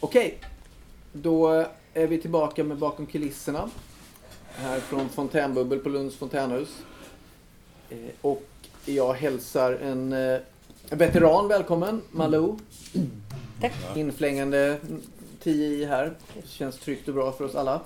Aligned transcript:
Okej, 0.00 0.38
då 1.12 1.66
är 1.94 2.06
vi 2.06 2.18
tillbaka 2.18 2.64
med 2.64 2.76
bakom 2.76 3.06
kulisserna. 3.06 3.70
Här 4.48 4.80
från 4.80 5.08
Fontänbubbel 5.08 5.78
på 5.78 5.88
Lunds 5.88 6.16
fontänhus. 6.16 6.68
Eh, 7.90 7.96
och 8.20 8.44
jag 8.84 9.14
hälsar 9.14 9.72
en 9.72 10.12
eh, 10.12 10.38
veteran 10.90 11.48
välkommen, 11.48 12.02
Malou. 12.10 12.58
Tack. 13.60 13.96
Inflängande 13.96 14.78
10 15.42 15.66
i 15.66 15.84
här. 15.84 16.12
Känns 16.46 16.78
tryggt 16.78 17.08
och 17.08 17.14
bra 17.14 17.32
för 17.32 17.44
oss 17.44 17.54
alla. 17.54 17.80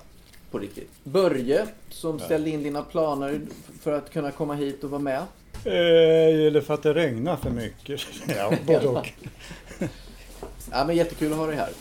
På 0.51 0.59
riktigt. 0.59 0.91
Börje, 1.05 1.67
som 1.91 2.19
ställde 2.19 2.51
in 2.51 2.63
dina 2.63 2.83
planer 2.83 3.41
för 3.81 3.93
att 3.93 4.11
kunna 4.11 4.31
komma 4.31 4.55
hit 4.55 4.85
och 4.85 4.91
vara 4.91 5.03
med. 5.03 5.23
Eh, 5.65 6.47
eller 6.47 6.61
för 6.61 6.75
att 6.75 6.83
det 6.83 6.95
regnar 6.95 7.37
för 7.37 7.51
mycket. 7.51 8.01
ja, 8.37 8.53
både 8.67 8.89
och. 8.89 9.09
Ja, 10.71 10.85
men 10.85 10.97
jättekul 10.97 11.33
att 11.33 11.39
ha 11.39 11.47
dig 11.47 11.57
här. 11.57 11.73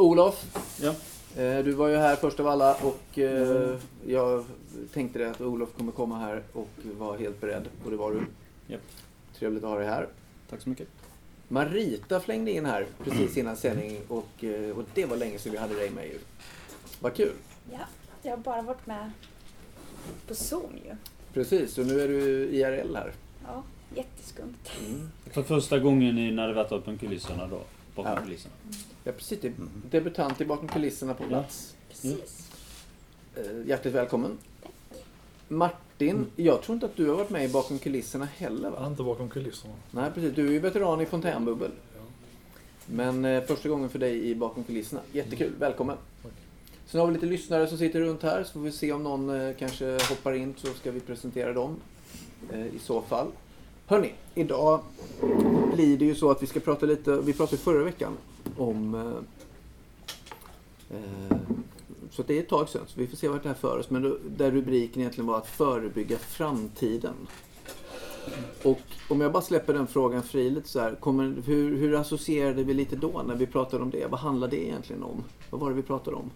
Olof, 0.00 0.56
Ja. 0.82 0.94
eh, 1.42 1.64
du 1.64 1.72
var 1.72 1.88
ju 1.88 1.96
här 1.96 2.16
först 2.16 2.40
av 2.40 2.46
alla 2.46 2.74
och 2.74 3.18
eh, 3.18 3.76
jag 4.06 4.44
tänkte 4.92 5.18
det 5.18 5.30
att 5.30 5.40
Olof 5.40 5.68
kommer 5.76 5.92
komma 5.92 6.18
här 6.18 6.42
och 6.52 6.68
var 6.98 7.18
helt 7.18 7.40
beredd. 7.40 7.68
Och 7.84 7.90
det 7.90 7.96
var 7.96 8.10
du. 8.12 8.20
Japp. 8.66 8.80
Trevligt 9.38 9.64
att 9.64 9.70
ha 9.70 9.78
dig 9.78 9.86
här. 9.88 10.08
Tack 10.50 10.60
så 10.62 10.68
mycket. 10.68 10.88
Marita 11.48 12.20
flängde 12.20 12.50
in 12.50 12.66
här 12.66 12.86
precis 13.04 13.36
innan 13.36 13.56
sändning 13.56 14.00
och, 14.08 14.44
eh, 14.44 14.78
och 14.78 14.84
det 14.94 15.04
var 15.06 15.16
länge 15.16 15.38
sedan 15.38 15.52
vi 15.52 15.58
hade 15.58 15.74
dig 15.74 15.90
med 15.90 16.04
ju. 16.06 16.18
Vad 17.00 17.14
kul! 17.14 17.32
Ja, 17.72 17.78
jag 18.22 18.30
har 18.30 18.36
bara 18.36 18.62
varit 18.62 18.86
med 18.86 19.10
på 20.28 20.34
Zoom 20.34 20.72
ju. 20.84 20.94
Precis, 21.32 21.78
och 21.78 21.86
nu 21.86 22.00
är 22.00 22.08
du 22.08 22.20
IRL 22.50 22.94
här. 22.96 23.12
Ja, 23.46 23.62
jätteskumt. 23.96 24.70
Mm. 24.86 25.10
För 25.30 25.42
första 25.42 25.78
gången 25.78 26.18
i 26.18 26.30
när 26.30 26.48
det 26.48 26.54
varit 26.54 26.70
bakom 26.70 26.98
kulisserna 26.98 27.46
då. 27.46 27.60
Bakom 27.94 28.12
Ja. 28.12 28.20
kulisserna. 28.22 28.54
Ja, 29.04 29.12
precis. 29.12 29.40
Det 29.40 29.48
är 29.48 29.54
debutant 29.90 30.40
i 30.40 30.44
bakom 30.44 30.68
kulisserna 30.68 31.14
på 31.14 31.24
plats. 31.24 31.76
Precis. 31.88 32.50
Eh, 33.36 33.66
Hjärtligt 33.68 33.94
välkommen. 33.94 34.38
Martin, 35.48 36.26
jag 36.36 36.62
tror 36.62 36.74
inte 36.74 36.86
att 36.86 36.96
du 36.96 37.08
har 37.08 37.16
varit 37.16 37.30
med 37.30 37.44
i 37.44 37.48
bakom 37.48 37.78
kulisserna 37.78 38.24
heller 38.24 38.68
Jag 38.68 38.76
är 38.76 38.80
va? 38.80 38.86
inte 38.86 39.02
bakom 39.02 39.28
kulisserna. 39.28 39.74
Nej 39.90 40.10
precis, 40.14 40.34
du 40.34 40.46
är 40.48 40.52
ju 40.52 40.58
veteran 40.58 41.00
i 41.00 41.06
Fontänbubbel. 41.06 41.70
Ja. 41.96 42.00
Men 42.86 43.24
eh, 43.24 43.42
första 43.42 43.68
gången 43.68 43.88
för 43.88 43.98
dig 43.98 44.28
i 44.30 44.34
bakom 44.34 44.64
kulisserna. 44.64 45.00
Jättekul, 45.12 45.52
välkommen. 45.58 45.96
Tack. 46.22 46.32
Sen 46.86 47.00
har 47.00 47.06
vi 47.06 47.14
lite 47.14 47.26
lyssnare 47.26 47.66
som 47.66 47.78
sitter 47.78 48.00
runt 48.00 48.22
här 48.22 48.44
så 48.44 48.52
får 48.52 48.60
vi 48.60 48.72
se 48.72 48.92
om 48.92 49.02
någon 49.02 49.30
eh, 49.40 49.54
kanske 49.58 49.92
hoppar 50.08 50.32
in 50.32 50.54
så 50.56 50.66
ska 50.66 50.90
vi 50.90 51.00
presentera 51.00 51.52
dem 51.52 51.76
eh, 52.52 52.66
i 52.66 52.78
så 52.78 53.00
fall. 53.02 53.26
Hörni, 53.90 54.12
idag 54.34 54.80
blir 55.74 55.98
det 55.98 56.04
ju 56.04 56.14
så 56.14 56.30
att 56.30 56.42
vi 56.42 56.46
ska 56.46 56.60
prata 56.60 56.86
lite, 56.86 57.16
vi 57.16 57.32
pratade 57.32 57.62
förra 57.62 57.84
veckan 57.84 58.16
om 58.56 58.94
eh, 58.94 59.16
eh, 60.96 61.36
så 62.10 62.22
att 62.22 62.28
det 62.28 62.36
är 62.38 62.40
ett 62.40 62.48
tag 62.48 62.68
sedan, 62.68 62.82
så 62.86 63.00
vi 63.00 63.06
får 63.06 63.16
se 63.16 63.28
vart 63.28 63.42
det 63.42 63.48
här 63.48 63.56
för 63.56 63.78
oss. 63.78 63.90
Men 63.90 64.02
då, 64.02 64.16
där 64.36 64.50
rubriken 64.50 65.00
egentligen 65.00 65.26
var 65.26 65.38
att 65.38 65.46
förebygga 65.46 66.18
framtiden. 66.18 67.14
Och 68.62 68.80
om 69.08 69.20
jag 69.20 69.32
bara 69.32 69.42
släpper 69.42 69.74
den 69.74 69.86
frågan 69.86 70.22
fri 70.22 70.50
lite 70.50 70.68
så 70.68 70.80
här. 70.80 70.94
Kommer, 70.94 71.34
hur, 71.46 71.76
hur 71.76 71.94
associerade 71.94 72.64
vi 72.64 72.74
lite 72.74 72.96
då 72.96 73.22
när 73.26 73.34
vi 73.34 73.46
pratade 73.46 73.82
om 73.82 73.90
det? 73.90 74.06
Vad 74.10 74.20
handlade 74.20 74.56
det 74.56 74.66
egentligen 74.66 75.02
om? 75.02 75.24
Vad 75.50 75.60
var 75.60 75.70
det 75.70 75.76
vi 75.76 75.82
pratade 75.82 76.16
om? 76.16 76.30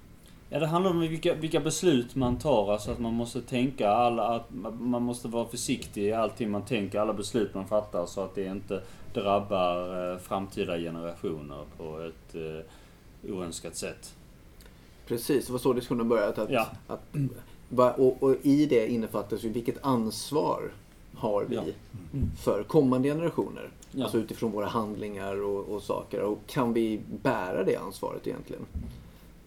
Ja, 0.54 0.60
det 0.60 0.66
handlar 0.66 0.90
om 0.90 1.00
vilka, 1.00 1.34
vilka 1.34 1.60
beslut 1.60 2.14
man 2.14 2.38
tar. 2.38 2.72
Alltså 2.72 2.90
att 2.90 2.98
man 2.98 3.12
måste 3.14 3.40
tänka 3.42 3.88
alla, 3.90 4.22
att 4.28 4.46
man 4.80 5.02
måste 5.02 5.28
vara 5.28 5.46
försiktig 5.48 6.02
i 6.04 6.12
allting 6.12 6.50
man 6.50 6.62
tänker, 6.64 6.98
alla 7.00 7.12
beslut 7.12 7.54
man 7.54 7.66
fattar 7.66 8.06
så 8.06 8.20
att 8.20 8.34
det 8.34 8.44
inte 8.46 8.82
drabbar 9.14 10.12
eh, 10.12 10.18
framtida 10.18 10.78
generationer 10.78 11.64
på 11.78 12.00
ett 12.00 12.34
eh, 12.34 13.32
oönskat 13.32 13.76
sätt. 13.76 14.14
Precis, 15.06 15.46
det 15.46 15.52
var 15.52 15.58
så 15.58 15.72
diskussionen 15.72 16.08
började. 16.08 16.42
Att, 16.42 16.50
Ja. 16.50 16.66
att, 16.86 17.98
och, 17.98 18.22
och 18.22 18.36
i 18.42 18.66
det 18.66 18.88
innefattas 18.88 19.44
ju 19.44 19.48
vilket 19.48 19.84
ansvar 19.84 20.62
har 21.14 21.44
vi 21.44 21.54
Ja. 21.56 21.62
för 22.42 22.62
kommande 22.62 23.08
generationer. 23.08 23.68
Ja. 23.92 24.04
Alltså 24.04 24.18
utifrån 24.18 24.52
våra 24.52 24.66
handlingar 24.66 25.42
och, 25.42 25.68
och 25.68 25.82
saker. 25.82 26.20
Och 26.22 26.38
kan 26.46 26.72
vi 26.72 27.00
bära 27.22 27.64
det 27.64 27.76
ansvaret 27.76 28.26
egentligen? 28.26 28.62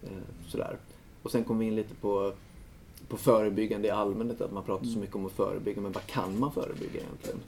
Eh, 0.02 0.08
sådär. 0.48 0.76
Och 1.22 1.30
sen 1.30 1.44
kommer 1.44 1.60
vi 1.60 1.66
in 1.66 1.76
lite 1.76 1.94
på, 1.94 2.32
på 3.08 3.16
förebyggande 3.16 3.88
i 3.88 3.90
allmänhet. 3.90 4.40
Att 4.40 4.52
man 4.52 4.64
pratar 4.64 4.86
så 4.86 4.98
mycket 4.98 5.16
om 5.16 5.26
att 5.26 5.32
förebygga. 5.32 5.80
Men 5.80 5.92
vad 5.92 6.06
kan 6.06 6.38
man 6.38 6.52
förebygga 6.52 7.00
egentligen? 7.00 7.40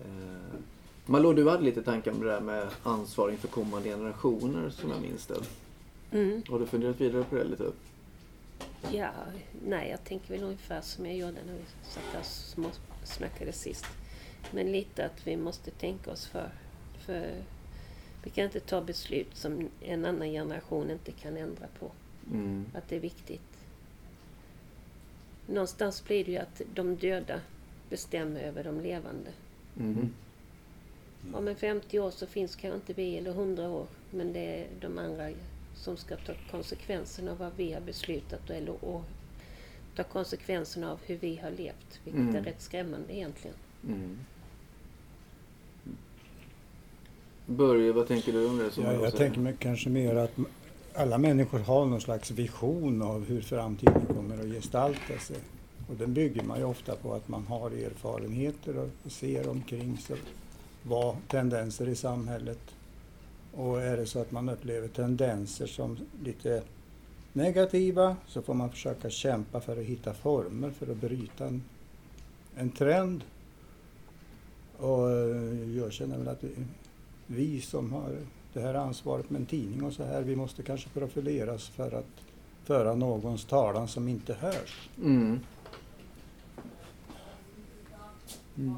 Eh, 0.00 0.60
Malou, 1.06 1.32
du 1.32 1.48
hade 1.48 1.62
lite 1.62 1.82
tankar 1.82 2.12
om 2.12 2.20
det 2.20 2.26
där 2.26 2.40
med 2.40 2.68
ansvar 2.82 3.30
inför 3.30 3.48
kommande 3.48 3.88
generationer 3.88 4.70
som 4.70 4.90
jag 4.90 5.00
minns 5.00 5.26
det. 5.26 5.40
Mm. 6.12 6.42
Har 6.48 6.58
du 6.58 6.66
funderat 6.66 7.00
vidare 7.00 7.24
på 7.24 7.34
det 7.36 7.44
lite? 7.44 7.72
Ja, 8.92 9.10
nej, 9.66 9.90
jag 9.90 10.04
tänker 10.04 10.34
väl 10.34 10.42
ungefär 10.42 10.80
som 10.80 11.06
jag 11.06 11.16
gjorde 11.16 11.38
när 11.46 11.52
vi 11.52 11.64
satt 11.82 12.02
där 12.12 12.64
och 12.64 13.08
snackade 13.08 13.52
sist. 13.52 13.86
Men 14.50 14.72
lite 14.72 15.04
att 15.04 15.26
vi 15.26 15.36
måste 15.36 15.70
tänka 15.70 16.10
oss 16.10 16.26
för. 16.26 16.50
För 17.06 17.34
vi 18.24 18.30
kan 18.30 18.44
inte 18.44 18.60
ta 18.60 18.80
beslut 18.80 19.36
som 19.36 19.68
en 19.80 20.04
annan 20.04 20.28
generation 20.28 20.90
inte 20.90 21.12
kan 21.12 21.36
ändra 21.36 21.66
på. 21.78 21.90
Mm. 22.32 22.66
Att 22.74 22.88
det 22.88 22.96
är 22.96 23.00
viktigt. 23.00 23.40
Någonstans 25.46 26.04
blir 26.04 26.24
det 26.24 26.30
ju 26.32 26.38
att 26.38 26.62
de 26.74 26.96
döda 26.96 27.40
bestämmer 27.90 28.40
över 28.40 28.64
de 28.64 28.80
levande. 28.80 29.30
Mm. 29.80 30.10
Om 31.32 31.48
en 31.48 31.56
50 31.56 31.98
år 32.00 32.10
så 32.10 32.26
finns 32.26 32.56
kanske 32.56 32.76
inte 32.76 32.92
vi, 32.92 33.16
eller 33.16 33.30
100 33.30 33.68
år. 33.68 33.86
Men 34.10 34.32
det 34.32 34.60
är 34.60 34.66
de 34.80 34.98
andra 34.98 35.30
som 35.76 35.96
ska 35.96 36.16
ta 36.16 36.32
konsekvenserna 36.50 37.30
av 37.30 37.38
vad 37.38 37.52
vi 37.56 37.72
har 37.72 37.80
beslutat 37.80 38.50
eller 38.50 38.84
och 38.84 39.04
ta 39.96 40.02
konsekvenserna 40.02 40.92
av 40.92 40.98
hur 41.06 41.16
vi 41.16 41.36
har 41.36 41.50
levt. 41.50 42.00
Vilket 42.04 42.20
Mm. 42.20 42.36
är 42.36 42.42
rätt 42.42 42.62
skrämmande 42.62 43.16
egentligen. 43.16 43.56
Mm. 43.88 44.18
Börje, 47.46 47.92
vad 47.92 48.08
tänker 48.08 48.32
du 48.32 48.46
om 48.48 48.58
det? 48.58 48.70
Som 48.70 48.84
Ja, 48.84 48.92
jag 48.92 49.16
tänker 49.16 49.40
mig 49.40 49.54
kanske 49.58 49.88
mer 49.88 50.14
att 50.14 50.36
alla 50.94 51.18
människor 51.18 51.58
har 51.58 51.86
någon 51.86 52.00
slags 52.00 52.30
vision 52.30 53.02
av 53.02 53.24
hur 53.24 53.40
framtiden 53.40 54.06
kommer 54.06 54.38
att 54.38 54.48
gestalta 54.48 55.18
sig. 55.18 55.36
Och 55.88 55.96
den 55.96 56.14
bygger 56.14 56.42
man 56.42 56.58
ju 56.58 56.64
ofta 56.64 56.96
på 56.96 57.14
att 57.14 57.28
man 57.28 57.46
har 57.46 57.70
erfarenheter 57.70 58.76
och 58.78 59.12
ser 59.12 59.48
omkring 59.48 59.98
sig 59.98 60.16
vad 60.82 61.16
tendenser 61.28 61.88
i 61.88 61.94
samhället. 61.94 62.60
Och 63.54 63.82
är 63.82 63.96
det 63.96 64.06
så 64.06 64.20
att 64.20 64.32
man 64.32 64.48
upplever 64.48 64.88
tendenser 64.88 65.66
som 65.66 65.98
lite 66.24 66.62
negativa 67.32 68.16
så 68.26 68.42
får 68.42 68.54
man 68.54 68.70
försöka 68.70 69.10
kämpa 69.10 69.60
för 69.60 69.80
att 69.80 69.86
hitta 69.86 70.14
former 70.14 70.70
för 70.70 70.92
att 70.92 71.00
bryta 71.00 71.46
en, 71.46 71.62
en 72.56 72.70
trend. 72.70 73.24
Och 74.76 75.10
eh, 75.10 75.76
jag 75.76 75.92
känner 75.92 76.18
väl 76.18 76.28
att 76.28 76.44
vi, 76.44 76.50
vi 77.26 77.60
som 77.60 77.92
har 77.92 78.16
det 78.52 78.60
här 78.60 78.74
ansvaret 78.74 79.30
med 79.30 79.40
en 79.40 79.46
tidning 79.46 79.84
och 79.84 79.92
så 79.92 80.04
här, 80.04 80.22
vi 80.22 80.36
måste 80.36 80.62
kanske 80.62 80.88
profileras 80.88 81.68
för 81.68 81.92
att 81.92 82.24
föra 82.64 82.94
någons 82.94 83.44
talan 83.44 83.88
som 83.88 84.08
inte 84.08 84.34
hörs. 84.34 84.88
Mm. 84.98 85.40
mm. 88.56 88.76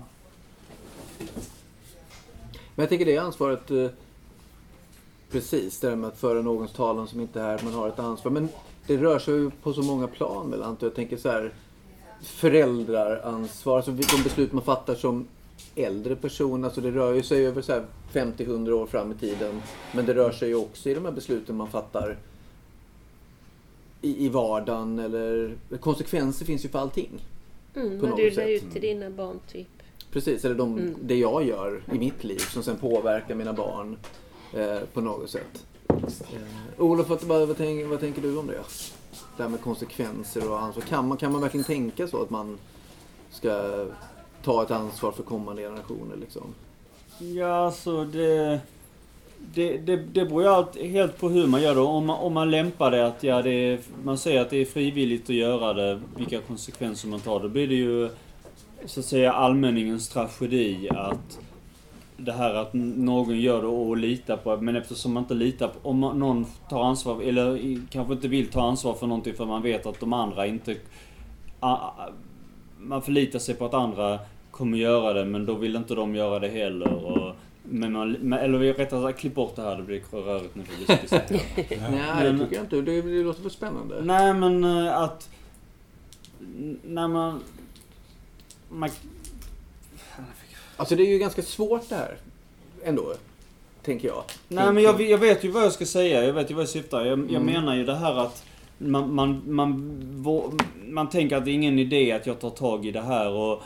Men 2.75 2.83
jag 2.83 2.89
tänker 2.89 3.07
det 3.07 3.19
ansvaret, 3.19 3.71
eh, 3.71 3.89
precis, 5.31 5.81
det 5.81 5.89
där 5.89 5.97
med 5.97 6.09
att 6.09 6.19
föra 6.19 6.43
någons 6.43 6.73
talan 6.73 7.09
som 7.09 7.21
inte 7.21 7.41
är 7.41 7.45
här, 7.45 7.61
man 7.65 7.75
har 7.75 7.89
ett 7.89 7.99
ansvar. 7.99 8.33
Men 8.33 8.49
det 8.87 8.97
rör 8.97 9.19
sig 9.19 9.35
ju 9.35 9.51
på 9.51 9.73
så 9.73 9.83
många 9.83 10.07
plan 10.07 10.51
väl, 10.51 10.63
antar. 10.63 10.87
Jag 10.87 10.95
tänker 10.95 11.17
så 11.17 11.29
här, 11.29 11.53
föräldraransvar, 12.23 13.77
alltså 13.77 13.91
de 13.91 14.23
beslut 14.23 14.53
man 14.53 14.63
fattar 14.63 14.95
som 14.95 15.27
äldre 15.75 16.17
person, 16.17 16.65
alltså 16.65 16.81
det 16.81 16.91
rör 16.91 17.13
ju 17.15 17.23
sig 17.23 17.47
över 17.47 17.63
så 17.63 17.73
här 17.73 17.85
50-100 18.13 18.71
år 18.71 18.87
fram 18.87 19.13
i 19.13 19.15
tiden. 19.15 19.63
Men 19.95 20.07
det 20.07 20.15
rör 20.15 20.31
sig 20.33 20.49
ju 20.49 20.55
också 20.55 20.91
i 20.91 20.95
de 20.95 21.05
här 21.05 21.13
besluten 21.13 21.57
man 21.57 21.71
fattar 21.71 22.19
i, 24.01 24.27
i 24.27 24.29
vardagen 24.29 24.99
eller 24.99 25.55
konsekvenser 25.81 26.45
finns 26.47 26.65
ju 26.65 26.69
för 26.69 26.79
allting. 26.79 27.11
Mm, 27.75 28.01
På 28.01 28.07
något 28.07 28.17
du 28.17 28.31
sätt. 28.31 28.49
ut 28.49 28.73
till 28.73 28.83
dina 28.83 29.11
barn 29.11 29.39
typ. 29.53 29.67
Precis, 30.13 30.45
eller 30.45 30.55
de, 30.55 30.79
Mm. 30.79 30.95
det 31.03 31.17
jag 31.17 31.45
gör 31.47 31.83
i 31.93 31.99
mitt 31.99 32.25
liv 32.25 32.39
som 32.39 32.63
sen 32.63 32.77
påverkar 32.77 33.35
mina 33.35 33.53
barn 33.53 33.97
eh, 34.55 34.79
på 34.93 35.01
något 35.01 35.31
sätt. 35.31 35.65
Eh, 35.89 35.99
Olof, 36.79 37.09
vad, 37.09 37.23
vad, 37.23 37.49
vad, 37.49 37.57
tänker, 37.57 37.87
vad 37.87 38.01
tänker 38.01 38.23
du 38.23 38.37
om 38.37 38.47
det? 38.47 38.61
Det 39.37 39.43
här 39.43 39.51
med 39.51 39.61
konsekvenser 39.61 40.51
och 40.51 40.61
ansvar. 40.61 40.83
Kan 40.83 41.09
man, 41.09 41.17
kan 41.19 41.33
man 41.33 41.41
verkligen 41.41 41.65
tänka 41.65 42.09
så 42.09 42.23
att 42.23 42.31
man 42.31 42.59
ska 43.31 43.85
ta 44.43 44.63
ett 44.63 44.71
ansvar 44.71 45.13
för 45.13 45.23
kommande 45.23 45.63
generationer 45.63 46.17
liksom? 46.17 46.55
Ja, 47.19 47.55
alltså 47.55 48.05
det... 48.05 48.61
Det, 49.55 49.79
det, 49.79 49.97
det 49.97 50.25
beror 50.25 50.43
ju 50.43 50.49
allt, 50.49 50.77
helt 50.77 51.19
på 51.19 51.29
hur 51.29 51.47
man 51.47 51.63
gör 51.63 51.75
det. 51.75 51.81
Om 51.81 52.07
man, 52.07 52.19
om 52.19 52.33
man 52.33 52.51
lämpar 52.51 52.91
det 52.91 53.07
att 53.07 53.23
ja, 53.23 53.43
det 53.43 53.51
är, 53.51 53.79
man 54.05 54.19
säger 54.19 54.41
att 54.41 54.51
det 54.51 54.57
är 54.57 54.65
frivilligt 54.65 55.23
att 55.23 55.37
göra 55.37 55.73
det, 55.73 56.01
vilka 56.17 56.41
konsekvenser 56.41 57.09
man 57.09 57.21
tar, 57.21 57.41
då 57.41 57.49
blir 57.49 57.69
det 57.69 57.75
ju 57.75 58.11
så 58.87 59.01
att 59.01 59.07
säga 59.07 59.33
allmänningens 59.33 60.09
tragedi 60.09 60.89
att 60.91 61.39
det 62.17 62.33
här 62.33 62.55
att 62.55 62.73
någon 62.73 63.41
gör 63.41 63.63
det 63.63 63.69
och 63.69 63.97
litar 63.97 64.37
på 64.37 64.57
Men 64.57 64.77
eftersom 64.77 65.13
man 65.13 65.23
inte 65.23 65.35
litar 65.35 65.69
på... 65.69 65.89
Om 65.89 66.01
någon 66.01 66.47
tar 66.69 66.85
ansvar, 66.85 67.23
eller 67.23 67.81
kanske 67.91 68.15
inte 68.15 68.29
vill 68.29 68.51
ta 68.51 68.69
ansvar 68.69 68.95
för 68.95 69.07
någonting 69.07 69.35
för 69.35 69.47
man 69.47 69.63
vet 69.63 69.87
att 69.87 70.01
de 70.01 70.13
andra 70.13 70.47
inte... 70.47 70.77
Man 72.83 73.03
förlitar 73.03 73.39
sig 73.39 73.55
på 73.55 73.67
att 73.67 73.75
andra 73.75 74.19
kommer 74.51 74.79
göra 74.79 75.13
det 75.13 75.25
men 75.25 75.47
då 75.47 75.55
vill 75.55 75.77
inte 75.77 75.95
de 75.95 76.15
göra 76.15 76.39
det 76.39 76.49
heller. 76.49 76.93
Och, 76.93 77.35
men 77.63 77.93
man, 77.93 78.13
men- 78.13 78.39
eller 78.39 78.59
rättare 78.75 79.03
sagt, 79.03 79.19
klipp 79.21 79.35
bort 79.35 79.57
det 79.57 79.63
här, 79.63 79.77
det 79.77 79.83
blir 79.83 80.01
rörigt 80.13 80.55
nu 80.55 80.63
för 80.65 80.79
vi. 80.79 81.77
Nej, 81.91 82.33
det 82.33 82.39
tycker 82.39 82.55
jag 82.57 82.65
inte. 82.65 82.77
Det, 82.81 83.03
det 83.03 83.23
låter 83.23 83.43
väl 83.43 83.51
spännande. 83.51 84.03
Nej 84.03 84.35
men 84.35 84.65
eh, 84.65 84.99
att... 84.99 85.29
När 86.83 87.09
man... 87.09 87.41
man 88.69 88.91
Alltså 90.77 90.97
det 90.97 91.03
är 91.03 91.09
ju 91.13 91.19
ganska 91.19 91.43
svårt 91.43 91.89
det 91.89 91.95
här. 91.95 92.17
Ändå. 92.85 93.15
Tänker 93.83 94.09
jag. 94.09 94.25
nej 94.49 94.73
men 94.73 94.83
jag, 94.83 95.01
jag 95.01 95.19
vet 95.19 95.45
ju 95.45 95.51
vad 95.51 95.63
jag 95.65 95.73
ska 95.73 95.87
säga, 95.87 96.25
jag 96.25 96.33
vet 96.33 96.51
ju 96.51 96.55
vad 96.55 96.63
jag 96.63 96.69
syftar. 96.69 97.05
Jag, 97.05 97.19
jag 97.19 97.31
Mm. 97.31 97.45
menar 97.45 97.75
ju 97.75 97.85
det 97.85 97.95
här 97.95 98.15
att 98.19 98.45
man, 98.91 99.15
man, 99.15 99.43
man, 99.47 100.01
man 100.89 101.09
tänker 101.09 101.37
att 101.37 101.45
det 101.45 101.51
är 101.51 101.55
ingen 101.55 101.79
idé 101.79 102.13
att 102.13 102.27
jag 102.27 102.41
tar 102.41 102.51
tag 102.51 102.87
i 102.87 102.91
det 102.91 103.01
här 103.01 103.31
och 103.31 103.63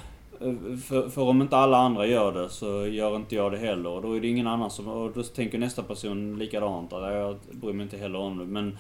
för, 0.85 1.09
för 1.09 1.23
om 1.23 1.43
inte 1.43 1.57
alla 1.57 1.77
andra 1.77 2.07
gör 2.07 2.33
det 2.33 2.49
så 2.49 2.87
gör 2.87 3.17
inte 3.17 3.35
jag 3.35 3.53
det 3.53 3.59
heller. 3.59 3.91
Och 3.91 4.03
då 4.03 4.13
är 4.17 4.21
det 4.21 4.29
ingen 4.29 4.47
annan 4.47 4.71
som... 4.71 4.89
Och 4.89 5.13
då 5.15 5.23
tänker 5.23 5.59
nästa 5.59 5.83
person 5.83 6.39
likadant. 6.39 6.93
att 6.93 7.13
Jag 7.15 7.37
bryr 7.51 7.73
mig 7.73 7.85
inte 7.85 7.97
heller 7.97 8.19
om 8.19 8.39
det. 8.39 8.45
Men... 8.45 8.79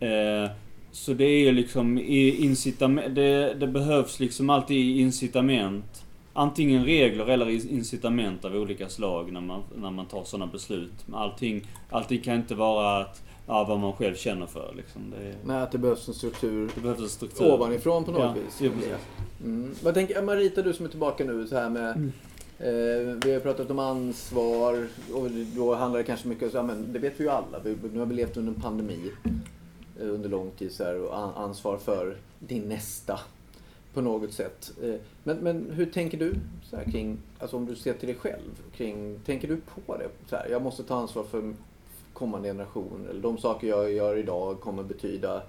Eh, 0.00 0.50
så 0.92 1.12
det 1.14 1.24
är 1.24 1.40
ju 1.40 1.52
liksom 1.52 1.98
i- 1.98 2.44
incitament... 2.44 3.14
Det, 3.14 3.54
det 3.54 3.66
behövs 3.66 4.20
liksom 4.20 4.50
alltid 4.50 4.96
incitament. 4.96 6.04
Antingen 6.32 6.84
regler 6.84 7.26
eller 7.26 7.72
incitament 7.72 8.44
av 8.44 8.54
olika 8.54 8.88
slag 8.88 9.32
när 9.32 9.40
man, 9.40 9.62
när 9.76 9.90
man 9.90 10.06
tar 10.06 10.24
sådana 10.24 10.52
beslut. 10.52 11.06
Allting, 11.12 11.62
allting 11.90 12.20
kan 12.20 12.34
inte 12.34 12.54
vara 12.54 12.98
att, 12.98 13.22
ja, 13.46 13.64
vad 13.68 13.78
man 13.80 13.92
själv 13.92 14.14
känner 14.14 14.46
för. 14.46 14.74
Liksom. 14.76 15.10
Det, 15.10 15.34
Nej, 15.44 15.56
att 15.62 15.72
det 15.72 15.78
behövs 15.78 16.08
en 16.08 16.14
struktur 16.14 16.70
det 16.74 16.80
behövs 16.80 17.00
en 17.00 17.08
struktur. 17.08 17.52
ovanifrån 17.52 18.04
på 18.04 18.10
något 18.10 18.20
Ja, 18.20 18.32
vis. 18.32 18.60
ja, 18.60 18.70
precis. 18.74 18.92
Mm. 19.44 19.74
Vad 19.82 19.94
tänker 19.94 20.22
Marita, 20.22 20.62
du 20.62 20.72
som 20.72 20.86
är 20.86 20.90
tillbaka 20.90 21.24
nu 21.24 21.46
så 21.46 21.56
här 21.56 21.70
med 21.70 21.96
Mm. 21.96 22.12
eh, 22.58 23.16
Vi 23.24 23.32
har 23.32 23.40
pratat 23.40 23.70
om 23.70 23.78
ansvar 23.78 24.86
och 25.14 25.30
då 25.56 25.74
handlar 25.74 25.98
det 25.98 26.04
kanske 26.04 26.28
mycket 26.28 26.44
om, 26.44 26.50
så 26.50 26.56
här, 26.58 26.64
men 26.64 26.92
det 26.92 26.98
vet 26.98 27.20
vi 27.20 27.24
ju 27.24 27.30
alla. 27.30 27.58
Vi, 27.64 27.76
nu 27.92 27.98
har 27.98 28.06
vi 28.06 28.14
levt 28.14 28.36
under 28.36 28.52
en 28.52 28.60
pandemi 28.60 29.10
eh, 30.00 30.08
under 30.08 30.28
lång 30.28 30.50
tid 30.50 30.72
så 30.72 30.84
här, 30.84 31.00
och 31.00 31.18
an- 31.18 31.34
ansvar 31.36 31.76
för 31.76 32.16
din 32.38 32.62
nästa 32.62 33.20
på 33.94 34.00
något 34.00 34.32
sätt. 34.32 34.72
Eh, 34.82 34.94
men, 35.24 35.36
men 35.36 35.70
hur 35.70 35.86
tänker 35.86 36.18
du 36.18 36.34
så 36.70 36.76
här, 36.76 36.84
kring, 36.84 37.18
alltså 37.38 37.56
om 37.56 37.66
du 37.66 37.76
ser 37.76 37.92
till 37.94 38.06
dig 38.08 38.16
själv, 38.16 38.62
kring, 38.76 39.20
tänker 39.26 39.48
du 39.48 39.56
på 39.86 39.96
det? 39.96 40.08
Så 40.30 40.36
här, 40.36 40.48
jag 40.50 40.62
måste 40.62 40.82
ta 40.82 40.94
ansvar 40.96 41.22
för 41.24 41.54
kommande 42.16 42.48
generationer. 42.48 43.08
Eller 43.10 43.22
de 43.22 43.38
saker 43.38 43.66
jag 43.66 43.92
gör 43.92 44.16
idag 44.16 44.60
kommer 44.60 44.82
betyda 44.82 45.42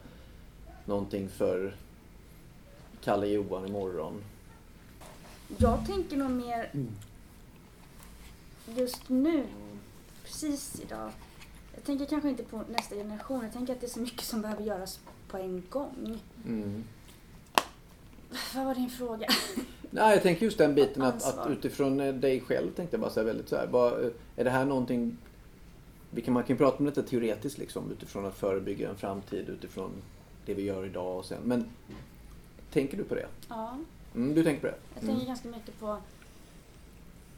någonting 0.85 1.29
för 1.29 1.75
Kalle 3.03 3.27
Johan 3.27 3.67
imorgon. 3.67 4.23
Jag 5.57 5.85
tänker 5.87 6.17
nog 6.17 6.31
mer 6.31 6.69
Mm. 6.73 6.87
just 8.75 9.09
nu, 9.09 9.43
precis 10.23 10.79
idag. 10.83 11.11
Jag 11.75 11.83
tänker 11.83 12.05
kanske 12.05 12.29
inte 12.29 12.43
på 12.43 12.61
nästa 12.69 12.95
generation. 12.95 13.43
Jag 13.43 13.53
tänker 13.53 13.73
att 13.73 13.79
det 13.81 13.85
är 13.87 13.89
så 13.89 13.99
mycket 13.99 14.21
som 14.25 14.41
behöver 14.41 14.63
göras 14.63 14.99
på 15.27 15.37
en 15.37 15.63
gång. 15.69 16.19
Mm. 16.45 16.83
Vad 18.55 18.65
var 18.65 18.75
din 18.75 18.89
fråga? 18.89 19.27
Nej, 19.89 20.13
jag 20.13 20.23
tänker 20.23 20.45
just 20.45 20.57
den 20.57 20.75
biten 20.75 21.01
att, 21.03 21.23
att 21.39 21.49
utifrån 21.49 21.99
eh, 21.99 22.13
dig 22.13 22.41
själv 22.41 22.71
tänkte 22.71 22.95
jag 22.95 23.01
bara 23.01 23.11
säga 23.11 23.23
väldigt 23.23 23.49
så 23.49 23.55
här. 23.55 23.67
Vad, 23.67 24.03
eh, 24.05 24.09
är 24.35 24.43
det 24.43 24.49
här 24.49 24.65
någonting, 24.65 25.17
vi 26.17 26.23
kan, 26.23 26.33
man 26.33 26.43
kan 26.43 26.57
prata 26.57 26.77
om 26.77 26.85
detta 26.85 27.03
teoretiskt 27.03 27.57
liksom 27.57 27.91
utifrån 27.91 28.25
att 28.25 28.35
förebygga 28.35 28.89
en 28.89 28.97
framtid 28.97 29.49
utifrån 29.49 29.91
det 30.45 30.53
vi 30.53 30.61
gör 30.63 30.85
idag 30.85 31.17
och 31.17 31.25
sen. 31.25 31.41
Men 31.43 31.65
tänker 32.71 32.97
du 32.97 33.03
på 33.03 33.15
det? 33.15 33.27
Ja, 33.49 33.77
Mm, 34.15 34.33
du 34.35 34.43
tänker 34.43 34.61
på 34.61 34.67
det? 34.67 34.77
jag 34.93 35.03
Mm. 35.03 35.15
tänker 35.15 35.27
ganska 35.27 35.47
mycket 35.49 35.79
på 35.79 35.97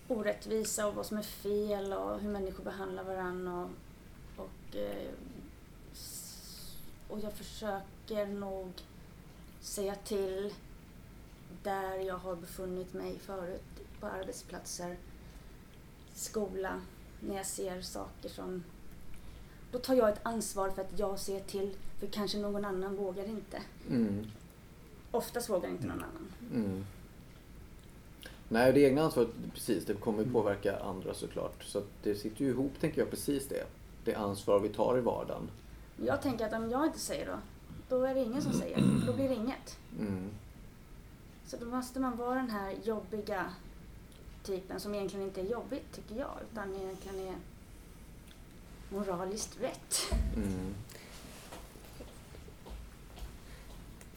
orättvisa 0.08 0.88
och 0.88 0.96
vad 0.96 1.06
som 1.06 1.18
är 1.18 1.22
fel 1.22 1.94
och 1.94 2.20
hur 2.20 2.30
människor 2.30 2.64
behandlar 2.64 3.04
varandra. 3.04 3.70
Och, 4.38 4.44
och, 4.46 4.76
eh, 4.76 5.12
och 7.08 7.20
jag 7.20 7.34
försöker 7.34 8.26
nog 8.26 8.72
säga 9.62 9.96
till 9.96 10.54
där 11.64 11.96
jag 12.00 12.18
har 12.18 12.36
befunnit 12.36 12.94
mig 12.94 13.20
förut 13.20 13.64
på 14.00 14.08
arbetsplatser, 14.08 14.98
skola, 16.16 16.82
när 17.20 17.36
jag 17.36 17.46
ser 17.46 17.82
saker 17.82 18.30
som... 18.30 18.64
Då 19.72 19.80
tar 19.80 19.94
jag 19.94 20.10
ett 20.10 20.20
ansvar 20.24 20.70
för 20.70 20.82
att 20.82 21.00
jag 21.00 21.20
ser 21.20 21.40
till, 21.40 21.76
för 22.00 22.08
kanske 22.08 22.38
någon 22.38 22.66
annan 22.66 22.96
vågar 22.96 23.26
inte. 23.26 23.62
Mm. 23.90 24.26
Oftast 25.12 25.50
vågar 25.50 25.70
inte 25.70 25.88
någon 25.88 26.04
annan. 26.04 26.34
Mm. 26.54 26.86
Nej, 28.50 28.74
det 28.74 28.80
egna 28.80 29.02
ansvaret, 29.02 29.30
precis, 29.54 29.86
det 29.86 29.94
kommer 29.94 30.24
ju 30.24 30.32
påverka 30.32 30.80
andra 30.80 31.14
såklart. 31.14 31.64
Så 31.64 31.84
det 32.04 32.16
sitter 32.16 32.46
ju 32.46 32.50
ihop, 32.50 32.72
tänker 32.80 33.02
jag, 33.02 33.10
precis 33.10 33.48
det. 33.48 33.64
Det 34.04 34.16
ansvar 34.16 34.60
vi 34.60 34.70
tar 34.70 34.98
i 34.98 35.02
vardagen. 35.02 35.50
Jag 36.06 36.22
tänker 36.22 36.46
att 36.46 36.54
om 36.54 36.70
jag 36.70 36.86
inte 36.86 37.00
säger 37.00 37.26
då, 37.26 37.40
då 37.90 38.04
är 38.04 38.14
det 38.14 38.24
ingen 38.24 38.42
som 38.42 38.54
säger. 38.54 38.84
Då 39.06 39.14
blir 39.14 39.30
det 39.30 39.36
inget. 39.36 39.78
Mm. 40.00 40.30
Så 41.46 41.58
då 41.58 41.66
måste 41.66 42.00
man 42.00 42.18
vara 42.18 42.36
den 42.36 42.50
här 42.50 42.76
jobbiga 42.84 43.46
typen 44.44 44.80
som 44.80 44.96
egentligen 44.96 45.26
inte 45.26 45.42
är 45.42 45.46
jobbigt, 45.46 45.94
tycker 45.96 46.16
jag, 46.16 46.32
utan 46.52 46.76
egentligen 46.76 47.28
är 47.28 47.36
moraliskt 48.90 49.58
rätt. 49.62 50.14
Mm. 50.36 50.76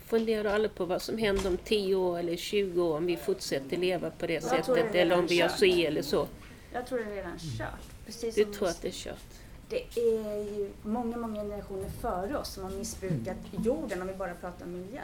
Funderar 0.07 0.45
du 0.45 0.51
aldrig 0.51 0.75
på 0.75 0.85
vad 0.85 1.03
som 1.03 1.19
händer 1.19 1.51
om 1.51 1.57
10 1.57 1.95
år 1.95 2.19
eller 2.19 2.37
20 2.37 2.83
år 2.83 2.97
om 2.97 3.07
vi 3.07 3.17
fortsätter 3.17 3.77
leva 3.77 4.11
på 4.11 4.27
det 4.27 4.33
Jag 4.33 4.43
det 4.43 4.49
sättet 4.49 4.95
är 4.95 4.99
eller 4.99 5.19
om 5.19 5.27
vi 5.27 5.35
gör 5.35 5.49
si 5.49 5.87
eller 5.87 6.03
så? 6.03 6.29
Jag 6.73 6.87
tror 6.87 6.99
det 6.99 7.05
är 7.05 7.15
redan 7.15 7.39
kört. 7.39 8.07
Precis 8.07 8.35
Du 8.35 8.45
som 8.45 8.53
tror 8.53 8.69
att 8.69 8.83
det 8.83 8.89
är 8.89 8.93
kört? 8.93 9.43
det 9.73 10.01
är 10.01 10.59
ju 10.59 10.71
många, 10.83 11.17
många 11.17 11.43
generationer 11.43 11.89
före 11.89 12.39
oss 12.39 12.49
som 12.49 12.65
har 12.65 12.71
missbrukat 12.71 13.37
jorden 13.65 14.03
om 14.03 14.09
vi 14.09 14.15
bara 14.15 14.35
pratar 14.35 14.67
om 14.67 14.73
miljö. 14.73 15.03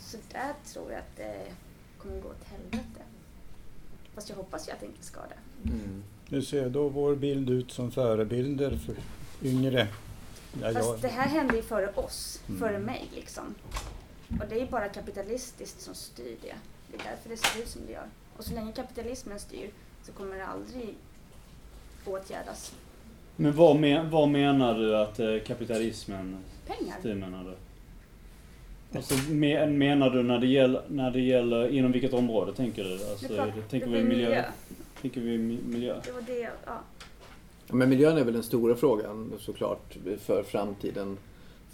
Så 0.00 0.16
där 0.32 0.52
tror 0.72 0.92
jag 0.92 0.98
att 0.98 1.16
det 1.16 1.52
kommer 1.98 2.20
gå 2.20 2.28
åt 2.28 2.44
helvete. 2.44 3.00
Fast 4.16 4.28
jag 4.28 4.36
hoppas 4.36 4.68
ju 4.68 4.72
att 4.72 4.80
det 4.80 4.86
inte 4.86 5.04
ska 5.04 5.20
det. 5.20 5.68
Mm. 5.70 6.02
Nu 6.28 6.42
ser 6.42 6.68
då 6.68 6.88
vår 6.88 7.14
bild 7.14 7.50
ut 7.50 7.72
som 7.72 7.90
förebilder 7.90 8.76
för 8.76 8.94
yngre. 9.42 9.88
Ja, 10.62 10.72
Fast 10.72 10.88
jag, 10.88 11.00
det 11.00 11.08
här 11.08 11.28
hände 11.28 11.56
ju 11.56 11.62
före 11.62 11.88
oss, 11.94 12.40
Mm. 12.48 12.60
före 12.60 12.78
mig 12.78 13.08
liksom. 13.14 13.54
Och 14.28 14.48
det 14.48 14.54
är 14.54 14.60
ju 14.60 14.66
bara 14.70 14.88
kapitalistiskt 14.88 15.80
som 15.80 15.94
styr 15.94 16.36
det. 16.42 16.54
Det 16.90 16.96
är 16.96 17.10
därför 17.10 17.28
det 17.28 17.36
ser 17.36 17.62
ut 17.62 17.68
som 17.68 17.82
det 17.86 17.92
gör. 17.92 18.06
Och 18.36 18.44
så 18.44 18.54
länge 18.54 18.72
kapitalismen 18.72 19.40
styr 19.40 19.70
så 20.02 20.12
kommer 20.12 20.36
det 20.36 20.46
aldrig 20.46 20.94
åtgärdas. 22.04 22.74
Men 23.36 23.56
vad, 23.56 23.76
men, 23.76 24.10
vad 24.10 24.28
menar 24.28 24.74
du 24.78 24.96
att 24.96 25.18
eh, 25.18 25.38
kapitalismen 25.46 26.36
Pengar. 26.66 26.96
styr 27.00 27.14
menar 27.14 27.44
du? 27.44 27.54
Alltså, 28.94 29.14
me, 29.30 29.66
menar 29.66 30.10
du 30.10 30.22
när 30.22 30.38
det, 30.38 30.46
gäller, 30.46 30.82
när 30.88 31.10
det 31.10 31.20
gäller, 31.20 31.68
inom 31.68 31.92
vilket 31.92 32.12
område 32.12 32.52
tänker 32.52 32.84
du? 32.84 32.92
Alltså, 32.92 33.28
Det 33.28 33.34
pratar- 33.36 33.52
tänker 33.70 33.86
det 33.86 33.96
vi 33.98 34.04
miljö? 34.04 34.24
miljö. 34.28 34.42
Tänker 35.02 35.20
vi 35.20 35.36
mi- 35.38 35.66
miljö? 35.68 35.94
Det 36.04 36.12
var 36.12 36.20
det, 36.26 36.40
ja. 36.66 36.80
Men 37.70 37.88
miljön 37.88 38.16
är 38.18 38.24
väl 38.24 38.34
den 38.34 38.42
stora 38.42 38.76
frågan 38.76 39.32
såklart 39.38 39.96
för 40.24 40.42
framtiden 40.42 41.16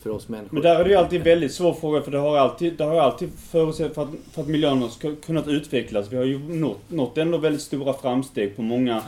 för 0.03 0.11
oss 0.11 0.29
människor. 0.29 0.53
Men 0.55 0.63
där 0.63 0.81
är 0.81 0.85
det 0.85 0.91
ju 0.91 0.97
alltid 0.97 1.19
en 1.19 1.25
väldigt 1.25 1.53
svår 1.55 1.75
fråga 1.75 2.03
för 2.03 2.11
det 2.11 2.19
har 2.19 2.37
alltid, 2.39 2.75
det 2.77 2.85
har 2.85 3.01
alltid 3.01 3.31
förutsett 3.51 3.95
för 3.95 4.03
att, 4.03 4.09
för 4.33 4.43
att 4.43 4.49
miljön 4.49 4.79
har 4.83 5.15
kunnat 5.23 5.49
utvecklas. 5.49 6.13
Vi 6.13 6.17
har 6.17 6.25
ju 6.25 6.39
nått, 6.39 6.91
nått 6.91 7.19
ändå 7.19 7.39
väldigt 7.39 7.63
stora 7.63 7.93
framsteg 7.93 8.57
på 8.57 8.63
många, 8.63 9.03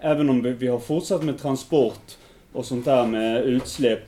även 0.00 0.30
om 0.30 0.42
vi, 0.42 0.52
vi 0.52 0.66
har 0.66 0.78
fortsatt 0.78 1.22
med 1.22 1.38
transport 1.38 2.16
och 2.52 2.64
sånt 2.66 2.84
där 2.84 3.06
med 3.06 3.42
utsläpp, 3.44 4.00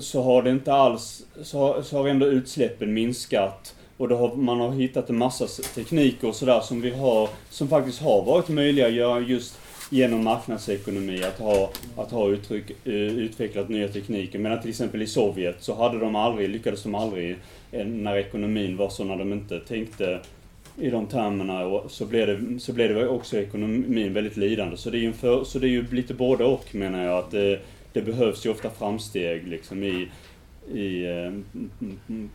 så 0.00 0.22
har 0.22 0.42
det 0.42 0.50
inte 0.50 0.72
alls, 0.72 1.22
så 1.42 1.58
har, 1.58 1.82
så 1.82 1.98
har 1.98 2.08
ändå 2.08 2.26
utsläppen 2.26 2.94
minskat. 2.94 3.74
Och 3.96 4.08
då 4.08 4.16
har, 4.16 4.36
man 4.36 4.60
har 4.60 4.70
hittat 4.70 5.10
en 5.10 5.18
massa 5.18 5.46
tekniker 5.74 6.28
och 6.28 6.34
sådär 6.34 6.60
som 6.60 6.80
vi 6.80 6.90
har, 6.90 7.28
som 7.50 7.68
faktiskt 7.68 8.02
har 8.02 8.24
varit 8.24 8.48
möjliga 8.48 8.86
att 8.86 8.92
göra 8.92 9.20
just 9.20 9.58
genom 9.90 10.24
marknadsekonomi 10.24 11.22
att 11.22 11.38
ha, 11.38 11.70
att 11.96 12.10
ha 12.10 12.28
uttryck, 12.28 12.70
eh, 12.84 12.92
utvecklat 12.94 13.68
nya 13.68 13.88
tekniker. 13.88 14.38
Medan 14.38 14.60
till 14.60 14.70
exempel 14.70 15.02
i 15.02 15.06
Sovjet 15.06 15.56
så 15.60 15.74
hade 15.74 15.98
de 15.98 16.16
aldrig, 16.16 16.48
lyckades 16.48 16.82
de 16.82 16.94
aldrig 16.94 17.36
eh, 17.72 17.86
när 17.86 18.16
ekonomin 18.16 18.76
var 18.76 18.88
så 18.88 19.04
när 19.04 19.16
de 19.16 19.32
inte 19.32 19.60
tänkte 19.60 20.20
i 20.80 20.90
de 20.90 21.06
termerna 21.06 21.66
och 21.66 21.90
så 21.90 22.06
blev 22.06 22.26
det, 22.26 22.60
så 22.60 22.72
blev 22.72 22.94
det 22.94 23.08
också 23.08 23.38
ekonomin 23.38 24.12
väldigt 24.12 24.36
lidande. 24.36 24.76
Så 24.76 24.90
det 24.90 24.98
är 24.98 25.00
ju, 25.00 25.12
för, 25.12 25.44
så 25.44 25.58
det 25.58 25.66
är 25.66 25.70
ju 25.70 25.86
lite 25.90 26.14
både 26.14 26.44
och 26.44 26.74
menar 26.74 27.04
jag. 27.04 27.18
Att 27.18 27.30
det, 27.30 27.60
det 27.92 28.02
behövs 28.02 28.46
ju 28.46 28.50
ofta 28.50 28.70
framsteg 28.70 29.48
liksom 29.48 29.82
i, 29.82 30.08
i, 30.72 31.04
eh, 31.04 31.32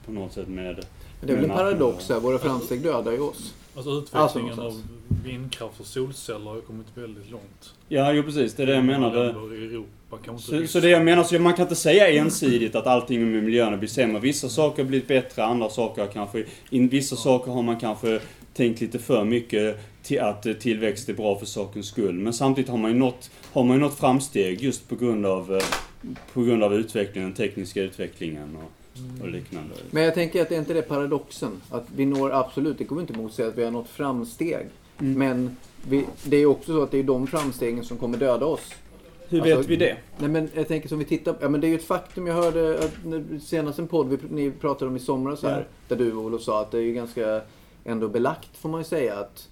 på 0.06 0.12
något 0.12 0.34
sätt 0.34 0.48
med... 0.48 0.76
Men 1.20 1.28
det 1.28 1.34
är 1.34 1.36
väl 1.36 1.46
en 1.46 1.58
paradox 1.58 2.10
här, 2.10 2.20
våra 2.20 2.40
framsteg 2.40 2.82
dödar 2.82 3.12
ju 3.12 3.20
oss. 3.20 3.54
Alltså 3.76 3.92
utvecklingen 3.92 4.60
Alltså, 4.60 4.62
av 4.62 4.82
vindkraft 5.24 5.80
och 5.80 5.86
solceller 5.86 6.46
har 6.46 6.56
ju 6.56 6.62
kommit 6.62 6.86
väldigt 6.96 7.32
långt. 7.32 7.74
Ja, 7.88 8.12
jo 8.14 8.24
precis. 8.24 8.54
Det 8.54 8.64
är 8.64 8.68
det 8.68 8.74
jag 8.74 8.86
i 8.86 9.66
Europa, 9.66 10.38
Så, 10.38 10.68
så 10.68 10.80
det 10.80 10.90
jag 10.90 11.06
menar, 11.06 11.24
så 11.24 11.40
man 11.40 11.54
kan 11.54 11.64
inte 11.64 11.76
säga 11.76 12.10
ensidigt 12.10 12.76
att 12.76 12.88
allting 12.88 13.32
med 13.32 13.44
miljön 13.44 13.70
blivit 13.70 13.92
sämre. 13.92 14.20
Vissa 14.20 14.50
saker 14.50 14.84
har 14.84 14.90
blivit 14.90 15.08
bättre, 15.08 15.44
andra 15.44 15.70
saker 15.70 16.02
har 16.02 16.10
kanske... 16.10 16.46
In, 16.70 16.90
vissa 16.90 17.16
saker 17.16 17.52
har 17.52 17.62
man 17.62 17.80
kanske 17.80 18.20
tänkt 18.56 18.82
lite 18.82 19.00
för 19.00 19.24
mycket 19.26 19.78
till 20.04 20.20
att 20.20 20.46
eh, 20.46 20.54
tillväxt 20.54 21.10
är 21.10 21.14
bra 21.14 21.40
för 21.40 21.46
sakens 21.46 21.88
skull. 21.88 22.16
Men 22.20 22.34
samtidigt 22.34 22.70
har 22.72 22.78
man 22.78 22.92
ju 22.92 22.98
nått, 22.98 23.30
har 23.54 23.64
man 23.64 23.76
ju 23.78 23.82
nått 23.82 23.98
framsteg 23.98 24.62
just 24.62 24.90
på 24.90 24.96
grund 24.96 25.26
av, 25.26 25.56
eh, 25.56 25.64
på 26.34 26.42
grund 26.42 26.64
av 26.64 26.74
utvecklingen, 26.74 27.30
den 27.30 27.36
tekniska 27.38 27.82
utvecklingen 27.82 28.58
och, 28.58 29.22
och 29.22 29.30
liknande. 29.30 29.76
Men 29.92 30.04
jag 30.04 30.14
tänker 30.14 30.42
att 30.42 30.50
det 30.50 30.56
är 30.56 30.60
inte 30.60 30.74
det 30.74 30.82
paradoxen. 30.82 31.62
Att 31.70 31.88
vi 31.96 32.06
når 32.06 32.32
absolut, 32.34 32.78
det 32.78 32.84
går 32.84 33.02
inte 33.02 33.14
emot 33.14 33.34
sig 33.34 33.46
att 33.48 33.58
vi 33.58 33.64
har 33.64 33.72
nått 33.72 33.90
framsteg. 33.90 34.68
Mm. 35.00 35.20
Men 35.20 35.58
vi, 35.90 36.06
det 36.24 36.38
är 36.38 36.46
också 36.46 36.72
så 36.74 36.84
att 36.84 36.92
det 36.92 36.98
är 36.98 37.04
de 37.04 37.28
framstegen 37.28 37.84
som 37.84 37.98
kommer 37.98 38.18
döda 38.18 38.46
oss. 38.46 38.74
Hur 39.30 39.42
Alltså- 39.42 39.58
vet 39.58 39.68
vi 39.68 39.76
det? 39.76 39.98
Nej 40.18 40.30
men 40.30 40.50
jag 40.54 40.68
tänker 40.68 40.90
som 40.90 41.00
vi 41.00 41.06
tittar 41.06 41.36
ja 41.42 41.50
men 41.50 41.62
det 41.62 41.68
är 41.68 41.70
ju 41.70 41.76
ett 41.76 41.84
faktum. 41.84 42.28
Jag 42.28 42.34
hörde 42.36 42.80
att 42.80 42.94
när- 43.06 43.40
senast 43.40 43.80
en 43.80 43.88
podd 43.88 44.10
vi, 44.10 44.18
ni 44.30 44.52
pratade 44.52 44.90
om 44.90 44.96
i 44.96 45.00
somras 45.00 45.44
här. 45.44 45.60
Ja. 45.60 45.96
Där 45.96 46.06
du 46.06 46.14
Olof 46.14 46.42
sa 46.42 46.62
att 46.62 46.72
det 46.72 46.78
är 46.78 46.82
ju 46.82 46.94
ganska 46.94 47.42
ändå 47.86 48.08
belagt 48.08 48.58
får 48.58 48.70
man 48.70 48.82
ju 48.82 48.86
säga 48.86 49.16
att 49.16 49.48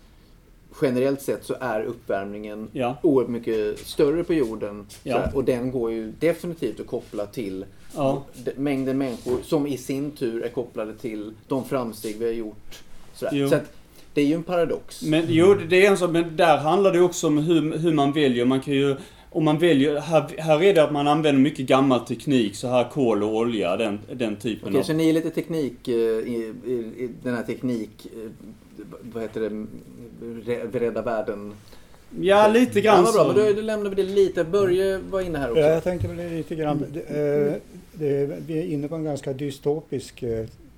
generellt 0.82 1.22
sett 1.22 1.46
så 1.46 1.56
är 1.60 1.84
uppvärmningen 1.84 2.68
Ja. 2.72 2.98
oerhört 3.04 3.30
mycket 3.32 3.80
större 3.80 4.24
på 4.24 4.34
jorden. 4.34 4.86
Ja. 5.04 5.14
Sådär. 5.16 5.32
Och 5.36 5.44
den 5.44 5.72
går 5.72 5.92
ju 5.92 6.12
definitivt 6.20 6.80
att 6.80 6.88
koppla 6.88 7.26
till 7.26 7.66
Ja. 7.96 8.24
mängden 8.56 8.98
människor 8.98 9.38
som 9.44 9.68
i 9.68 9.78
sin 9.78 10.12
tur 10.12 10.44
är 10.44 10.50
kopplade 10.50 10.94
till 10.94 11.34
de 11.48 11.66
framsteg 11.66 12.16
vi 12.20 12.26
har 12.26 12.32
gjort. 12.34 12.80
Så 13.16 13.26
att 13.56 13.64
det 14.14 14.22
är 14.22 14.26
ju 14.26 14.34
en 14.36 14.44
paradox. 14.44 15.02
Men 15.04 15.26
jo, 15.28 15.54
det 15.70 15.86
är 15.86 15.92
en 15.92 15.98
sak, 15.98 16.12
men 16.12 16.36
där 16.38 16.58
handlar 16.58 16.92
det 16.94 17.02
också 17.02 17.28
om 17.28 17.38
hur, 17.38 17.78
hur 17.78 17.94
man 17.94 18.12
väljer. 18.12 18.46
Man 18.46 18.62
kan 18.62 18.74
ju, 18.74 18.96
om 19.34 19.44
man 19.44 19.58
väljer, 19.58 20.00
här, 20.00 20.26
här 20.38 20.64
är 20.64 20.74
det 20.74 20.84
att 20.84 20.92
man 20.92 21.08
använder 21.08 21.42
mycket 21.42 21.66
gammal 21.66 22.00
teknik, 22.00 22.56
så 22.56 22.68
här 22.68 22.90
kol 22.90 23.24
och 23.24 23.36
olja, 23.36 23.78
den, 23.78 24.00
den 24.14 24.36
typen 24.36 24.68
Okej, 24.70 24.80
av... 24.80 24.84
så 24.84 24.94
ni 24.94 25.10
är 25.10 25.14
lite 25.14 25.30
teknik 25.30 25.88
eh, 25.88 25.94
i, 25.94 26.54
i, 26.66 26.72
i 26.74 27.10
den 27.24 27.36
här 27.36 27.44
teknik... 27.44 28.08
eh, 28.16 28.30
Vad 29.14 29.24
heter 29.24 29.42
det? 29.42 30.80
Rädda 30.80 31.02
världen. 31.02 31.54
Ja, 32.22 32.48
lite 32.48 32.80
Ja, 32.80 32.84
grann 32.94 33.04
vad 33.04 33.14
bra, 33.14 33.24
men 33.28 33.36
så. 33.36 33.42
då, 33.42 33.54
då 33.54 33.62
lämnar 33.62 33.90
vi 33.90 33.96
det 33.96 34.10
lite. 34.10 34.44
Börje 34.44 34.98
var 34.98 35.22
inne 35.22 35.38
här 35.40 35.50
också. 35.50 35.62
Ja, 35.62 35.68
jag 35.70 35.84
tänkte 35.84 36.08
väl 36.08 36.30
lite 36.36 36.56
grann, 36.56 36.86
det, 36.94 37.00
eh, 37.00 37.54
det, 37.94 38.40
vi 38.48 38.60
är 38.60 38.64
inne 38.64 38.88
på 38.88 38.96
en 38.96 39.04
ganska 39.04 39.34
dystopisk 39.34 40.24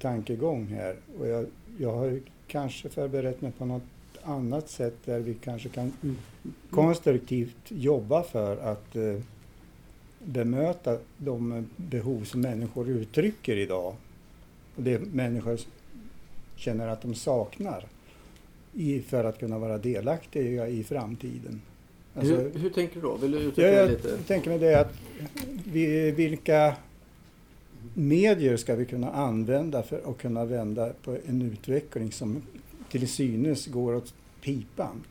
tankegång 0.01 0.67
här. 0.67 0.95
Och 1.19 1.27
jag, 1.27 1.45
jag 1.79 1.91
har 1.91 2.05
ju 2.05 2.21
kanske 2.47 2.89
förberett 2.89 3.41
mig 3.41 3.51
på 3.57 3.65
något 3.65 3.83
annat 4.23 4.69
sätt 4.69 4.95
där 5.05 5.19
vi 5.19 5.33
kanske 5.33 5.69
kan 5.69 5.91
konstruktivt 6.69 7.57
jobba 7.67 8.23
för 8.23 8.57
att 8.57 8.95
eh, 8.95 9.19
bemöta 10.23 10.97
de 11.17 11.67
behov 11.75 12.23
som 12.23 12.41
människor 12.41 12.89
uttrycker 12.89 13.57
idag. 13.57 13.95
Och 14.75 14.83
det 14.83 14.99
människor 14.99 15.59
känner 16.55 16.87
att 16.87 17.01
de 17.01 17.15
saknar 17.15 17.85
i, 18.73 19.01
för 19.01 19.23
att 19.23 19.39
kunna 19.39 19.59
vara 19.59 19.77
delaktiga 19.77 20.67
i 20.67 20.83
framtiden. 20.83 21.61
Alltså- 22.15 22.35
hur, 22.35 22.59
hur 22.59 22.69
tänker 22.69 22.95
du 22.95 23.01
då? 23.01 23.15
Vill 23.15 23.31
du 23.31 23.37
utveckla 23.37 23.71
jag 23.71 23.89
lite? 23.89 24.17
tänker 24.17 24.49
mig 24.49 24.59
det 24.59 24.79
att 24.79 24.93
vi, 25.65 26.11
vilka 26.11 26.75
medier 27.93 28.57
ska 28.57 28.75
vi 28.75 28.85
kunna 28.85 29.11
använda 29.11 29.83
för 29.83 30.01
att 30.05 30.17
kunna 30.17 30.45
vända 30.45 30.93
på 31.03 31.17
en 31.25 31.41
utveckling 31.41 32.11
som 32.11 32.41
till 32.89 33.07
synes 33.07 33.67
går 33.67 33.95
åt 33.95 34.13
pipan? 34.41 35.03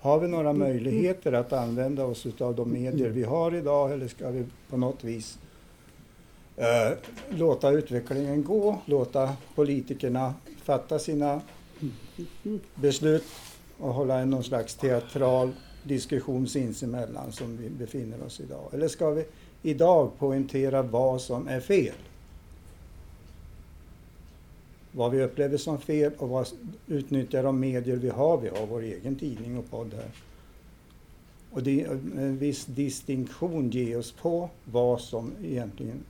Har 0.00 0.18
vi 0.18 0.28
några 0.28 0.52
möjligheter 0.52 1.32
att 1.32 1.52
använda 1.52 2.04
oss 2.04 2.26
av 2.40 2.54
de 2.54 2.72
medier 2.72 3.08
vi 3.08 3.24
har 3.24 3.54
idag 3.54 3.92
eller 3.92 4.08
ska 4.08 4.30
vi 4.30 4.44
på 4.70 4.76
något 4.76 5.04
vis 5.04 5.38
eh, 6.56 6.98
låta 7.28 7.70
utvecklingen 7.70 8.44
gå, 8.44 8.78
låta 8.84 9.32
politikerna 9.54 10.34
fatta 10.62 10.98
sina 10.98 11.40
beslut 12.74 13.24
och 13.78 13.94
hålla 13.94 14.18
en 14.18 14.30
någon 14.30 14.44
slags 14.44 14.74
teatral 14.74 15.52
diskussion 15.82 16.48
sinsemellan 16.48 17.32
som 17.32 17.56
vi 17.56 17.70
befinner 17.70 18.22
oss 18.26 18.40
idag? 18.40 18.70
Eller 18.72 18.88
ska 18.88 19.10
vi 19.10 19.24
idag 19.62 20.10
poängtera 20.18 20.82
vad 20.82 21.20
som 21.20 21.48
är 21.48 21.60
fel? 21.60 21.94
Vad 24.98 25.10
vi 25.12 25.22
upplever 25.22 25.56
som 25.56 25.78
fel 25.80 26.12
och 26.18 26.28
vad 26.28 26.48
utnyttja 26.86 27.42
de 27.42 27.60
medier 27.60 27.96
vi 27.96 28.08
har. 28.08 28.38
Vi 28.40 28.48
har 28.48 28.66
vår 28.66 28.82
egen 28.82 29.16
tidning 29.16 29.58
och 29.58 29.70
podd 29.70 29.94
här. 29.94 30.10
Och 31.50 31.62
det 31.62 31.80
är 31.84 31.90
en 32.16 32.38
viss 32.38 32.64
distinktion 32.64 33.70
ge 33.70 33.96
oss 33.96 34.12
på 34.12 34.50
vad 34.64 35.00
som 35.00 35.32
egentligen 35.44 36.00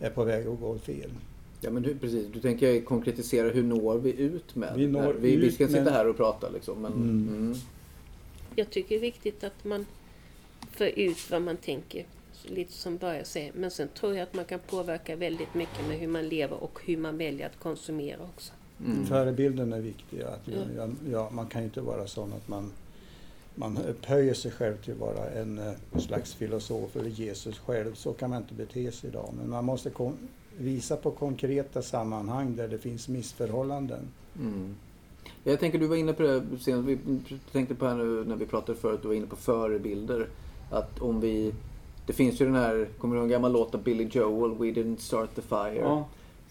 är 0.00 0.10
på 0.10 0.24
väg 0.24 0.46
att 0.46 0.60
gå 0.60 0.78
fel. 0.78 1.10
Ja, 1.60 1.70
men 1.70 1.84
hur, 1.84 1.94
precis. 1.94 2.26
Du 2.32 2.40
tänker 2.40 2.80
konkretisera, 2.80 3.48
hur 3.48 3.62
når 3.62 3.98
vi 3.98 4.12
ut 4.20 4.54
med 4.56 4.72
Vi 4.76 4.86
når 4.86 5.12
vi, 5.12 5.36
vi 5.36 5.46
ut, 5.46 5.54
ska 5.54 5.66
sitta 5.66 5.84
men- 5.84 5.92
här 5.92 6.08
och 6.08 6.16
prata 6.16 6.48
liksom. 6.50 6.82
Men, 6.82 6.92
Mm. 6.92 7.28
mm. 7.28 7.54
Jag 8.54 8.70
tycker 8.70 8.88
det 8.88 8.96
är 8.96 9.00
viktigt 9.00 9.44
att 9.44 9.64
man 9.64 9.86
för 10.72 10.86
ut 10.98 11.30
vad 11.30 11.42
man 11.42 11.56
tänker, 11.56 12.04
lite 12.50 12.72
som 12.72 12.96
Börje 12.96 13.24
säger. 13.24 13.52
Men 13.54 13.70
sen 13.70 13.88
tror 13.88 14.14
jag 14.14 14.22
att 14.22 14.34
man 14.34 14.44
kan 14.44 14.58
påverka 14.58 15.16
väldigt 15.16 15.54
mycket 15.54 15.88
med 15.88 15.98
hur 15.98 16.08
man 16.08 16.28
lever 16.28 16.62
och 16.62 16.78
hur 16.84 16.96
man 16.96 17.18
väljer 17.18 17.46
att 17.46 17.58
konsumera 17.58 18.22
också. 18.34 18.52
Mm. 18.86 19.06
Förebilden 19.06 19.72
är 19.72 19.80
viktig. 19.80 20.22
Att 20.22 20.48
ja, 20.76 20.88
ja, 21.10 21.30
man 21.32 21.46
kan 21.46 21.60
ju 21.60 21.64
inte 21.64 21.80
vara 21.80 22.06
sån 22.06 22.32
att 22.32 22.48
man, 22.48 22.72
man 23.54 23.78
upphöjer 23.78 24.34
sig 24.34 24.50
själv 24.50 24.76
till 24.76 24.92
att 24.92 24.98
vara 24.98 25.30
en 25.30 25.58
eh, 25.58 26.00
slags 26.00 26.34
filosof 26.34 26.96
eller 26.96 27.10
Jesus 27.10 27.58
själv. 27.58 27.94
Så 27.94 28.12
kan 28.12 28.30
man 28.30 28.42
inte 28.42 28.54
bete 28.54 28.92
sig 28.92 29.10
idag. 29.10 29.34
Men 29.38 29.50
man 29.50 29.64
måste 29.64 29.90
kon- 29.90 30.28
visa 30.58 30.96
på 30.96 31.10
konkreta 31.10 31.82
sammanhang 31.82 32.56
där 32.56 32.68
det 32.68 32.78
finns 32.78 33.08
missförhållanden. 33.08 34.08
Mm. 34.38 34.74
Jag 35.44 35.60
tänker 35.60 35.78
du 35.78 35.86
var 35.86 35.96
inne 35.96 36.12
på 36.12 36.22
det 36.22 36.42
senast, 36.60 36.88
vi 36.88 36.98
tänkte 37.52 37.74
på 37.74 37.86
här 37.86 37.94
nu 37.94 38.24
när 38.24 38.36
vi 38.36 38.46
pratade 38.46 38.78
förut, 38.78 38.98
du 39.02 39.08
var 39.08 39.14
inne 39.14 39.26
på 39.26 39.36
förebilder. 39.36 40.28
Att 40.70 41.00
om 41.00 41.20
vi, 41.20 41.54
det 42.06 42.12
finns 42.12 42.40
ju 42.40 42.44
den 42.44 42.54
här, 42.54 42.88
kommer 42.98 43.14
du 43.14 43.20
ihåg 43.20 43.26
en 43.26 43.32
gammal 43.32 43.52
låt 43.52 43.74
av 43.74 43.82
Billy 43.82 44.08
Joel, 44.12 44.50
We 44.58 44.66
didn't 44.66 44.98
start 44.98 45.34
the 45.34 45.42
fire? 45.42 45.78
Ja. 45.80 46.04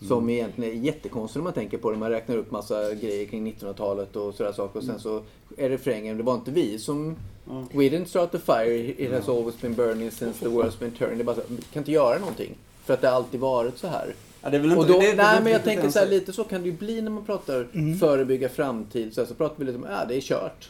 Som 0.07 0.29
egentligen 0.29 0.71
är 0.71 0.75
jättekonstig 0.83 1.39
när 1.39 1.43
man 1.43 1.53
tänker 1.53 1.77
på 1.77 1.91
det. 1.91 1.97
Man 1.97 2.09
räknar 2.09 2.37
upp 2.37 2.51
massa 2.51 2.93
grejer 2.93 3.25
kring 3.25 3.53
1900-talet 3.53 4.15
och 4.15 4.33
sådana 4.33 4.55
saker. 4.55 4.79
Och 4.79 4.85
sen 4.85 4.99
så 4.99 5.21
är 5.57 5.69
refrängen, 5.69 6.17
det 6.17 6.23
var 6.23 6.35
inte 6.35 6.51
vi 6.51 6.79
som 6.79 7.15
Ja. 7.49 7.63
We 7.71 7.83
didn't 7.83 8.05
start 8.05 8.31
the 8.31 8.39
fire, 8.39 8.75
it 8.75 9.11
has 9.11 9.29
always 9.29 9.61
been 9.61 9.73
burning 9.73 10.11
since 10.11 10.39
the 10.39 10.45
world's 10.45 10.79
been 10.79 10.91
turning. 10.91 11.17
Det 11.17 11.23
är 11.23 11.25
bara 11.25 11.35
så, 11.35 11.41
vi 11.47 11.61
kan 11.73 11.81
inte 11.81 11.91
göra 11.91 12.19
någonting. 12.19 12.55
För 12.85 12.93
att 12.93 13.01
det 13.01 13.07
har 13.07 13.15
alltid 13.15 13.39
varit 13.39 13.77
så 13.77 13.87
här. 13.87 14.13
Ja, 14.41 14.49
det 14.49 14.57
är 14.57 14.61
väl 14.61 14.71
inte, 14.71 14.81
Och 14.81 14.87
då, 14.87 14.99
det, 14.99 15.11
det 15.11 15.15
nej 15.23 15.43
men 15.43 15.51
jag 15.51 15.63
tänker 15.63 15.89
så 15.89 15.99
här, 15.99 16.07
lite 16.07 16.33
så 16.33 16.43
kan 16.43 16.61
det 16.61 16.69
ju 16.69 16.75
bli 16.75 17.01
när 17.01 17.11
man 17.11 17.25
pratar 17.25 17.67
Mm. 17.73 17.97
förebygga 17.99 18.49
framtid. 18.49 19.13
Så, 19.13 19.21
här, 19.21 19.27
så 19.27 19.33
pratar 19.33 19.55
vi 19.59 19.65
lite 19.65 19.77
om, 19.77 19.85
ja 19.89 20.05
det 20.07 20.15
är 20.15 20.21
kört. 20.21 20.69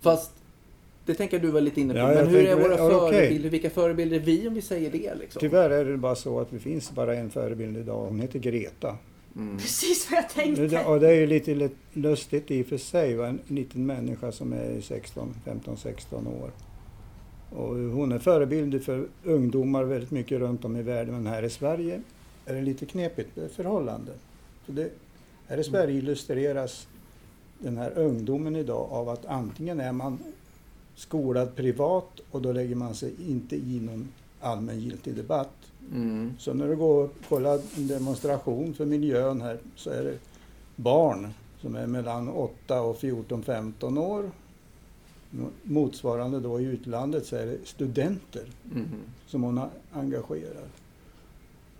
Fast, 0.00 0.30
det 1.06 1.14
tänker 1.14 1.38
du 1.38 1.50
var 1.50 1.60
lite 1.60 1.80
inne 1.80 1.92
på. 1.94 1.98
Ja, 1.98 2.06
men 2.08 2.26
hur 2.26 2.46
är 2.46 2.56
våra 2.56 2.76
förebilder? 2.76 3.50
Vilka 3.50 3.70
förebilder 3.70 4.16
är 4.16 4.20
vi 4.20 4.48
om 4.48 4.54
vi 4.54 4.62
säger 4.62 4.90
det 4.90 5.14
liksom? 5.14 5.40
Tyvärr 5.40 5.70
är 5.70 5.84
det 5.84 5.96
bara 5.96 6.14
så 6.14 6.40
att 6.40 6.50
det 6.50 6.58
finns 6.58 6.92
bara 6.92 7.14
en 7.16 7.30
förebild 7.30 7.76
idag. 7.76 8.06
Hon 8.06 8.20
heter 8.20 8.38
Greta. 8.38 8.96
Mm. 9.36 9.58
Precis 9.58 10.10
vad 10.10 10.18
jag 10.18 10.30
tänkte. 10.30 10.66
Det- 10.66 10.84
Och 10.84 11.00
det 11.00 11.08
är 11.08 11.14
ju 11.14 11.26
lite 11.26 11.70
lustigt 11.92 12.50
i 12.50 12.62
och 12.62 12.66
för 12.66 12.76
sig. 12.76 13.14
Va? 13.14 13.26
En 13.26 13.38
liten 13.46 13.86
människa 13.86 14.32
som 14.32 14.52
är 14.52 14.80
16, 14.80 15.34
15-16 15.44 16.26
år. 16.42 16.50
Och 17.50 17.74
hon 17.76 18.12
är 18.12 18.18
förebild 18.18 18.84
för 18.84 19.06
ungdomar 19.24 19.84
väldigt 19.84 20.10
mycket 20.10 20.38
runt 20.38 20.64
om 20.64 20.76
i 20.76 20.82
världen. 20.82 21.14
Men 21.14 21.26
här 21.26 21.42
i 21.42 21.50
Sverige 21.50 22.02
är 22.46 22.54
det 22.54 22.60
lite 22.62 22.86
knepigt 22.86 23.30
förhållande. 23.56 24.12
För 24.64 24.72
det, 24.72 24.90
här 25.46 25.58
i 25.58 25.64
Sverige 25.64 25.98
illustreras 25.98 26.86
den 27.58 27.76
här 27.76 27.98
ungdomen 27.98 28.56
idag 28.56 28.88
av 28.90 29.08
att 29.08 29.26
antingen 29.26 29.80
är 29.80 29.92
man 29.92 30.18
skolad 30.94 31.56
privat 31.56 32.20
och 32.30 32.42
då 32.42 32.52
lägger 32.52 32.74
man 32.74 32.94
sig 32.94 33.12
inte 33.28 33.56
i 33.56 33.80
någon 33.80 34.08
allmängiltig 34.40 35.14
debatt. 35.14 35.54
Mm. 35.92 36.34
Så 36.38 36.54
när 36.54 36.68
du 36.68 36.76
går 36.76 37.04
och 37.04 37.10
kollar 37.28 37.60
en 37.76 37.86
demonstration 37.86 38.74
för 38.74 38.86
miljön 38.86 39.40
här 39.40 39.58
så 39.76 39.90
är 39.90 40.04
det 40.04 40.18
barn 40.76 41.28
som 41.60 41.76
är 41.76 41.86
mellan 41.86 42.28
8 42.28 42.80
och 42.80 42.96
14-15 42.96 43.98
år. 43.98 44.30
Motsvarande 45.62 46.40
då 46.40 46.60
i 46.60 46.64
utlandet 46.64 47.26
så 47.26 47.36
är 47.36 47.46
det 47.46 47.58
studenter 47.64 48.44
Mm. 48.72 48.88
som 49.26 49.42
hon 49.42 49.60
engagerar. 49.92 50.68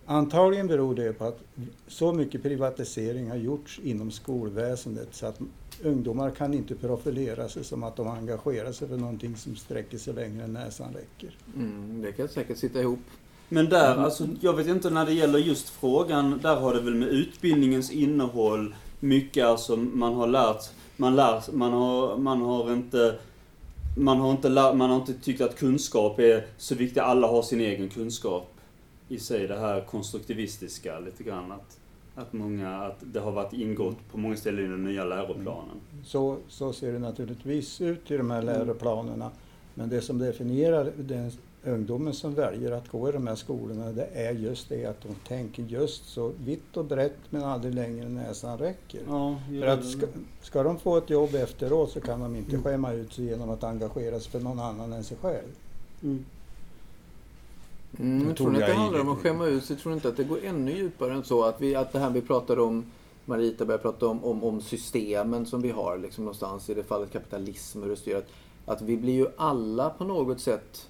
Antagligen 0.06 0.66
beror 0.66 0.94
det 0.94 1.12
på 1.12 1.24
att 1.24 1.40
så 1.86 2.12
mycket 2.12 2.42
privatisering 2.42 3.30
har 3.30 3.36
gjorts 3.36 3.80
inom 3.84 4.10
skolväsendet 4.10 5.08
så 5.14 5.26
att 5.26 5.40
ungdomar 5.82 6.30
kan 6.30 6.54
inte 6.54 6.74
profilera 6.74 7.48
sig 7.48 7.64
som 7.64 7.82
att 7.82 7.96
de 7.96 8.08
engagerar 8.08 8.72
sig 8.72 8.88
för 8.88 8.96
någonting 8.96 9.36
som 9.36 9.56
sträcker 9.56 9.98
sig 9.98 10.14
längre 10.14 10.44
än 10.44 10.52
näsan 10.52 10.94
räcker. 10.94 11.36
Mm. 11.56 12.02
Det 12.02 12.12
kan 12.12 12.28
säkert 12.28 12.58
sitta 12.58 12.80
ihop. 12.80 13.00
Men 13.48 13.68
där, 13.68 13.96
alltså 13.96 14.28
jag 14.40 14.52
vet 14.52 14.66
inte 14.66 14.90
när 14.90 15.06
det 15.06 15.12
gäller 15.12 15.38
just 15.38 15.68
frågan, 15.68 16.40
där 16.42 16.56
har 16.56 16.74
det 16.74 16.80
väl 16.80 16.94
med 16.94 17.08
utbildningens 17.08 17.90
innehåll 17.90 18.74
mycket 19.00 19.44
alltså 19.44 19.76
man 19.76 20.14
har 20.14 20.26
lärt, 20.26 20.70
man 20.96 21.16
lär, 21.16 21.42
man 21.52 21.72
har, 21.72 22.18
man 22.18 22.40
har 22.40 22.72
inte 22.72 23.18
man 23.96 24.20
har, 24.20 24.30
inte 24.30 24.48
lär, 24.48 24.74
man 24.74 24.90
har 24.90 24.96
inte 24.96 25.14
tyckt 25.14 25.40
att 25.40 25.56
kunskap 25.56 26.18
är 26.18 26.46
så 26.58 26.74
viktigt. 26.74 27.02
Alla 27.02 27.26
har 27.26 27.42
sin 27.42 27.60
egen 27.60 27.88
kunskap 27.88 28.54
i 29.08 29.18
sig. 29.18 29.48
Det 29.48 29.58
här 29.58 29.80
konstruktivistiska 29.80 30.98
lite 30.98 31.22
grann. 31.22 31.52
Att, 31.52 31.78
att, 32.14 32.32
många, 32.32 32.76
att 32.76 32.98
det 33.00 33.20
har 33.20 33.32
varit 33.32 33.52
ingått 33.52 34.08
på 34.12 34.18
många 34.18 34.36
ställen 34.36 34.64
i 34.64 34.68
den 34.68 34.84
nya 34.84 35.04
läroplanen. 35.04 35.76
Så, 36.04 36.36
så 36.48 36.72
ser 36.72 36.92
det 36.92 36.98
naturligtvis 36.98 37.80
ut 37.80 38.10
i 38.10 38.16
de 38.16 38.30
här 38.30 38.42
läroplanerna. 38.42 39.30
Men 39.74 39.88
det 39.88 40.00
som 40.00 40.18
definierar 40.18 40.92
den 40.96 41.30
ungdomen 41.64 42.14
som 42.14 42.34
väljer 42.34 42.72
att 42.72 42.88
gå 42.88 43.08
i 43.08 43.12
de 43.12 43.26
här 43.26 43.34
skolorna, 43.34 43.92
det 43.92 44.08
är 44.12 44.32
just 44.32 44.68
det 44.68 44.86
att 44.86 45.02
de 45.02 45.14
tänker 45.28 45.62
just 45.62 46.08
så 46.08 46.32
vitt 46.44 46.76
och 46.76 46.84
brett 46.84 47.18
men 47.30 47.44
aldrig 47.44 47.74
längre 47.74 48.06
än 48.06 48.14
näsan 48.14 48.58
räcker. 48.58 49.00
Ja, 49.08 49.36
För 49.60 49.66
att 49.66 49.84
ska, 49.84 50.06
ska 50.42 50.62
de 50.62 50.78
få 50.78 50.96
ett 50.96 51.10
jobb 51.10 51.34
efteråt 51.34 51.90
så 51.90 52.00
kan 52.00 52.20
de 52.20 52.36
inte 52.36 52.58
skämma 52.58 52.92
ut 52.92 53.12
sig 53.12 53.24
genom 53.24 53.50
att 53.50 53.64
engagera 53.64 54.20
sig 54.20 54.30
för 54.30 54.40
någon 54.40 54.60
annan 54.60 54.92
än 54.92 55.04
sig 55.04 55.16
själv. 55.16 55.48
Mm. 56.02 56.24
Mm, 57.98 58.28
jag 58.28 58.36
tror 58.36 58.54
inte 58.54 58.64
att 58.64 58.70
det 58.70 58.76
handlar 58.76 59.00
om 59.00 59.08
att 59.08 59.18
skämma 59.18 59.46
ut 59.46 59.64
sig. 59.64 59.76
Tror 59.76 59.94
inte 59.94 60.08
att 60.08 60.16
det 60.16 60.24
går 60.24 60.38
ännu 60.44 60.72
djupare 60.72 61.14
än 61.14 61.24
så. 61.24 61.44
Att, 61.44 61.60
vi, 61.60 61.74
att 61.74 61.92
det 61.92 61.98
här 61.98 62.10
vi 62.10 62.20
pratade 62.20 62.62
om, 62.62 62.84
Marita 63.24 63.64
började 63.64 63.82
prata 63.82 64.06
om, 64.06 64.24
om, 64.24 64.44
om 64.44 64.60
systemen 64.60 65.46
som 65.46 65.62
vi 65.62 65.70
har 65.70 65.98
liksom 65.98 66.24
någonstans, 66.24 66.70
i 66.70 66.74
det 66.74 66.82
fallet 66.82 67.12
kapitalism, 67.12 67.88
det 67.88 67.96
styr. 67.96 68.16
Att, 68.16 68.28
att 68.66 68.82
vi 68.82 68.96
blir 68.96 69.14
ju 69.14 69.26
alla 69.36 69.90
på 69.90 70.04
något 70.04 70.40
sätt 70.40 70.88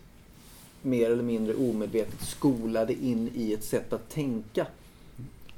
mer 0.83 1.11
eller 1.11 1.23
mindre 1.23 1.55
omedvetet 1.55 2.21
skolade 2.21 2.93
in 2.93 3.31
i 3.35 3.53
ett 3.53 3.65
sätt 3.65 3.93
att 3.93 4.09
tänka. 4.11 4.67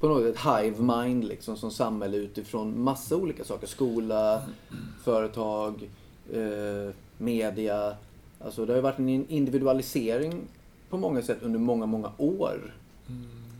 På 0.00 0.08
något 0.08 0.22
sätt 0.22 0.46
hive 0.46 0.82
mind 0.82 1.24
liksom 1.24 1.56
som 1.56 1.70
samhälle 1.70 2.16
utifrån 2.16 2.82
massa 2.82 3.16
olika 3.16 3.44
saker. 3.44 3.66
Skola, 3.66 4.42
företag, 5.04 5.90
eh, 6.32 6.94
media. 7.18 7.96
Alltså 8.40 8.66
det 8.66 8.72
har 8.72 8.76
ju 8.76 8.82
varit 8.82 8.98
en 8.98 9.28
individualisering 9.28 10.42
på 10.90 10.96
många 10.96 11.22
sätt 11.22 11.38
under 11.42 11.58
många, 11.58 11.86
många 11.86 12.12
år 12.18 12.74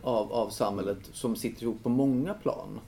av, 0.03 0.33
av 0.33 0.49
samhället 0.49 0.97
som 1.13 1.35
sitter 1.35 1.63
ihop 1.63 1.83
på 1.83 1.89
många 1.89 2.33
plan. 2.33 2.79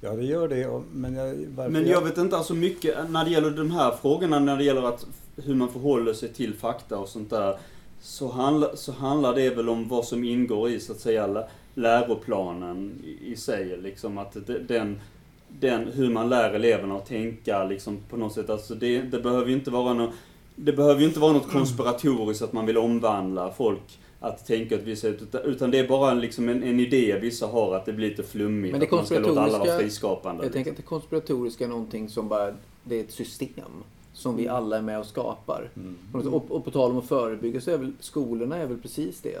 Ja, 0.00 0.12
det 0.12 0.24
gör 0.24 0.48
det. 0.48 0.82
Men 0.92 1.14
jag, 1.14 1.36
Men 1.70 1.86
jag 1.86 2.02
vet 2.04 2.18
inte, 2.18 2.36
alltså 2.36 2.54
mycket 2.54 3.10
när 3.10 3.24
det 3.24 3.30
gäller 3.30 3.50
de 3.50 3.70
här 3.70 3.90
frågorna, 3.90 4.38
när 4.38 4.56
det 4.56 4.64
gäller 4.64 4.82
att, 4.82 5.06
hur 5.36 5.54
man 5.54 5.68
förhåller 5.72 6.12
sig 6.12 6.28
till 6.32 6.54
fakta 6.54 6.98
och 6.98 7.08
sånt 7.08 7.30
där. 7.30 7.56
Så, 8.00 8.28
handla, 8.28 8.76
så 8.76 8.92
handlar 8.92 9.34
det 9.34 9.50
väl 9.50 9.68
om 9.68 9.88
vad 9.88 10.04
som 10.04 10.24
ingår 10.24 10.70
i, 10.70 10.80
så 10.80 10.92
att 10.92 11.00
säga, 11.00 11.26
lä- 11.26 11.48
läroplanen 11.74 12.92
i, 13.04 13.32
i 13.32 13.36
sig. 13.36 13.76
Liksom 13.76 14.18
att 14.18 14.36
den, 14.68 15.00
den, 15.48 15.86
hur 15.92 16.10
man 16.10 16.28
lär 16.28 16.50
eleverna 16.52 16.96
att 16.96 17.06
tänka 17.06 17.64
liksom 17.64 17.98
på 18.10 18.16
något 18.16 18.32
sätt. 18.32 18.50
Alltså 18.50 18.74
det, 18.74 19.02
det 19.02 19.20
behöver 19.20 19.46
ju 19.46 19.54
inte 19.54 19.70
vara 19.70 19.94
något, 19.94 20.14
det 20.56 20.72
behöver 20.72 21.00
ju 21.00 21.06
inte 21.06 21.20
vara 21.20 21.32
något 21.32 21.48
konspiratoriskt 21.50 22.42
att 22.42 22.52
man 22.52 22.66
vill 22.66 22.78
omvandla 22.78 23.50
folk 23.52 23.98
att 24.20 24.46
tänka 24.46 24.74
ett 24.74 24.82
visst 24.82 25.02
sätt. 25.02 25.22
utan- 25.22 25.42
Utan 25.42 25.70
det 25.70 25.78
är 25.78 25.88
bara 25.88 26.14
liksom 26.14 26.48
en, 26.48 26.62
en 26.62 26.80
idé 26.80 27.18
vissa 27.22 27.46
har 27.46 27.74
att 27.74 27.86
det 27.86 27.92
blir 27.92 28.08
lite 28.10 28.22
flummigt. 28.22 28.72
Men 28.72 28.80
det 28.80 28.86
att 28.86 28.92
man 28.92 29.06
ska 29.06 29.18
låta 29.18 29.40
alla 29.40 29.58
vara 29.58 29.58
konspiratoriska- 29.58 29.78
friskapande. 29.78 30.44
Jag 30.44 30.52
tänker 30.52 30.70
att 30.70 30.76
det 30.76 30.82
konspiratoriska 30.82 31.64
är 31.64 31.68
någonting 31.68 32.08
som 32.08 32.28
bara, 32.28 32.54
det 32.84 32.96
är 33.00 33.04
ett 33.04 33.12
system 33.12 33.64
som 34.12 34.36
vi 34.36 34.48
alla 34.48 34.76
är 34.78 34.82
med 34.82 34.98
och 34.98 35.06
skapar. 35.06 35.70
Mm. 35.76 35.96
Och, 36.34 36.50
och 36.50 36.64
på 36.64 36.70
tal 36.70 36.90
om 36.90 36.98
att 36.98 37.04
förebygga 37.08 37.60
så 37.60 37.70
är 37.70 37.78
väl 37.78 37.92
skolorna 38.00 38.56
är 38.56 38.66
väl 38.66 38.78
precis 38.78 39.20
det. 39.20 39.38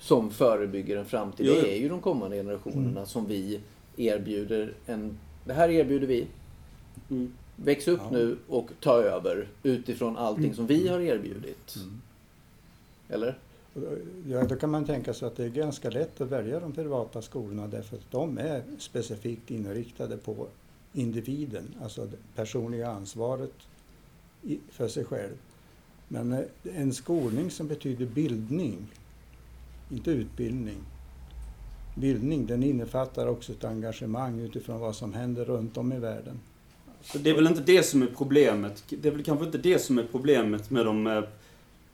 Som 0.00 0.30
förebygger 0.30 0.96
en 0.96 1.04
framtid. 1.04 1.46
Jo, 1.46 1.52
jo. 1.56 1.62
Det 1.62 1.72
är 1.76 1.80
ju 1.80 1.88
de 1.88 2.00
kommande 2.00 2.36
generationerna 2.36 3.06
som 3.06 3.26
vi 3.26 3.60
erbjuder 3.96 4.72
en... 4.86 5.18
Det 5.44 5.52
här 5.52 5.68
erbjuder 5.68 6.06
vi. 6.06 6.26
Mm. 7.10 7.32
Väx 7.56 7.88
upp 7.88 8.00
Ja. 8.02 8.10
nu 8.10 8.36
och 8.48 8.70
ta 8.80 9.02
över 9.02 9.48
utifrån 9.62 10.16
allting 10.16 10.54
som 10.54 10.66
vi 10.66 10.88
har 10.88 11.00
erbjudit. 11.00 11.76
Mm. 11.76 12.00
Eller? 13.08 13.38
Ja, 14.28 14.44
då 14.44 14.56
kan 14.56 14.70
man 14.70 14.84
tänka 14.84 15.14
sig 15.14 15.28
att 15.28 15.36
det 15.36 15.44
är 15.44 15.48
ganska 15.48 15.90
lätt 15.90 16.20
att 16.20 16.28
välja 16.28 16.60
de 16.60 16.72
privata 16.72 17.22
skolorna 17.22 17.66
därför 17.66 17.96
att 17.96 18.10
de 18.10 18.38
är 18.38 18.62
specifikt 18.78 19.50
inriktade 19.50 20.16
på 20.16 20.46
individen, 20.92 21.74
alltså 21.82 22.04
det 22.04 22.16
personliga 22.34 22.90
ansvaret 22.90 23.52
för 24.70 24.88
sig 24.88 25.04
själv. 25.04 25.34
Men 26.08 26.32
eh, 26.32 26.44
en 26.74 26.94
skolning 26.94 27.50
som 27.50 27.68
betyder 27.68 28.06
bildning, 28.06 28.86
inte 29.90 30.10
utbildning. 30.10 30.78
Bildning, 31.96 32.46
den 32.46 32.62
innefattar 32.62 33.26
också 33.26 33.52
ett 33.52 33.64
engagemang 33.64 34.40
utifrån 34.40 34.80
vad 34.80 34.96
som 34.96 35.14
händer 35.14 35.44
runt 35.44 35.76
om 35.76 35.92
i 35.92 35.98
världen. 35.98 36.40
Så 37.12 37.18
det 37.18 37.30
är 37.30 37.34
väl 37.34 37.46
inte 37.46 37.60
det 37.60 37.82
som 37.82 38.02
är 38.02 38.06
problemet. 38.06 38.84
Det 38.88 39.08
är 39.08 39.12
väl 39.12 39.24
kanske 39.24 39.44
inte 39.44 39.58
det 39.58 39.78
som 39.78 39.98
är 39.98 40.04
problemet 40.12 40.70
med 40.70 40.86
de, 40.86 41.06
eh, 41.06 41.22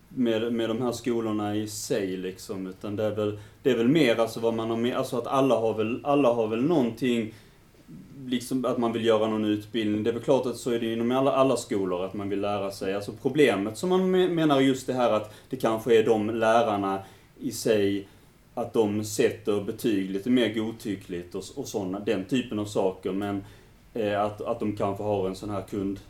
med, 0.09 0.53
med 0.53 0.69
de 0.69 0.83
här 0.83 0.93
skolorna 0.93 1.57
i 1.57 1.69
sig 1.69 2.17
liksom. 2.17 2.67
Utan 2.67 2.97
det 2.97 3.05
är 3.05 3.11
väl, 3.11 3.39
det 3.63 3.71
är 3.71 3.77
väl 3.77 3.89
mer 3.89 4.17
alltså 4.17 4.41
vad 4.41 4.55
man 4.55 4.71
har 4.71 4.77
med, 4.77 4.97
alltså 4.97 5.19
att 5.19 5.27
alla 5.27 5.57
har 5.57 5.75
väl, 5.75 6.01
alla 6.05 6.33
har 6.33 6.49
väl 6.49 6.63
någonting, 6.63 7.35
liksom 8.27 8.65
att 8.65 8.79
man 8.79 8.93
vill 8.93 9.05
göra 9.05 9.27
någon 9.27 9.45
utbildning. 9.45 10.03
Det 10.03 10.11
är 10.11 10.15
väl 10.15 10.23
klart 10.23 10.47
att 10.47 10.57
så 10.57 10.71
är 10.71 10.81
det 10.81 10.93
inom 10.93 11.11
alla, 11.11 11.33
alla 11.33 11.57
skolor, 11.57 12.05
att 12.05 12.15
man 12.15 12.29
vill 12.29 12.41
lära 12.41 12.71
sig. 12.71 12.95
Alltså 12.95 13.13
problemet 13.23 13.79
som 13.79 13.89
man 13.89 14.11
menar 14.11 14.57
är 14.57 14.61
just 14.61 14.87
det 14.87 14.93
här 14.93 15.13
att 15.13 15.35
det 15.51 15.57
kanske 15.57 15.99
är 15.99 16.05
de 16.05 16.31
lärarna 16.31 17.03
i 17.41 17.53
sig 17.53 18.09
att 18.55 18.73
de 18.73 19.05
sätter 19.05 19.61
betyg 19.61 20.11
lite 20.11 20.31
mer 20.31 20.55
godtyckligt 20.55 21.35
och, 21.35 21.45
och 21.55 21.69
sådana, 21.69 22.01
den 22.01 22.25
typen 22.25 22.59
av 22.59 22.65
saker. 22.65 23.13
Men 23.13 23.45
att, 23.95 24.41
att 24.41 24.61
de 24.61 24.77
kanske 24.77 25.03
har 25.03 25.29
en 25.29 25.37
sån 25.37 25.51
här 25.51 25.63
kund, 25.71 26.01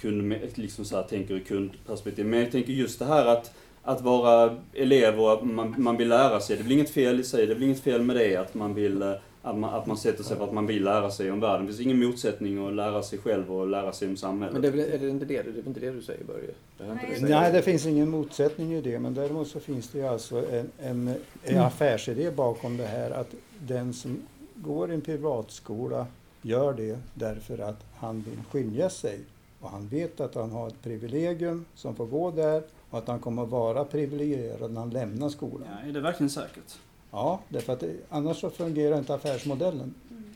kund 0.00 0.34
liksom 0.54 0.84
så 0.84 0.96
här, 0.96 1.02
tänker 1.02 1.36
i 1.36 1.40
kundperspektiv. 1.40 2.26
Men 2.26 2.40
jag 2.40 2.52
tänker 2.52 2.72
just 2.72 2.98
det 2.98 3.04
här 3.04 3.26
att, 3.26 3.54
att 3.82 4.00
vara 4.00 4.56
elev 4.72 5.20
och 5.20 5.32
att 5.32 5.42
man, 5.42 5.74
man 5.78 5.96
vill 5.96 6.08
lära 6.08 6.40
sig. 6.40 6.56
Det 6.56 6.64
blir 6.64 6.76
inget 6.76 6.90
fel 6.90 7.20
i 7.20 7.24
sig, 7.24 7.46
det 7.46 7.54
blir 7.54 7.66
inget 7.66 7.80
fel 7.80 8.02
med 8.02 8.16
det. 8.16 8.36
Att 8.36 8.54
man 8.54 8.74
vill 8.74 9.02
eh, 9.02 9.12
att 9.42 9.58
man, 9.58 9.74
att 9.74 9.86
man 9.86 9.96
sätter 9.96 10.24
sig 10.24 10.36
för 10.36 10.44
att 10.44 10.52
man 10.52 10.66
vill 10.66 10.84
lära 10.84 11.10
sig 11.10 11.30
om 11.30 11.40
världen. 11.40 11.66
Det 11.66 11.72
finns 11.72 11.86
ingen 11.86 11.98
motsättning 11.98 12.66
att 12.66 12.74
lära 12.74 13.02
sig 13.02 13.18
själv 13.18 13.54
och 13.54 13.66
lära 13.66 13.92
sig 13.92 14.08
om 14.08 14.16
samhället. 14.16 14.52
Men 14.52 14.62
det 14.62 14.68
är, 14.68 14.72
väl, 14.72 14.80
är 14.80 14.98
det 14.98 15.08
inte 15.08 15.24
det, 15.24 15.42
det 15.42 15.48
är 15.48 15.52
väl 15.52 15.66
inte 15.66 15.80
det 15.80 15.90
du 15.90 16.02
säger 16.02 16.24
Börje? 16.24 16.50
Det 16.78 16.84
är 16.84 16.92
inte 16.92 17.04
det 17.04 17.10
Nej. 17.10 17.20
säger. 17.20 17.40
Nej, 17.40 17.52
det 17.52 17.62
finns 17.62 17.86
ingen 17.86 18.10
motsättning 18.10 18.74
i 18.74 18.80
det, 18.80 18.98
men 18.98 19.14
däremot 19.14 19.48
så 19.48 19.60
finns 19.60 19.88
det 19.88 19.98
ju 19.98 20.06
alltså 20.06 20.44
en, 20.50 20.70
en, 20.78 21.14
en 21.44 21.58
affärsidé 21.58 22.30
bakom 22.30 22.76
det 22.76 22.86
här 22.86 23.10
att 23.10 23.34
den 23.58 23.92
som 23.92 24.22
går 24.54 24.90
i 24.90 24.94
en 24.94 25.00
privatskola 25.00 26.06
gör 26.42 26.72
det 26.72 26.98
därför 27.14 27.58
att 27.58 27.84
han 27.94 28.22
vill 28.22 28.38
skilja 28.50 28.90
sig 28.90 29.20
och 29.60 29.70
han 29.70 29.88
vet 29.88 30.20
att 30.20 30.34
han 30.34 30.50
har 30.50 30.68
ett 30.68 30.82
privilegium 30.82 31.64
som 31.74 31.96
får 31.96 32.06
gå 32.06 32.30
där 32.30 32.62
och 32.90 32.98
att 32.98 33.08
han 33.08 33.20
kommer 33.20 33.42
att 33.42 33.48
vara 33.48 33.84
privilegierad 33.84 34.72
när 34.72 34.80
han 34.80 34.90
lämnar 34.90 35.28
skolan. 35.28 35.68
Ja, 35.70 35.88
är 35.88 35.92
det 35.92 36.00
verkligen 36.00 36.30
säkert? 36.30 36.78
Ja, 37.10 37.40
därför 37.48 37.72
att 37.72 37.80
det, 37.80 37.96
annars 38.08 38.40
så 38.40 38.50
fungerar 38.50 38.98
inte 38.98 39.14
affärsmodellen. 39.14 39.94
Mm. 40.10 40.34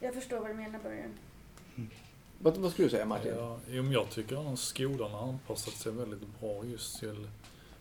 Jag 0.00 0.14
förstår 0.14 0.40
vad 0.40 0.50
du 0.50 0.54
menar 0.54 0.78
Börje. 0.82 1.04
Vad, 2.38 2.56
vad 2.56 2.72
skulle 2.72 2.86
du 2.86 2.90
säga 2.90 3.06
Martin? 3.06 3.32
Ja, 3.36 3.58
jag 3.92 4.10
tycker 4.10 4.52
att 4.52 4.58
skolan 4.58 5.10
har 5.10 5.28
anpassat 5.28 5.74
sig 5.74 5.92
väldigt 5.92 6.40
bra 6.40 6.64
just 6.64 7.00
till 7.00 7.28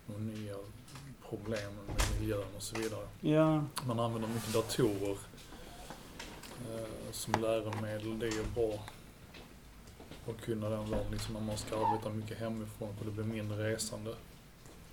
de 0.08 0.28
nya 0.28 0.56
problemen 1.30 1.86
med 1.88 2.20
miljön 2.20 2.46
och 2.56 2.64
så 2.64 2.80
vidare. 2.80 3.08
Ja. 3.22 3.64
Man 3.88 4.00
använder 4.00 4.30
mycket 4.30 4.54
datorer 4.54 5.18
som 7.12 7.34
läromedel. 7.42 8.20
Det 8.20 8.26
är 8.26 8.32
ju 8.32 8.44
bra 8.56 8.74
att 10.30 10.42
kunna 10.46 10.70
den 10.70 10.92
världen 10.92 11.12
liksom 11.12 11.34
när 11.34 11.42
man 11.42 11.58
ska 11.58 11.76
arbeta 11.76 12.10
mycket 12.10 12.40
hemifrån 12.40 12.90
för 12.98 13.06
det 13.06 13.12
blir 13.12 13.24
mindre 13.24 13.72
resande. 13.72 14.12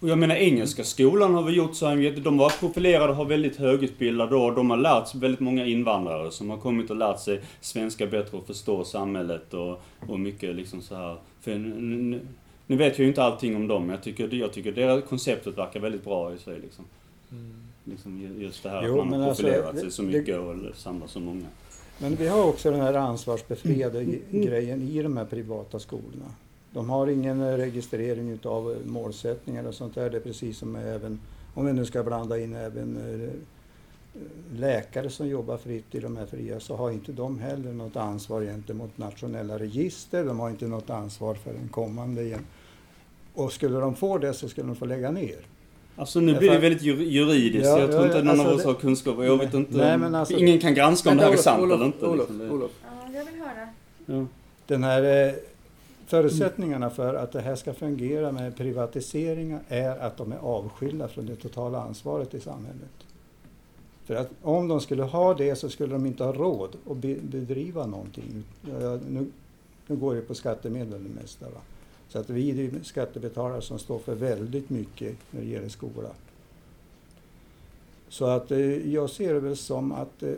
Och 0.00 0.08
jag 0.08 0.18
menar 0.18 0.34
engelska 0.34 0.84
skolan 0.84 1.34
har 1.34 1.42
vi 1.42 1.52
gjort 1.52 1.74
så 1.76 1.86
här, 1.86 2.20
de 2.20 2.38
var 2.38 2.50
profilerade 2.50 3.08
och 3.08 3.16
har 3.16 3.24
väldigt 3.24 3.56
högutbildade 3.56 4.36
och 4.36 4.54
de 4.54 4.70
har 4.70 4.76
lärt 4.76 5.08
sig 5.08 5.20
väldigt 5.20 5.40
många 5.40 5.66
invandrare 5.66 6.30
som 6.30 6.50
har 6.50 6.56
kommit 6.56 6.90
och 6.90 6.96
lärt 6.96 7.20
sig 7.20 7.40
svenska 7.60 8.06
bättre 8.06 8.38
och 8.38 8.46
förstå 8.46 8.84
samhället 8.84 9.54
och, 9.54 9.82
och 10.08 10.20
mycket 10.20 10.54
liksom 10.54 10.82
så 10.82 10.94
här. 10.94 11.16
För 11.40 11.58
nu 12.66 12.76
vet 12.76 12.98
jag 12.98 12.98
ju 12.98 13.08
inte 13.08 13.22
allting 13.22 13.56
om 13.56 13.68
dem, 13.68 13.82
men 13.82 13.90
jag 13.90 14.02
tycker, 14.02 14.34
jag 14.34 14.52
tycker 14.52 14.72
det 14.72 15.02
konceptet 15.08 15.58
verkar 15.58 15.80
väldigt 15.80 16.04
bra 16.04 16.34
i 16.34 16.38
sig 16.38 16.60
liksom. 16.60 16.84
Liksom 17.90 18.18
ju- 18.18 18.42
just 18.44 18.62
det 18.62 18.68
här 18.70 18.86
Jo, 18.86 19.00
att 19.00 19.08
man 19.08 19.20
har 19.20 19.28
alltså, 19.28 19.42
profilerat 19.42 19.74
det- 19.74 19.80
sig 19.80 19.90
så 19.90 20.02
det- 20.02 20.08
mycket 20.08 20.38
och 20.38 20.54
samlat 20.76 21.10
så 21.10 21.20
många. 21.20 21.46
Men 21.98 22.14
vi 22.16 22.28
har 22.28 22.44
också 22.44 22.70
den 22.70 22.80
här 22.80 22.94
ansvarsbefriade 22.94 24.04
grejen 24.30 24.82
i 24.88 25.02
de 25.02 25.16
här 25.16 25.24
privata 25.24 25.78
skolorna. 25.78 26.34
De 26.72 26.90
har 26.90 27.06
ingen 27.06 27.40
eh, 27.40 27.56
registrering 27.56 28.30
utav 28.30 28.70
eh, 28.72 28.76
målsättningar 28.86 29.64
och 29.66 29.74
sånt 29.74 29.94
där. 29.94 30.10
Det 30.10 30.16
är 30.16 30.20
precis 30.20 30.58
som 30.58 30.76
även, 30.76 31.20
om 31.54 31.66
vi 31.66 31.72
nu 31.72 31.84
ska 31.86 32.02
blanda 32.02 32.38
in 32.38 32.54
även 32.54 32.96
eh, 33.22 33.30
läkare 34.58 35.10
som 35.10 35.28
jobbar 35.28 35.56
fritt 35.56 35.94
i 35.94 36.00
de 36.00 36.16
här 36.16 36.26
fria, 36.26 36.60
så 36.60 36.76
har 36.76 36.90
inte 36.90 37.12
de 37.12 37.38
heller 37.38 37.72
något 37.72 37.96
ansvar 37.96 38.42
gentemot 38.42 38.98
nationella 38.98 39.58
register. 39.58 40.24
De 40.24 40.40
har 40.40 40.50
inte 40.50 40.66
något 40.66 40.90
ansvar 40.90 41.34
för 41.34 41.50
en 41.54 41.68
kommande. 41.68 42.24
gen- 42.24 42.46
Och 43.34 43.52
skulle 43.52 43.78
de 43.78 43.94
få 43.94 44.18
det 44.18 44.34
så 44.34 44.48
skulle 44.48 44.66
de 44.66 44.76
få 44.76 44.84
lägga 44.84 45.10
ner. 45.10 45.46
Alltså 45.98 46.20
nu 46.20 46.38
blir 46.38 46.50
det 46.50 46.58
väldigt 46.58 46.82
jur- 46.82 47.02
juridiskt. 47.02 47.66
Ja, 47.66 47.78
jag 47.78 47.90
tror 47.90 48.00
ja, 48.00 48.06
inte 48.06 48.18
ja, 48.18 48.22
någon 48.24 48.30
alltså 48.40 48.48
av 48.48 48.54
oss 48.56 48.62
det- 48.62 48.68
har 48.68 48.74
kunskap. 48.74 49.24
Jag 49.24 49.36
vet 49.38 49.54
inte. 49.54 49.76
Nej, 49.76 49.98
men 49.98 50.14
alltså- 50.14 50.34
Ingen 50.34 50.58
kan 50.58 50.74
granska 50.74 51.10
om 51.10 51.16
det 51.16 51.22
här 51.22 51.28
är 51.28 51.32
Olof, 51.32 51.44
sant 51.44 51.62
Olof, 51.62 51.74
eller 51.76 51.86
inte. 51.86 52.06
Olof, 52.06 52.28
liksom. 52.30 52.50
Olof, 52.50 52.70
Ja, 52.82 53.18
jag 53.18 53.24
vill 53.24 53.34
höra. 53.42 53.68
Ja. 54.06 54.26
Den 54.66 54.84
här 54.84 55.26
eh, 55.28 55.32
förutsättningarna 56.06 56.90
för 56.90 57.14
att 57.14 57.32
det 57.32 57.40
här 57.40 57.56
ska 57.56 57.72
fungera 57.74 58.32
med 58.32 58.56
privatiseringar 58.56 59.60
är 59.68 59.98
att 59.98 60.16
de 60.16 60.32
är 60.32 60.36
avskilda 60.38 61.08
från 61.08 61.26
det 61.26 61.36
totala 61.36 61.80
ansvaret 61.82 62.34
i 62.34 62.40
samhället. 62.40 62.88
För 64.06 64.14
att 64.14 64.30
om 64.42 64.68
de 64.68 64.80
skulle 64.80 65.02
ha 65.02 65.34
det 65.34 65.56
så 65.56 65.68
skulle 65.68 65.92
de 65.92 66.06
inte 66.06 66.24
ha 66.24 66.32
råd 66.32 66.68
att 66.90 66.96
be, 66.96 67.16
bedriva 67.22 67.86
någonting. 67.86 68.44
Ja, 68.70 68.82
ja, 68.82 68.98
nu, 69.08 69.26
nu 69.86 69.96
går 69.96 70.14
det 70.14 70.20
på 70.20 70.34
skattemedel 70.34 70.90
det 71.04 71.20
mesta. 71.22 71.44
Va? 71.46 71.60
Så 72.08 72.18
att 72.18 72.30
vi 72.30 72.50
är 72.50 72.82
skattebetalare 72.82 73.62
som 73.62 73.78
står 73.78 73.98
för 73.98 74.14
väldigt 74.14 74.70
mycket 74.70 75.16
när 75.30 75.40
det 75.40 75.46
gäller 75.46 75.68
skola. 75.68 76.10
Så 78.08 78.24
att 78.24 78.50
eh, 78.50 78.92
jag 78.92 79.10
ser 79.10 79.34
det 79.34 79.40
väl 79.40 79.56
som 79.56 79.92
att 79.92 80.22
eh, 80.22 80.34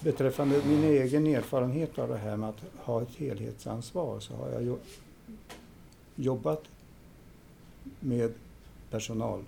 beträffande 0.00 0.60
min 0.66 0.84
egen 0.84 1.26
erfarenhet 1.26 1.98
av 1.98 2.08
det 2.08 2.16
här 2.16 2.36
med 2.36 2.48
att 2.48 2.62
ha 2.76 3.02
ett 3.02 3.14
helhetsansvar 3.16 4.20
så 4.20 4.34
har 4.34 4.48
jag 4.48 4.78
jobbat 6.16 6.64
med 8.00 8.32
personal 8.90 9.44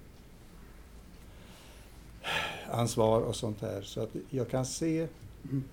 ansvar 2.70 3.20
och 3.20 3.36
sånt 3.36 3.60
här. 3.60 3.82
Så 3.82 4.00
att 4.00 4.10
jag 4.30 4.48
kan 4.48 4.66
se 4.66 5.08
mm, 5.44 5.64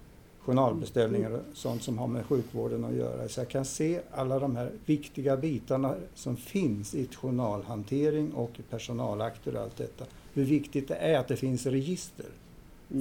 journalbeställningar 0.47 1.31
och 1.31 1.41
sånt 1.53 1.83
som 1.83 1.97
har 1.97 2.07
med 2.07 2.25
sjukvården 2.25 2.85
att 2.85 2.93
göra. 2.93 3.29
Så 3.29 3.39
jag 3.39 3.47
kan 3.47 3.65
se 3.65 3.99
alla 4.11 4.39
de 4.39 4.55
här 4.55 4.71
viktiga 4.85 5.37
bitarna 5.37 5.95
som 6.15 6.37
finns 6.37 6.95
i 6.95 7.07
journalhantering 7.07 8.31
och 8.33 8.51
i 8.57 8.61
personalakter 8.61 9.55
och 9.55 9.61
allt 9.61 9.77
detta. 9.77 10.05
Hur 10.33 10.43
viktigt 10.45 10.87
det 10.87 10.95
är 10.95 11.19
att 11.19 11.27
det 11.27 11.35
finns 11.35 11.65
register 11.65 12.25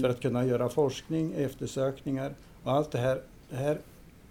för 0.00 0.08
att 0.08 0.20
kunna 0.20 0.44
göra 0.46 0.68
forskning, 0.68 1.32
eftersökningar 1.36 2.34
och 2.62 2.72
allt 2.72 2.90
det 2.90 2.98
här. 2.98 3.20
Det 3.50 3.56
här 3.56 3.78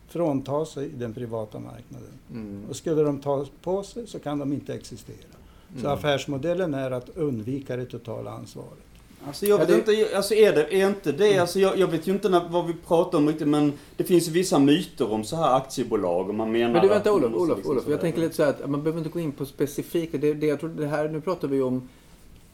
fråntas 0.08 0.69
sig 0.71 0.89
den 0.89 1.13
privata 1.13 1.60
marknaden. 1.60 2.19
Mm. 2.32 2.65
Och 2.69 2.75
skulle 2.75 3.01
de 3.01 3.19
ta 3.19 3.45
på 3.62 3.84
sig 3.84 4.08
så 4.08 4.19
kan 4.19 4.39
de 4.39 4.54
inte 4.54 4.73
existera. 4.73 5.36
Så 5.73 5.80
Mm. 5.80 5.91
affärsmodellen 5.91 6.73
är 6.73 6.91
att 6.91 7.10
undvika 7.10 7.75
det 7.78 7.86
totala 7.86 8.32
ansvaret. 8.32 8.80
Alltså 9.28 9.45
jag 9.45 9.58
vet 9.58 9.69
Ja, 9.69 9.75
det- 9.86 9.93
inte, 10.01 10.17
alltså 10.17 10.34
är 10.34 10.54
det, 10.54 10.75
är 10.82 10.88
inte 10.88 11.12
det, 11.12 11.38
alltså 11.38 11.60
jag, 11.60 11.78
jag 11.78 11.88
vet 11.88 12.08
ju 12.08 12.12
inte 12.12 12.30
när, 12.30 12.41
vad 12.49 12.67
vi 12.67 12.73
pratar 12.88 13.17
om 13.17 13.28
riktigt 13.28 13.47
men 13.47 13.73
det 13.97 14.04
finns 14.04 14.28
ju 14.28 14.32
vissa 14.32 14.60
myter 14.60 15.12
om 15.12 15.23
så 15.23 15.36
här 15.36 15.56
aktiebolag 15.58 16.30
och 16.30 16.36
man 16.36 16.51
menar 16.51 16.73
Men 16.73 16.82
du 16.82 16.88
vänta 16.88 17.13
Olof, 17.13 17.34
Olof, 17.34 17.58
liksom 17.58 17.71
Olof. 17.71 17.84
Jag 17.89 18.01
tänker 18.01 18.19
lite 18.21 18.36
så 18.36 18.43
här 18.43 18.49
att 18.49 18.69
man 18.69 18.84
behöver 18.84 18.97
inte 18.99 19.10
gå 19.10 19.19
in 19.19 19.32
på 19.32 19.45
specifika. 19.45 20.17
Det, 20.17 20.34
det, 20.34 20.45
jag 20.47 20.60
tror 20.60 20.69
det 20.69 20.88
här, 20.88 21.10
nu 21.10 21.21
pratar 21.21 21.47
vi 21.47 21.62
om 21.62 21.89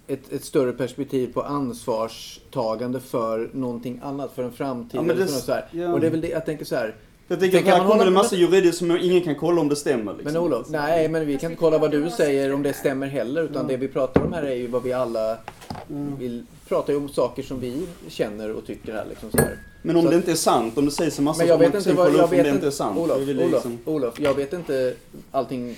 ett, 0.07 0.31
ett 0.33 0.43
större 0.45 0.71
perspektiv 0.71 1.33
på 1.33 1.41
ansvarstagande 1.41 2.99
för 2.99 3.49
någonting 3.53 3.99
annat, 4.03 4.31
för 4.35 4.43
en 4.43 4.51
framtid. 4.51 5.01
Ja, 5.07 5.13
det- 5.13 5.27
så 5.27 5.51
här. 5.51 5.65
ja. 5.71 5.93
Och 5.93 5.99
det 5.99 6.07
är 6.07 6.11
väl 6.11 6.21
det, 6.21 6.29
jag 6.29 6.45
tänker 6.45 6.65
så 6.65 6.75
här. 6.75 6.95
Jag 7.27 7.39
tänker 7.39 7.57
att 7.59 7.65
här 7.65 7.77
kommer 7.77 7.89
hålla 7.89 8.03
på 8.05 8.11
massa 8.11 8.35
juridiskt 8.35 8.77
som 8.77 8.91
ingen 9.01 9.21
kan 9.21 9.35
kolla 9.35 9.61
om 9.61 9.69
det 9.69 9.75
stämmer. 9.75 10.13
Liksom. 10.13 10.33
Men 10.33 10.41
Olof, 10.41 10.67
nej 10.69 11.07
men 11.09 11.25
vi 11.27 11.37
kan 11.37 11.51
inte 11.51 11.59
kolla 11.59 11.77
vad 11.77 11.91
du 11.91 12.09
säger 12.09 12.53
om 12.53 12.63
det 12.63 12.73
stämmer 12.73 13.07
heller. 13.07 13.43
Utan 13.43 13.67
det 13.67 13.77
vi 13.77 13.87
pratar 13.87 14.21
om 14.25 14.33
här 14.33 14.43
är 14.43 14.55
ju 14.55 14.67
vad 14.67 14.83
vi 14.83 14.93
alla 14.93 15.37
vill. 16.19 16.43
pratar 16.67 16.93
ju 16.93 16.99
om 16.99 17.09
saker 17.09 17.43
som 17.43 17.59
vi 17.59 17.87
känner 18.07 18.51
och 18.51 18.65
tycker 18.65 18.93
här 18.93 19.05
liksom 19.09 19.31
så 19.31 19.37
här. 19.37 19.57
Men 19.83 19.95
om 19.95 20.01
Så 20.03 20.09
det 20.09 20.15
att- 20.17 20.21
inte 20.21 20.31
är 20.31 20.35
sant, 20.35 20.77
om 20.77 20.85
det 20.85 20.91
sägs 20.91 21.17
en 21.17 21.23
massa 21.25 21.37
Men 21.37 21.47
jag 21.47 21.57
vet 21.57 21.69
man 21.73 21.77
inte 21.77 21.93
vad, 21.93 22.07
jag 22.07 22.15
upp 22.15 22.23
om 22.23 22.29
vet 22.29 22.31
det 22.31 22.37
inte 22.49 22.49
inte, 22.55 22.67
är 22.67 22.71
sant. 22.71 22.97
Olof, 22.97 23.17
Olof, 23.17 23.51
liksom- 23.51 23.77
Olof, 23.85 24.19
jag 24.19 24.33
vet 24.33 24.53
inte 24.53 24.93
allting 25.31 25.75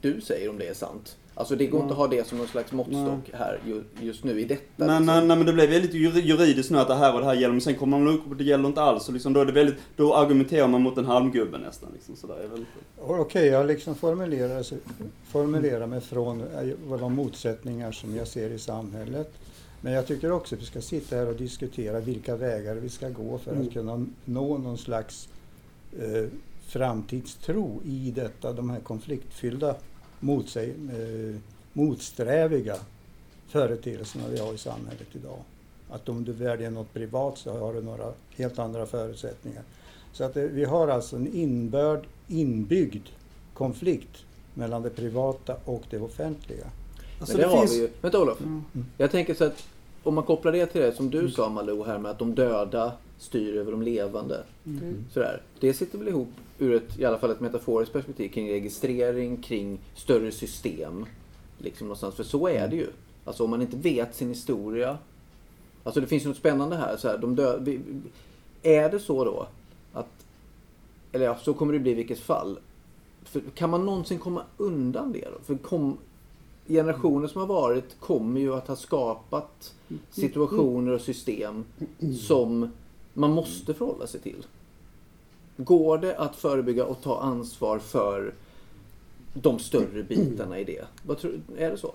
du 0.00 0.20
säger 0.20 0.50
om 0.50 0.58
det 0.58 0.66
är 0.68 0.74
sant. 0.74 1.16
Alltså 1.38 1.56
det 1.56 1.66
går 1.66 1.80
inte 1.82 1.92
att 1.92 1.98
ha 1.98 2.06
det 2.06 2.26
som 2.26 2.38
någon 2.38 2.46
slags 2.48 2.72
måttstock 2.72 3.30
här 3.32 3.58
ju, 3.66 3.82
just 4.00 4.24
nu 4.24 4.40
i 4.40 4.44
detta. 4.44 4.62
Nej, 4.76 4.88
liksom. 4.88 5.06
nej, 5.06 5.24
nej, 5.26 5.36
men 5.36 5.46
det 5.46 5.52
blev 5.52 5.70
väldigt 5.70 5.94
jur- 5.94 6.20
juridiskt 6.22 6.70
nu 6.70 6.78
att 6.78 6.88
det 6.88 6.94
här 6.94 7.14
och 7.14 7.20
det 7.20 7.26
här 7.26 7.34
gäller, 7.34 7.52
men 7.52 7.60
sen 7.60 7.74
kommer 7.74 7.98
man 7.98 8.08
upp 8.14 8.30
och 8.30 8.36
det 8.36 8.44
gäller 8.44 8.68
inte 8.68 8.82
alls. 8.82 9.08
Och 9.08 9.14
liksom, 9.14 9.32
då, 9.32 9.40
är 9.40 9.44
det 9.44 9.52
väldigt, 9.52 9.74
då 9.96 10.14
argumenterar 10.14 10.68
man 10.68 10.82
mot 10.82 10.98
en 10.98 11.04
halmgubbe 11.04 11.58
nästan. 11.58 11.90
Liksom, 11.94 12.16
sådär. 12.16 12.36
Vet. 12.54 12.60
Och 12.98 13.20
Okej, 13.20 13.46
jag 13.46 13.66
liksom 13.66 13.94
formulerar, 13.94 14.64
formulerar 15.30 15.86
mig 15.86 16.00
från 16.00 16.40
eh, 16.40 16.46
vad 16.86 17.00
de 17.00 17.14
motsättningar 17.14 17.92
som 17.92 18.16
jag 18.16 18.28
ser 18.28 18.50
i 18.50 18.58
samhället. 18.58 19.32
Men 19.80 19.92
jag 19.92 20.06
tycker 20.06 20.32
också 20.32 20.54
att 20.54 20.60
vi 20.60 20.66
ska 20.66 20.80
sitta 20.80 21.16
här 21.16 21.28
och 21.28 21.36
diskutera 21.36 22.00
vilka 22.00 22.36
vägar 22.36 22.74
vi 22.74 22.88
ska 22.88 23.08
gå 23.08 23.38
för 23.38 23.56
att 23.56 23.72
kunna 23.72 24.06
nå 24.24 24.58
någon 24.58 24.78
slags 24.78 25.28
eh, 25.98 26.24
framtidstro 26.66 27.80
i 27.84 28.10
detta, 28.10 28.52
de 28.52 28.70
här 28.70 28.80
konfliktfyllda, 28.80 29.76
motsäg, 30.20 30.68
eh, 30.68 31.40
motsträviga 31.72 32.76
företeelserna 33.48 34.24
vi 34.28 34.38
har 34.38 34.54
i 34.54 34.58
samhället 34.58 35.08
idag. 35.12 35.38
Att 35.90 36.08
om 36.08 36.24
du 36.24 36.32
väljer 36.32 36.70
något 36.70 36.92
privat 36.94 37.38
så 37.38 37.58
har 37.58 37.74
du 37.74 37.82
några 37.82 38.12
helt 38.36 38.58
andra 38.58 38.86
förutsättningar. 38.86 39.62
Så 40.12 40.24
att 40.24 40.34
det, 40.34 40.48
vi 40.48 40.64
har 40.64 40.88
alltså 40.88 41.16
en 41.16 41.34
inbörd, 41.34 42.06
inbyggd 42.28 43.06
konflikt 43.54 44.24
mellan 44.54 44.82
det 44.82 44.90
privata 44.90 45.56
och 45.64 45.82
det 45.90 45.98
offentliga. 45.98 46.66
Alltså, 47.20 47.36
Men 47.36 47.42
det, 47.42 47.48
det 47.48 47.56
har 47.56 47.60
finns... 47.66 47.72
vi 47.72 47.80
ju. 47.80 47.88
Vänta 48.00 48.22
Olof. 48.22 48.40
Mm. 48.40 48.62
Jag 48.98 49.10
tänker 49.10 49.34
så 49.34 49.44
att 49.44 49.68
om 50.02 50.14
man 50.14 50.24
kopplar 50.24 50.52
det 50.52 50.66
till 50.66 50.80
det 50.80 50.92
som 50.96 51.10
du 51.10 51.30
sa 51.30 51.48
Malou 51.48 51.84
här 51.84 51.98
med 51.98 52.10
att 52.10 52.18
de 52.18 52.34
döda 52.34 52.92
styr 53.18 53.56
över 53.56 53.72
de 53.72 53.82
levande. 53.82 54.42
Mm. 54.66 55.04
Sådär. 55.12 55.42
Det 55.60 55.74
sitter 55.74 55.98
väl 55.98 56.08
ihop 56.08 56.28
ur 56.58 56.74
ett, 56.74 56.98
i 56.98 57.04
alla 57.04 57.18
fall 57.18 57.30
ett 57.30 57.40
metaforiskt 57.40 57.92
perspektiv 57.92 58.28
kring 58.28 58.50
registrering, 58.50 59.36
kring 59.36 59.78
större 59.94 60.32
system. 60.32 61.06
Liksom 61.58 61.86
någonstans. 61.86 62.14
För 62.14 62.24
så 62.24 62.48
är 62.48 62.68
det 62.68 62.76
ju. 62.76 62.86
Alltså 63.24 63.44
om 63.44 63.50
man 63.50 63.62
inte 63.62 63.76
vet 63.76 64.14
sin 64.14 64.28
historia. 64.28 64.98
Alltså 65.84 66.00
det 66.00 66.06
finns 66.06 66.24
ju 66.24 66.28
något 66.28 66.36
spännande 66.36 66.76
här. 66.76 66.96
Så 66.96 67.08
här 67.08 67.18
de 67.18 67.36
dö, 67.36 67.58
vi- 67.60 67.80
vi- 67.86 68.00
är 68.76 68.90
det 68.90 68.98
så 68.98 69.24
då 69.24 69.46
att, 69.92 70.08
eller 71.12 71.24
ja, 71.24 71.36
så 71.42 71.54
kommer 71.54 71.72
det 71.72 71.78
bli 71.78 71.90
i 71.90 71.94
vilket 71.94 72.18
fall. 72.20 72.58
För 73.24 73.40
kan 73.54 73.70
man 73.70 73.86
någonsin 73.86 74.18
komma 74.18 74.42
undan 74.56 75.12
det 75.12 75.20
då? 75.32 75.38
För 75.44 75.54
kom, 75.62 75.98
generationer 76.68 77.28
som 77.28 77.40
har 77.40 77.48
varit 77.48 78.00
kommer 78.00 78.40
ju 78.40 78.54
att 78.54 78.68
ha 78.68 78.76
skapat 78.76 79.74
situationer 80.10 80.92
och 80.92 81.00
system 81.00 81.64
som 82.20 82.72
man 83.14 83.30
måste 83.30 83.74
förhålla 83.74 84.06
sig 84.06 84.20
till. 84.20 84.46
Går 85.56 85.98
det 85.98 86.16
att 86.16 86.36
förebygga 86.36 86.84
och 86.84 87.02
ta 87.02 87.20
ansvar 87.20 87.78
för 87.78 88.34
de 89.34 89.58
större 89.58 90.02
bitarna 90.02 90.58
i 90.58 90.64
det? 90.64 90.84
Vad 91.02 91.18
tror, 91.18 91.40
är 91.56 91.70
det 91.70 91.78
så? 91.78 91.94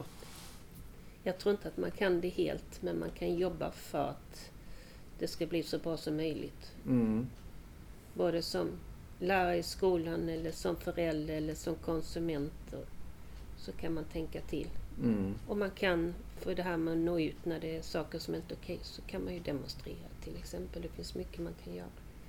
Jag 1.23 1.37
tror 1.37 1.51
inte 1.51 1.67
att 1.67 1.77
man 1.77 1.91
kan 1.91 2.21
det 2.21 2.29
helt, 2.29 2.81
men 2.81 2.99
man 2.99 3.09
kan 3.09 3.35
jobba 3.35 3.71
för 3.71 3.97
att 3.97 4.51
det 5.19 5.27
ska 5.27 5.45
bli 5.45 5.63
så 5.63 5.77
bra 5.77 5.97
som 5.97 6.15
möjligt. 6.15 6.71
Mm. 6.87 7.27
Både 8.13 8.41
som 8.41 8.67
lärare 9.19 9.57
i 9.57 9.63
skolan 9.63 10.29
eller 10.29 10.51
som 10.51 10.75
förälder 10.75 11.33
eller 11.33 11.55
som 11.55 11.75
konsument. 11.75 12.73
Så 13.61 13.71
kan 13.71 13.93
man 13.93 14.03
tänka 14.03 14.41
till. 14.41 14.67
Mm. 15.03 15.33
Och 15.47 15.57
man 15.57 15.71
kan, 15.71 16.13
för 16.37 16.55
det 16.55 16.63
här 16.63 16.77
med 16.77 16.91
att 16.91 16.99
nå 16.99 17.19
ut 17.19 17.45
när 17.45 17.59
det 17.59 17.77
är 17.77 17.81
saker 17.81 18.19
som 18.19 18.35
inte 18.35 18.53
är 18.53 18.57
okej, 18.63 18.79
så 18.81 19.01
kan 19.01 19.23
man 19.23 19.33
ju 19.33 19.39
demonstrera 19.39 20.07
till 20.23 20.35
exempel. 20.37 20.81
Det 20.81 20.87
finns 20.87 21.15
mycket 21.15 21.39
man 21.39 21.53
kan 21.63 21.73
göra. 21.75 21.87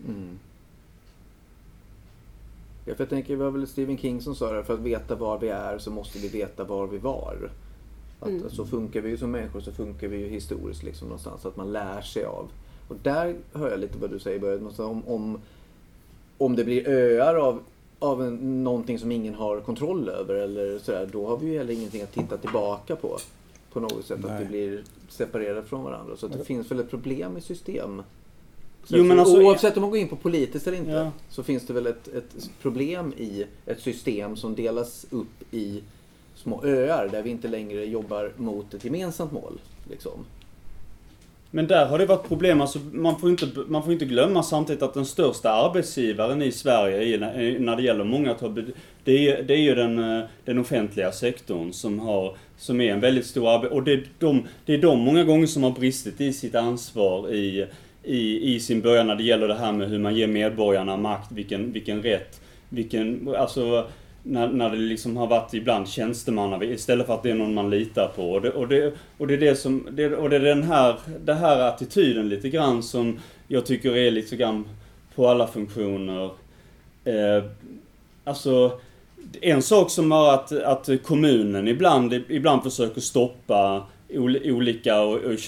Mm. 0.09 0.39
Ja, 2.85 2.95
för 2.95 3.05
jag 3.05 3.09
tänker, 3.09 3.37
det 3.37 3.45
var 3.45 3.51
väl 3.51 3.67
Stephen 3.67 3.99
King 3.99 4.21
som 4.21 4.35
sa 4.35 4.53
det, 4.53 4.65
för 4.65 4.75
att 4.75 4.81
veta 4.81 5.15
var 5.15 5.39
vi 5.39 5.49
är 5.49 5.79
så 5.79 5.91
måste 5.91 6.19
vi 6.19 6.29
veta 6.29 6.65
var 6.65 6.87
vi 6.87 6.99
var. 6.99 7.51
Att, 8.21 8.29
Mm. 8.29 8.51
Så 8.51 8.67
funkar 8.67 9.01
vi 9.01 9.09
ju 9.09 9.17
som 9.17 9.31
människor, 9.31 9.61
så 9.61 9.73
funkar 9.73 10.09
vi 10.09 10.17
ju 10.17 10.29
historiskt 10.29 10.83
liksom 10.83 11.09
någonstans. 11.09 11.47
Att 11.47 11.57
man 11.57 11.73
lär 11.73 12.01
sig 12.01 12.25
av. 12.25 12.51
Och 12.89 12.97
där 13.03 13.37
hör 13.53 13.71
jag 13.71 13.81
lite 13.81 13.99
vad 13.99 14.11
du 14.11 14.19
säger 14.19 14.37
i 14.37 14.41
början, 14.41 14.73
om, 14.79 15.09
om, 15.09 15.41
om 16.39 16.57
det 16.57 16.65
blir 16.65 16.89
öar 16.89 17.35
av, 17.35 17.63
av 18.03 18.23
en, 18.23 18.65
någonting 18.65 18.99
som 18.99 19.13
ingen 19.13 19.35
har 19.35 19.61
kontroll 19.61 20.09
över 20.09 20.35
eller 20.35 20.79
sådär, 20.79 21.09
då 21.13 21.27
har 21.27 21.37
vi 21.37 21.47
ju 21.47 21.59
heller 21.59 21.75
ingenting 21.75 22.03
att 22.03 22.13
titta 22.13 22.37
tillbaka 22.37 22.97
på. 22.97 23.19
På 23.73 23.81
något 23.81 24.05
sätt, 24.05 24.19
att 24.25 24.31
Nej. 24.31 24.43
vi 24.43 24.49
blir 24.49 24.83
separerade 25.09 25.63
från 25.63 25.85
varandra. 25.85 26.17
Så 26.17 26.27
att 26.27 26.33
det 26.33 26.45
finns 26.45 26.71
väl 26.71 26.81
ett 26.81 26.91
problem 26.91 27.37
i 27.37 27.41
system. 27.41 28.03
Så 28.85 28.97
Jo, 28.97 29.05
men 29.05 29.19
alltså- 29.19 29.43
oavsett 29.43 29.77
om 29.77 29.81
man 29.81 29.91
går 29.91 29.99
in 29.99 30.09
på 30.09 30.17
politiskt 30.17 30.67
eller 30.67 30.79
inte 30.79 30.91
Ja. 30.91 31.11
så 31.31 31.43
finns 31.43 31.67
det 31.67 31.73
väl 31.73 31.87
ett, 31.87 32.09
ett 32.09 32.51
problem 32.63 33.13
i 33.17 33.47
ett 33.67 33.81
system 33.81 34.37
som 34.37 34.55
delas 34.55 35.07
upp 35.11 35.55
i 35.55 35.83
små 36.35 36.65
öar 36.65 37.09
där 37.13 37.23
vi 37.23 37.31
inte 37.31 37.49
längre 37.49 37.85
jobbar 37.85 38.33
mot 38.37 38.75
ett 38.75 38.85
gemensamt 38.85 39.33
mål. 39.33 39.61
Liksom. 39.91 40.13
Men 41.55 41.67
där 41.67 41.87
har 41.87 41.99
det 41.99 42.07
varit 42.07 42.29
problem. 42.29 42.61
Alltså, 42.61 42.79
man, 42.93 43.21
får 43.21 43.31
inte, 43.31 43.47
man 43.67 43.83
får 43.83 43.93
inte 43.93 44.05
glömma 44.05 44.43
samtidigt 44.43 44.83
att 44.83 44.95
den 44.95 45.07
största 45.07 45.51
arbetsgivaren 45.51 46.43
i 46.43 46.53
Sverige 46.53 47.19
när 47.59 47.77
det 47.77 47.83
gäller 47.83 48.05
många 48.05 48.35
det 49.05 49.29
är, 49.29 49.43
det 49.43 49.55
är 49.55 49.59
ju 49.59 49.75
den, 49.75 50.19
eh, 50.19 50.25
den 50.45 50.59
offentliga 50.59 51.13
sektorn 51.13 51.73
som, 51.73 51.99
har, 51.99 52.37
som 52.57 52.81
är 52.81 52.93
en 52.93 53.01
väldigt 53.01 53.27
stor 53.27 53.55
arbetsgivare. 53.55 53.79
Och 53.79 53.85
det 53.85 53.93
är, 53.93 54.05
de, 54.19 54.47
det 54.67 54.75
är 54.75 54.79
de 54.79 55.01
många 55.01 55.25
gånger 55.25 55.47
som 55.47 55.63
har 55.63 55.71
bristit 55.71 56.21
i 56.21 56.33
sitt 56.33 56.55
ansvar 56.55 57.35
i, 57.35 57.67
i, 58.03 58.55
i 58.55 58.61
sin 58.61 58.81
början 58.81 59.07
när 59.07 59.15
det 59.17 59.23
gäller 59.23 59.49
det 59.49 59.55
här 59.55 59.73
med 59.73 59.89
hur 59.89 59.99
man 59.99 60.15
ger 60.15 60.27
medborgarna 60.27 60.97
makt, 60.97 61.33
vilken, 61.33 61.73
vilken 61.73 62.03
rätt, 62.03 62.41
vilken, 62.69 63.35
alltså 63.39 63.87
när, 64.23 64.49
när 64.49 64.71
det 64.71 64.77
liksom 64.77 65.17
har 65.17 65.27
varit 65.27 65.55
ibland 65.55 65.89
tjänstemanna 65.89 66.65
istället 66.65 67.07
för 67.07 67.15
att 67.15 67.23
det 67.23 67.31
är 67.31 67.35
någon 67.35 67.55
man 67.55 67.71
litar 67.71 68.09
på. 68.17 68.31
Och 68.33 68.43
det, 68.43 68.51
och 68.51 68.69
det, 68.69 68.95
och 69.19 69.27
det 69.27 69.35
är 69.35 69.39
det 69.39 69.57
som, 69.57 69.89
det, 69.91 70.17
och 70.17 70.31
det 70.31 70.37
är 70.37 70.41
den 70.41 70.63
här, 70.63 70.97
den 71.25 71.37
här 71.37 71.61
attityden 71.61 72.29
lite 72.29 72.49
grann 72.49 72.83
som 72.83 73.19
jag 73.49 73.67
tycker 73.67 73.97
är 73.97 74.11
lite 74.11 74.37
grann 74.37 74.69
på 75.15 75.29
alla 75.29 75.47
funktioner. 75.47 76.31
Eh, 77.05 77.45
alltså, 78.25 78.81
en 79.41 79.63
sak 79.63 79.91
som 79.91 80.13
är 80.13 80.35
att, 80.35 80.53
att 80.53 81.03
kommunen 81.03 81.69
ibland, 81.69 82.13
ibland 82.13 82.63
försöker 82.63 83.01
stoppa 83.01 83.87
olika 84.45 85.01
och, 85.01 85.15
och 85.15 85.39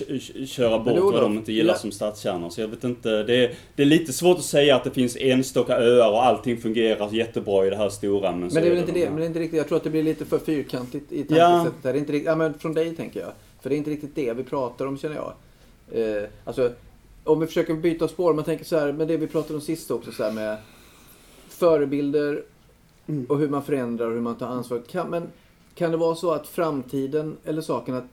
köra 0.46 0.78
bort 0.78 1.12
vad 1.12 1.22
de 1.22 1.32
inte 1.32 1.52
gillar 1.52 1.74
som 1.74 1.92
stadskärnor. 1.92 2.50
Så 2.50 2.60
jag 2.60 2.68
vet 2.68 2.84
inte. 2.84 3.22
Det 3.22 3.44
är, 3.44 3.54
det 3.74 3.82
är 3.82 3.86
lite 3.86 4.12
svårt 4.12 4.38
att 4.38 4.44
säga 4.44 4.76
att 4.76 4.84
det 4.84 4.90
finns 4.90 5.16
enstaka 5.20 5.76
öar 5.76 6.10
och 6.10 6.24
allting 6.24 6.56
fungerar 6.56 7.12
jättebra 7.12 7.66
i 7.66 7.70
det 7.70 7.76
här 7.76 7.88
stora. 7.88 8.30
Men, 8.30 8.40
men 8.40 8.48
det 8.48 8.60
är 8.60 8.70
väl 8.70 8.78
inte 8.78 8.92
det, 8.92 9.10
men 9.10 9.16
det 9.16 9.24
är 9.24 9.26
inte 9.26 9.40
riktigt. 9.40 9.58
Jag 9.58 9.68
tror 9.68 9.76
att 9.76 9.84
det 9.84 9.90
blir 9.90 10.02
lite 10.02 10.24
för 10.24 10.38
fyrkantigt 10.38 11.12
i 11.12 11.24
tankesättet. 11.24 11.38
Ja. 11.38 11.70
Det 11.82 11.88
är 11.88 11.94
inte 11.94 12.12
riktigt, 12.12 12.26
ja 12.26 12.36
men 12.36 12.54
från 12.54 12.74
dig 12.74 12.96
tänker 12.96 13.20
jag. 13.20 13.30
För 13.60 13.68
det 13.70 13.76
är 13.76 13.78
inte 13.78 13.90
riktigt 13.90 14.14
det 14.14 14.32
vi 14.32 14.44
pratar 14.44 14.86
om 14.86 14.98
känner 14.98 15.16
jag. 15.16 15.32
Eh, 15.92 16.28
alltså, 16.44 16.70
om 17.24 17.40
vi 17.40 17.46
försöker 17.46 17.74
byta 17.74 18.08
spår. 18.08 18.34
Man 18.34 18.44
tänker 18.44 18.64
så 18.64 18.78
här, 18.78 18.92
med 18.92 19.08
det 19.08 19.16
vi 19.16 19.26
pratade 19.26 19.54
om 19.54 19.60
sist 19.60 19.90
också 19.90 20.12
så 20.12 20.22
här 20.22 20.32
med 20.32 20.56
förebilder 21.48 22.42
mm. 23.06 23.24
och 23.24 23.38
hur 23.38 23.48
man 23.48 23.62
förändrar 23.62 24.06
och 24.06 24.12
hur 24.12 24.20
man 24.20 24.34
tar 24.34 24.46
ansvar. 24.46 24.82
Kan, 24.90 25.10
men 25.10 25.22
kan 25.74 25.90
det 25.90 25.96
vara 25.96 26.14
så 26.14 26.30
att 26.30 26.46
framtiden 26.46 27.36
eller 27.44 27.62
saken 27.62 27.94
att 27.94 28.04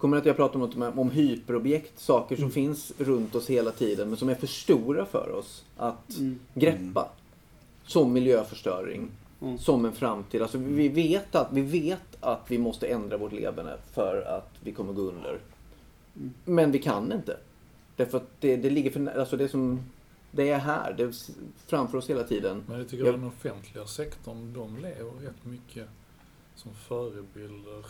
Kommer 0.00 0.16
att 0.16 0.26
jag 0.26 0.36
pratar 0.36 0.60
om, 0.60 0.98
om 0.98 1.10
hyperobjekt, 1.10 1.98
saker 1.98 2.36
som 2.36 2.44
mm. 2.44 2.52
finns 2.52 2.92
runt 2.98 3.34
oss 3.34 3.50
hela 3.50 3.70
tiden 3.70 4.08
men 4.08 4.16
som 4.16 4.28
är 4.28 4.34
för 4.34 4.46
stora 4.46 5.06
för 5.06 5.30
oss 5.30 5.64
att 5.76 6.18
mm. 6.18 6.38
greppa. 6.54 7.08
Som 7.84 8.12
miljöförstöring, 8.12 9.08
mm. 9.42 9.58
som 9.58 9.84
en 9.84 9.92
framtid. 9.92 10.42
Alltså 10.42 10.58
vi 10.58 10.88
vet, 10.88 11.34
att, 11.34 11.48
vi 11.52 11.62
vet 11.62 12.16
att 12.20 12.44
vi 12.48 12.58
måste 12.58 12.86
ändra 12.86 13.16
vårt 13.16 13.32
leverne 13.32 13.76
för 13.92 14.22
att 14.22 14.50
vi 14.60 14.72
kommer 14.72 14.92
gå 14.92 15.02
under. 15.02 15.38
Mm. 16.16 16.34
Men 16.44 16.72
vi 16.72 16.78
kan 16.78 17.12
inte. 17.12 17.36
Därför 17.96 18.18
att 18.18 18.28
det, 18.40 18.56
det 18.56 18.70
ligger 18.70 18.90
för 18.90 19.18
alltså 19.18 19.36
det 19.36 19.48
som 19.48 19.80
det 20.30 20.50
är 20.50 20.58
här, 20.58 20.94
det 20.96 21.02
är 21.02 21.14
framför 21.66 21.98
oss 21.98 22.10
hela 22.10 22.24
tiden. 22.24 22.62
Men 22.66 22.78
jag 22.78 22.88
tycker 22.88 23.04
jag, 23.04 23.14
den 23.14 23.24
offentliga 23.24 23.86
sektorn, 23.86 24.52
de 24.52 24.76
lever 24.76 25.10
rätt 25.20 25.44
mycket 25.44 25.88
som 26.54 26.74
förebilder 26.74 27.86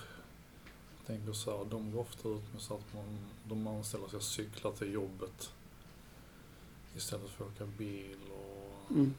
tänker 1.10 1.32
så 1.32 1.58
här, 1.58 1.64
de 1.70 1.92
går 1.92 2.00
ofta 2.00 2.28
ut 2.28 2.52
med 2.52 2.62
så 2.62 2.74
att 2.74 2.94
man, 2.94 3.18
de 3.44 3.66
anställda 3.66 4.08
ska 4.08 4.20
cykla 4.20 4.72
till 4.72 4.92
jobbet 4.92 5.52
istället 6.96 7.30
för 7.30 7.44
att 7.44 7.50
åka 7.50 7.66
bil 7.66 8.18
och... 8.32 8.90
Mm. 8.90 9.14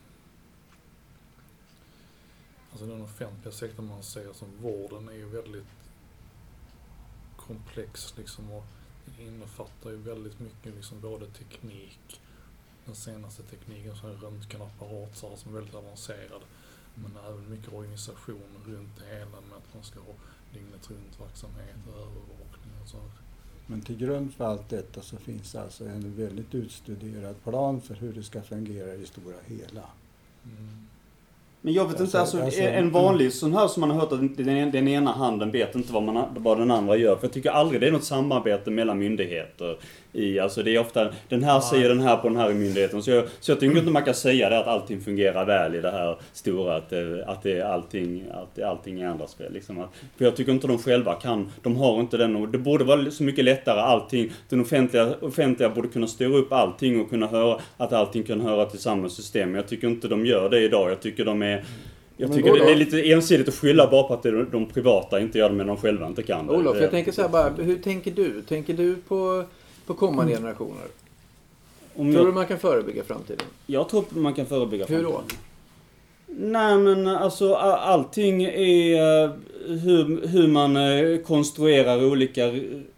Alltså 2.72 2.86
den 2.86 3.02
offentliga 3.02 3.52
sektorn 3.52 3.88
man 3.88 4.04
ser 4.04 4.34
som 4.34 4.48
vården 4.62 5.10
är 5.10 5.14
ju 5.14 5.26
väldigt 5.26 5.66
komplex 7.38 8.14
liksom 8.18 8.52
och 8.52 8.64
innefattar 9.20 9.90
ju 9.90 9.98
väldigt 9.98 10.40
mycket 10.40 10.76
liksom 10.76 11.02
både 11.02 11.26
teknik, 11.28 12.22
den 12.86 12.96
senaste 12.96 13.44
tekniken 13.44 13.96
som 13.96 14.10
är 14.10 14.16
röntgenapparat 14.16 15.18
som 15.18 15.56
är 15.56 15.60
väldigt 15.60 15.76
avancerad. 15.76 16.42
Men 16.96 17.18
även 17.26 17.50
mycket 17.50 17.74
organisation 17.74 18.64
runt 18.66 18.98
det 19.00 19.06
hela 19.06 19.42
med 19.42 19.58
att 19.58 19.74
man 19.74 19.84
ska 19.84 20.00
ha 20.00 20.14
dygnet 20.54 20.90
runt 20.90 21.20
verksamhet 21.22 21.82
och 21.88 21.94
övervakning 21.94 22.74
och 22.84 22.90
så. 22.90 22.98
Men 23.68 23.82
till 23.82 23.98
grund 23.98 24.34
för 24.34 24.46
allt 24.46 24.70
detta 24.70 25.02
så 25.02 25.18
finns 25.18 25.56
alltså 25.56 25.86
en 25.86 26.16
väldigt 26.18 26.56
utstuderad 26.56 27.44
plan 27.44 27.82
för 27.82 27.96
hur 27.96 28.14
det 28.14 28.24
ska 28.24 28.42
fungera 28.42 28.94
i 28.94 28.98
det 28.98 29.06
stora 29.06 29.36
hela. 29.46 29.84
Mm. 30.44 30.88
Men 31.62 31.74
jag 31.74 31.86
vet 31.86 32.02
alltså, 32.02 32.04
inte, 32.04 32.20
alltså, 32.20 32.42
alltså, 32.42 32.62
en 32.62 32.92
vanlig 32.92 33.34
sån 33.34 33.54
här 33.54 33.68
som 33.68 33.82
man 33.82 33.92
har 33.92 34.00
hört 34.00 34.12
att 34.12 34.38
den, 34.38 34.72
den 34.72 34.88
ena 34.88 35.12
handen 35.12 35.52
vet 35.52 35.76
inte 35.76 35.94
vad, 35.94 36.04
man, 36.04 36.26
vad 36.38 36.58
den 36.58 36.72
andra 36.72 36.96
gör. 36.96 37.16
För 37.16 37.24
jag 37.24 37.34
tycker 37.34 37.50
aldrig 37.50 37.82
det 37.82 37.88
är 37.88 37.92
något 37.92 38.04
samarbete 38.04 38.72
mellan 38.72 39.00
myndigheter. 39.00 39.78
I, 40.14 40.40
alltså 40.40 40.64
det 40.64 40.76
är 40.76 40.80
ofta, 40.80 41.10
den 41.30 41.44
här 41.44 41.60
säger 41.60 41.90
den 41.90 42.00
här 42.00 42.18
på 42.18 42.28
den 42.28 42.38
här 42.38 42.54
myndigheten. 42.54 43.04
Så 43.04 43.12
jag, 43.12 43.26
så 43.40 43.52
jag 43.52 43.60
tycker 43.60 43.78
inte 43.78 43.92
man 43.92 44.04
kan 44.04 44.14
säga 44.14 44.50
det 44.50 44.60
att 44.60 44.68
allting 44.68 45.02
fungerar 45.02 45.46
väl 45.46 45.76
i 45.76 45.82
det 45.82 45.92
här 45.92 46.18
stora. 46.34 46.76
Att, 46.76 46.94
att 47.26 47.44
det 47.44 47.52
är 47.52 47.64
allting, 47.66 48.24
att 48.32 48.64
allting 48.64 49.02
är 49.02 49.08
andras 49.08 49.36
fel. 49.36 49.54
Liksom. 49.54 49.88
För 50.18 50.26
jag 50.26 50.36
tycker 50.36 50.52
inte 50.52 50.68
de 50.68 50.78
själva 50.78 51.14
kan, 51.14 51.52
de 51.62 51.76
har 51.76 52.00
inte 52.00 52.18
den. 52.18 52.52
Det 52.52 52.58
borde 52.58 52.84
vara 52.84 53.12
så 53.12 53.24
mycket 53.24 53.46
lättare 53.46 53.80
allting. 53.80 54.32
Den 54.50 54.62
offentliga, 54.62 55.14
offentliga 55.22 55.70
borde 55.70 55.88
kunna 55.88 56.08
styra 56.08 56.38
upp 56.38 56.52
allting 56.54 57.02
och 57.02 57.10
kunna 57.10 57.28
höra 57.28 57.60
att 57.78 57.94
allting 57.94 58.24
kan 58.24 58.42
höra 58.42 58.66
till 58.66 58.80
samma 58.80 59.10
system. 59.10 59.50
Men 59.52 59.56
jag 59.56 59.68
tycker 59.68 59.88
inte 59.88 60.08
de 60.08 60.26
gör 60.26 60.50
det 60.50 60.60
idag. 60.60 60.92
Jag 60.92 61.02
tycker 61.02 61.26
de 61.26 61.42
är 61.42 61.64
jag 62.18 62.34
tycker 62.34 62.54
det 62.54 62.72
är 62.72 62.76
lite 62.76 63.12
ensidigt 63.12 63.48
att 63.48 63.54
skylla 63.54 63.88
bara 63.92 64.04
på 64.04 64.14
att 64.14 64.52
de 64.52 64.66
privata 64.74 65.20
inte 65.20 65.38
gör 65.38 65.50
det 65.50 65.56
men 65.56 65.68
de 65.68 65.78
själva 65.78 66.08
inte 66.08 66.24
kan 66.24 66.48
det. 66.48 66.54
Olof, 66.54 66.78
jag 66.82 66.92
tänker 66.92 67.12
så 67.12 67.22
här 67.22 67.30
bara, 67.30 67.50
hur 67.50 67.78
tänker 67.78 68.12
du? 68.12 68.42
Tänker 68.42 68.74
du 68.74 68.96
på 68.96 69.44
på 69.86 69.94
kommande 69.94 70.32
mm. 70.32 70.44
generationer? 70.44 70.88
Om 71.96 72.12
tror 72.12 72.26
jag... 72.26 72.34
du 72.34 72.36
man 72.36 72.48
kan 72.48 72.60
förebygga 72.60 73.04
framtiden? 73.04 73.46
Jag 73.68 73.90
tror 73.90 74.06
man 74.10 74.34
kan 74.34 74.46
förebygga 74.46 74.86
framtiden. 74.86 75.06
Hur 75.06 75.14
då? 75.14 75.24
Nej 76.40 76.78
men 76.78 77.08
alltså 77.08 77.56
allting 77.56 78.44
är 78.44 79.24
eh, 79.24 79.32
hur, 79.68 80.28
hur 80.28 80.48
man 80.48 80.76
eh, 80.76 81.18
konstruerar 81.18 82.06
olika 82.06 82.52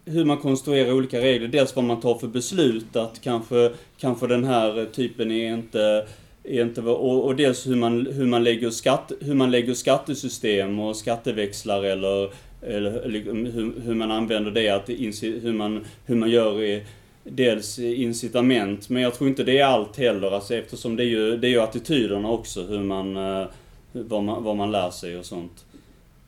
hur 0.04 0.24
man 0.24 0.38
konstruerar 0.38 0.92
olika 0.92 1.20
regler. 1.20 1.48
Dels 1.48 1.76
vad 1.76 1.84
man 1.84 2.00
tar 2.00 2.14
för 2.14 2.26
beslut 2.26 2.96
att 2.96 3.20
kanske, 3.20 3.72
kanske 3.98 4.26
den 4.26 4.44
här 4.44 4.88
typen 4.92 5.30
är 5.30 5.54
inte 5.54 6.06
är 6.44 6.62
inte, 6.62 6.80
och, 6.80 7.24
och 7.24 7.36
dels 7.36 7.66
hur 7.66 7.76
man, 7.76 8.06
hur, 8.06 8.26
man 8.26 8.44
lägger 8.44 8.70
skatt, 8.70 9.12
hur 9.20 9.34
man 9.34 9.50
lägger 9.50 9.74
skattesystem 9.74 10.78
och 10.78 10.96
skatteväxlar 10.96 11.84
eller 11.84 12.30
eller 12.64 13.08
hur, 13.52 13.80
hur 13.80 13.94
man 13.94 14.10
använder 14.10 14.50
det, 14.50 14.68
att 14.68 14.88
hur, 14.88 15.52
man, 15.52 15.84
hur 16.04 16.16
man 16.16 16.30
gör 16.30 16.62
i, 16.62 16.84
dels 17.24 17.78
incitament, 17.78 18.88
men 18.88 19.02
jag 19.02 19.14
tror 19.14 19.28
inte 19.28 19.44
det 19.44 19.58
är 19.58 19.64
allt 19.64 19.96
heller, 19.96 20.30
alltså, 20.30 20.54
eftersom 20.54 20.96
det 20.96 21.02
är 21.02 21.08
ju, 21.08 21.36
det 21.36 21.46
är 21.46 21.50
ju 21.50 21.60
attityderna 21.60 22.30
också, 22.30 22.62
hur 22.62 22.80
man, 22.80 23.16
eh, 23.16 23.46
vad 23.92 24.22
man, 24.22 24.44
vad 24.44 24.56
man 24.56 24.72
lär 24.72 24.90
sig 24.90 25.18
och 25.18 25.24
sånt. 25.24 25.64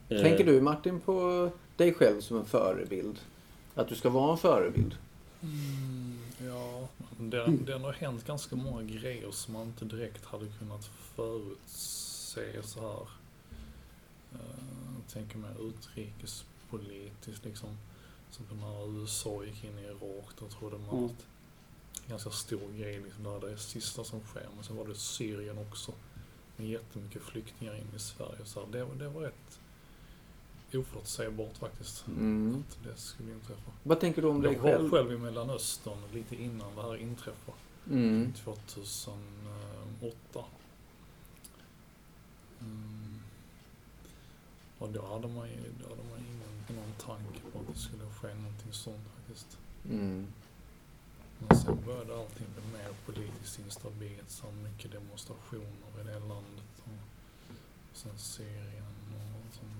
Eh. 0.09 0.21
Tänker 0.21 0.43
du 0.43 0.61
Martin 0.61 0.99
på 0.99 1.49
dig 1.77 1.93
själv 1.93 2.21
som 2.21 2.37
en 2.37 2.45
förebild? 2.45 3.19
Att 3.75 3.87
du 3.87 3.95
ska 3.95 4.09
vara 4.09 4.31
en 4.31 4.37
förebild? 4.37 4.95
Mm, 5.43 6.17
ja, 6.47 6.87
det, 7.19 7.45
det 7.65 7.73
har 7.73 7.93
hänt 7.93 8.27
ganska 8.27 8.55
många 8.55 8.83
grejer 8.83 9.31
som 9.31 9.53
man 9.53 9.63
inte 9.63 9.85
direkt 9.85 10.25
hade 10.25 10.45
kunnat 10.59 10.89
förutse 11.15 12.63
så 12.63 12.79
här 12.79 13.07
tänker 15.13 15.37
mig 15.37 15.51
utrikespolitiskt 15.59 17.45
liksom. 17.45 17.69
Som 18.31 18.45
när 18.59 18.99
USA 18.99 19.43
gick 19.43 19.63
in 19.63 19.79
i 19.79 19.83
Irak, 19.83 20.25
då 20.39 20.47
trodde 20.47 20.77
man 20.77 20.97
mm. 20.97 21.05
att 21.05 21.25
ganska 22.07 22.29
stor 22.29 22.71
grej 22.77 22.99
liksom, 22.99 23.39
det 23.41 23.51
är 23.51 23.57
sista 23.57 24.03
som 24.03 24.21
sker. 24.21 24.47
Men 24.55 24.63
sen 24.63 24.77
var 24.77 24.87
det 24.87 24.95
Syrien 24.95 25.57
också. 25.57 25.91
Med 26.57 26.69
jättemycket 26.69 27.21
flyktingar 27.21 27.75
in 27.75 27.87
i 27.95 27.99
Sverige. 27.99 28.45
Så 28.45 28.59
här, 28.59 28.67
det, 28.71 28.95
det 28.95 29.09
var 29.09 29.21
rätt 29.21 29.59
oförutsägbart 30.73 31.57
faktiskt. 31.57 32.07
Mm. 32.07 32.63
Att 32.69 32.77
det 32.83 32.97
skulle 32.97 33.31
inträffa. 33.31 33.71
Vad 33.83 33.99
tänker 33.99 34.21
du 34.21 34.27
om 34.27 34.41
dig 34.41 34.59
själv? 34.59 34.69
Jag 34.69 34.79
var 34.79 34.89
själv 34.89 35.13
i 35.13 35.17
Mellanöstern 35.17 35.97
lite 36.13 36.35
innan 36.35 36.75
det 36.75 36.81
här 36.81 36.97
inträffade. 36.97 37.57
Mm. 37.89 38.33
2008. 38.33 40.45
Mm. 42.61 42.96
Och 44.79 44.89
då 44.89 45.05
hade 45.05 45.27
man 45.27 45.47
ju, 45.49 45.59
då 45.81 45.89
hade 45.89 46.03
man 46.09 46.19
ingen, 46.19 46.79
någon 46.79 46.93
tanke 47.05 47.39
på 47.51 47.59
att 47.59 47.73
det 47.73 47.79
skulle 47.79 48.03
ske 48.03 48.27
någonting 48.27 48.71
sånt 48.71 49.07
faktiskt. 49.15 49.57
Mm. 49.89 50.27
Men 51.39 51.57
sen 51.57 51.77
började 51.85 52.19
allting 52.19 52.47
bli 52.55 52.79
mer 52.79 52.89
politiskt 53.05 53.59
instabilt. 53.59 54.29
Så 54.29 54.45
mycket 54.63 54.91
demonstrationer 54.91 56.01
i 56.01 56.03
det 56.03 56.19
landet. 56.19 56.73
Och 56.83 57.97
sen 57.97 58.17
Syrien 58.17 58.83
och 59.13 59.55
sånt. 59.55 59.71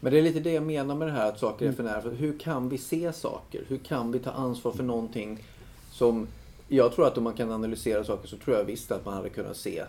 Men 0.00 0.12
det 0.12 0.18
är 0.18 0.22
lite 0.22 0.40
det 0.40 0.52
jag 0.52 0.62
menar 0.62 0.94
med 0.94 1.08
det 1.08 1.12
här 1.12 1.28
att 1.28 1.38
saker 1.38 1.68
är 1.68 1.72
för 1.72 1.82
nära. 1.82 2.02
För 2.02 2.14
hur 2.14 2.38
kan 2.38 2.68
vi 2.68 2.78
se 2.78 3.12
saker? 3.12 3.64
Hur 3.68 3.78
kan 3.78 4.12
vi 4.12 4.18
ta 4.18 4.30
ansvar 4.30 4.72
för 4.72 4.82
någonting 4.82 5.44
som... 5.90 6.26
Jag 6.68 6.92
tror 6.92 7.06
att 7.06 7.18
om 7.18 7.24
man 7.24 7.34
kan 7.34 7.52
analysera 7.52 8.04
saker 8.04 8.28
så 8.28 8.36
tror 8.36 8.56
jag 8.56 8.64
visst 8.64 8.90
att 8.90 9.04
man 9.04 9.14
hade 9.14 9.28
kunnat 9.28 9.56
se 9.56 9.84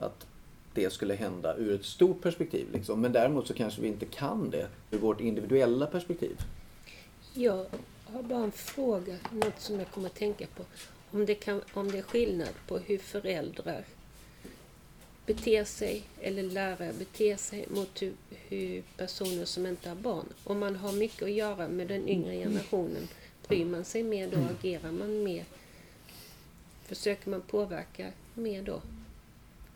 att 0.00 0.26
det 0.76 0.92
skulle 0.92 1.14
hända 1.14 1.56
ur 1.56 1.74
ett 1.74 1.84
stort 1.84 2.22
perspektiv. 2.22 2.66
Liksom. 2.72 3.00
Men 3.00 3.12
däremot 3.12 3.46
så 3.46 3.54
kanske 3.54 3.80
vi 3.80 3.88
inte 3.88 4.06
kan 4.06 4.50
det 4.50 4.68
ur 4.90 4.98
vårt 4.98 5.20
individuella 5.20 5.86
perspektiv. 5.86 6.36
Jag 7.34 7.66
har 8.04 8.22
bara 8.22 8.42
en 8.44 8.52
fråga, 8.52 9.16
något 9.32 9.60
som 9.60 9.78
jag 9.78 9.90
kommer 9.90 10.06
att 10.06 10.14
tänka 10.14 10.46
på. 10.56 10.64
Om 11.10 11.26
det, 11.26 11.34
kan, 11.34 11.60
om 11.74 11.90
det 11.90 11.98
är 11.98 12.02
skillnad 12.02 12.54
på 12.66 12.78
hur 12.78 12.98
föräldrar 12.98 13.84
beter 15.26 15.64
sig 15.64 16.02
eller 16.20 16.42
lärare 16.42 16.92
beter 16.98 17.36
sig 17.36 17.66
mot 17.68 18.02
hur, 18.02 18.12
hur, 18.30 18.82
personer 18.96 19.44
som 19.44 19.66
inte 19.66 19.88
har 19.88 19.96
barn. 19.96 20.26
Om 20.44 20.58
man 20.58 20.76
har 20.76 20.92
mycket 20.92 21.22
att 21.22 21.30
göra 21.30 21.68
med 21.68 21.88
den 21.88 22.08
yngre 22.08 22.32
generationen, 22.32 23.08
bryr 23.48 23.64
man 23.64 23.84
sig 23.84 24.02
mer 24.02 24.30
då? 24.30 24.38
Agerar 24.58 24.92
man 24.92 25.22
mer? 25.22 25.44
Försöker 26.84 27.30
man 27.30 27.40
påverka 27.40 28.12
mer 28.34 28.62
då? 28.62 28.80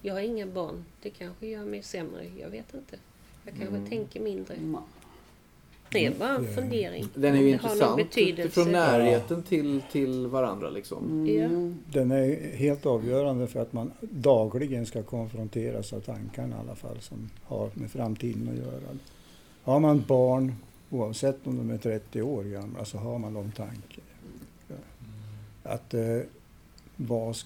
Jag 0.03 0.15
har 0.15 0.21
inga 0.21 0.47
barn. 0.47 0.85
Det 1.03 1.11
kanske 1.11 1.47
gör 1.47 1.65
mig 1.65 1.83
sämre. 1.83 2.27
Jag 2.41 2.51
vet 2.51 2.75
inte. 2.75 2.97
Jag 3.45 3.55
kanske 3.55 3.77
Mm. 3.77 3.89
tänker 3.89 4.21
mindre. 4.21 4.55
Nej. 4.61 4.81
Det 5.93 6.07
är 6.07 6.15
bara 6.19 6.35
en 6.35 6.55
fundering. 6.55 7.09
Den 7.15 7.35
är 7.35 7.41
ju 7.41 7.51
intressant 7.51 8.01
utifrån 8.19 8.73
närheten 8.73 9.43
till, 9.43 9.83
till 9.93 10.27
varandra 10.27 10.71
liksom. 10.71 11.27
Ja. 11.29 11.49
Den 11.93 12.11
är 12.11 12.57
helt 12.57 12.87
avgörande 12.87 13.47
för 13.47 13.61
att 13.63 13.73
man 13.73 13.93
dagligen 14.01 14.87
ska 14.87 15.03
konfronteras 15.03 15.93
av 15.93 16.01
tankarna 16.01 16.57
i 16.57 16.59
alla 16.61 16.75
fall 16.75 17.01
som 17.01 17.31
har 17.45 17.71
med 17.75 17.91
framtiden 17.91 18.49
att 18.53 18.59
göra. 18.59 18.99
Har 19.63 19.81
man 19.81 20.05
barn, 20.09 20.55
oavsett 20.91 21.47
om 21.47 21.57
de 21.57 21.71
är 21.71 21.79
30 21.79 22.23
år 22.23 22.45
gamla, 22.45 22.85
så 22.85 22.99
har 22.99 23.19
man 23.19 23.35
de 23.35 23.53
tankar. 23.53 24.05
Att 25.63 25.95
eh, 25.95 26.21
vad, 26.97 27.37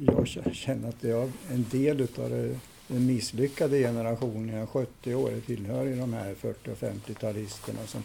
jag 0.00 0.28
känner 0.54 0.88
att 0.88 1.04
jag 1.04 1.22
är 1.22 1.54
en 1.54 1.66
del 1.70 2.00
utav 2.00 2.30
det, 2.30 2.58
den 2.88 3.06
misslyckade 3.06 3.78
generationen, 3.78 4.48
jag 4.48 4.62
är 4.62 4.66
70 4.66 5.14
år, 5.14 5.40
tillhör 5.46 5.84
ju 5.84 5.96
de 5.96 6.12
här 6.12 6.34
40 6.34 6.70
och 6.70 6.78
50-talisterna 6.78 7.86
som 7.86 8.04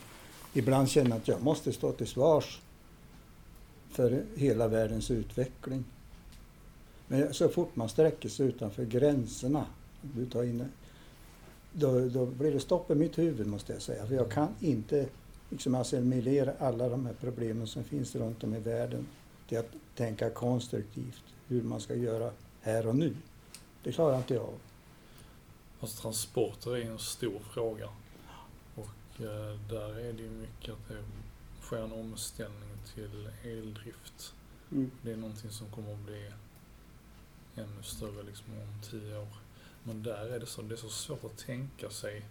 ibland 0.54 0.90
känner 0.90 1.16
att 1.16 1.28
jag 1.28 1.42
måste 1.42 1.74
stå 1.74 1.92
till 1.92 2.08
svars 2.08 2.62
för 3.90 4.24
hela 4.36 4.68
världens 4.68 5.12
utveckling. 5.12 5.84
Men 7.08 7.34
så 7.34 7.50
fort 7.50 7.76
man 7.76 7.90
sträcker 7.90 8.30
sig 8.30 8.48
utanför 8.48 8.86
gränserna, 8.86 9.66
du 10.02 10.26
tar 10.26 10.44
in, 10.44 10.66
då, 11.74 12.10
då 12.10 12.26
blir 12.26 12.52
det 12.52 12.60
stopp 12.60 12.92
i 12.92 12.96
mitt 12.96 13.18
huvud 13.18 13.48
måste 13.48 13.74
jag 13.74 13.82
säga. 13.82 14.06
För 14.06 14.16
jag 14.16 14.32
kan 14.32 14.48
inte 14.60 15.06
liksom 15.50 15.76
assimilera 15.76 16.54
alla 16.60 16.90
de 16.90 17.06
här 17.06 17.16
problemen 17.20 17.68
som 17.68 17.84
finns 17.84 18.16
runt 18.16 18.44
om 18.44 18.56
i 18.56 18.60
världen 18.60 19.08
till 19.50 19.58
att 19.58 19.76
tänka 19.96 20.30
konstruktivt 20.30 21.24
hur 21.48 21.64
man 21.64 21.82
ska 21.82 21.96
göra 21.96 22.32
här 22.62 22.88
och 22.88 22.96
nu. 22.96 23.16
Det 23.84 23.92
klarar 23.92 24.18
inte 24.18 24.34
jag 24.34 24.44
av. 24.44 24.60
Alltså 25.80 26.02
transporter 26.02 26.78
är 26.78 26.92
en 26.92 27.00
stor 27.00 27.40
fråga. 27.40 27.90
Och 28.76 29.22
eh, 29.22 29.60
där 29.70 30.00
är 30.00 30.14
det 30.14 30.24
ju 30.24 30.30
mycket 30.30 30.74
att 30.74 30.88
det 30.88 31.04
sker 31.62 31.78
en 31.78 31.94
omställning 31.94 32.70
till 32.94 33.30
eldrift. 33.44 34.34
Mm. 34.72 34.92
Det 35.02 35.12
är 35.12 35.18
någonting 35.18 35.52
som 35.52 35.72
kommer 35.72 35.94
att 35.94 36.00
bli 36.00 36.32
ännu 37.56 37.84
större 37.84 38.24
liksom 38.24 38.46
om 38.54 38.82
tio 38.90 39.18
år. 39.18 39.38
Men 39.84 40.04
där 40.04 40.26
är 40.26 40.40
det 40.40 40.46
så, 40.46 40.62
det 40.62 40.76
är 40.76 40.78
så 40.78 40.90
svårt 40.90 41.24
att 41.24 41.38
tänka 41.38 41.90
sig. 41.90 42.26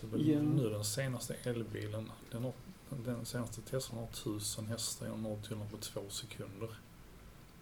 Ja. 0.00 0.42
Nu 0.42 0.70
den 0.70 0.84
senaste 0.84 1.34
elbilen, 1.44 2.10
den, 2.30 2.44
har, 2.44 2.52
den 3.04 3.24
senaste 3.26 3.60
Teslan 3.60 3.98
har 3.98 4.06
1000 4.08 4.66
hästar 4.66 5.06
når 5.16 5.36
till 5.48 5.56
på 5.70 5.76
två 5.76 6.00
sekunder. 6.08 6.68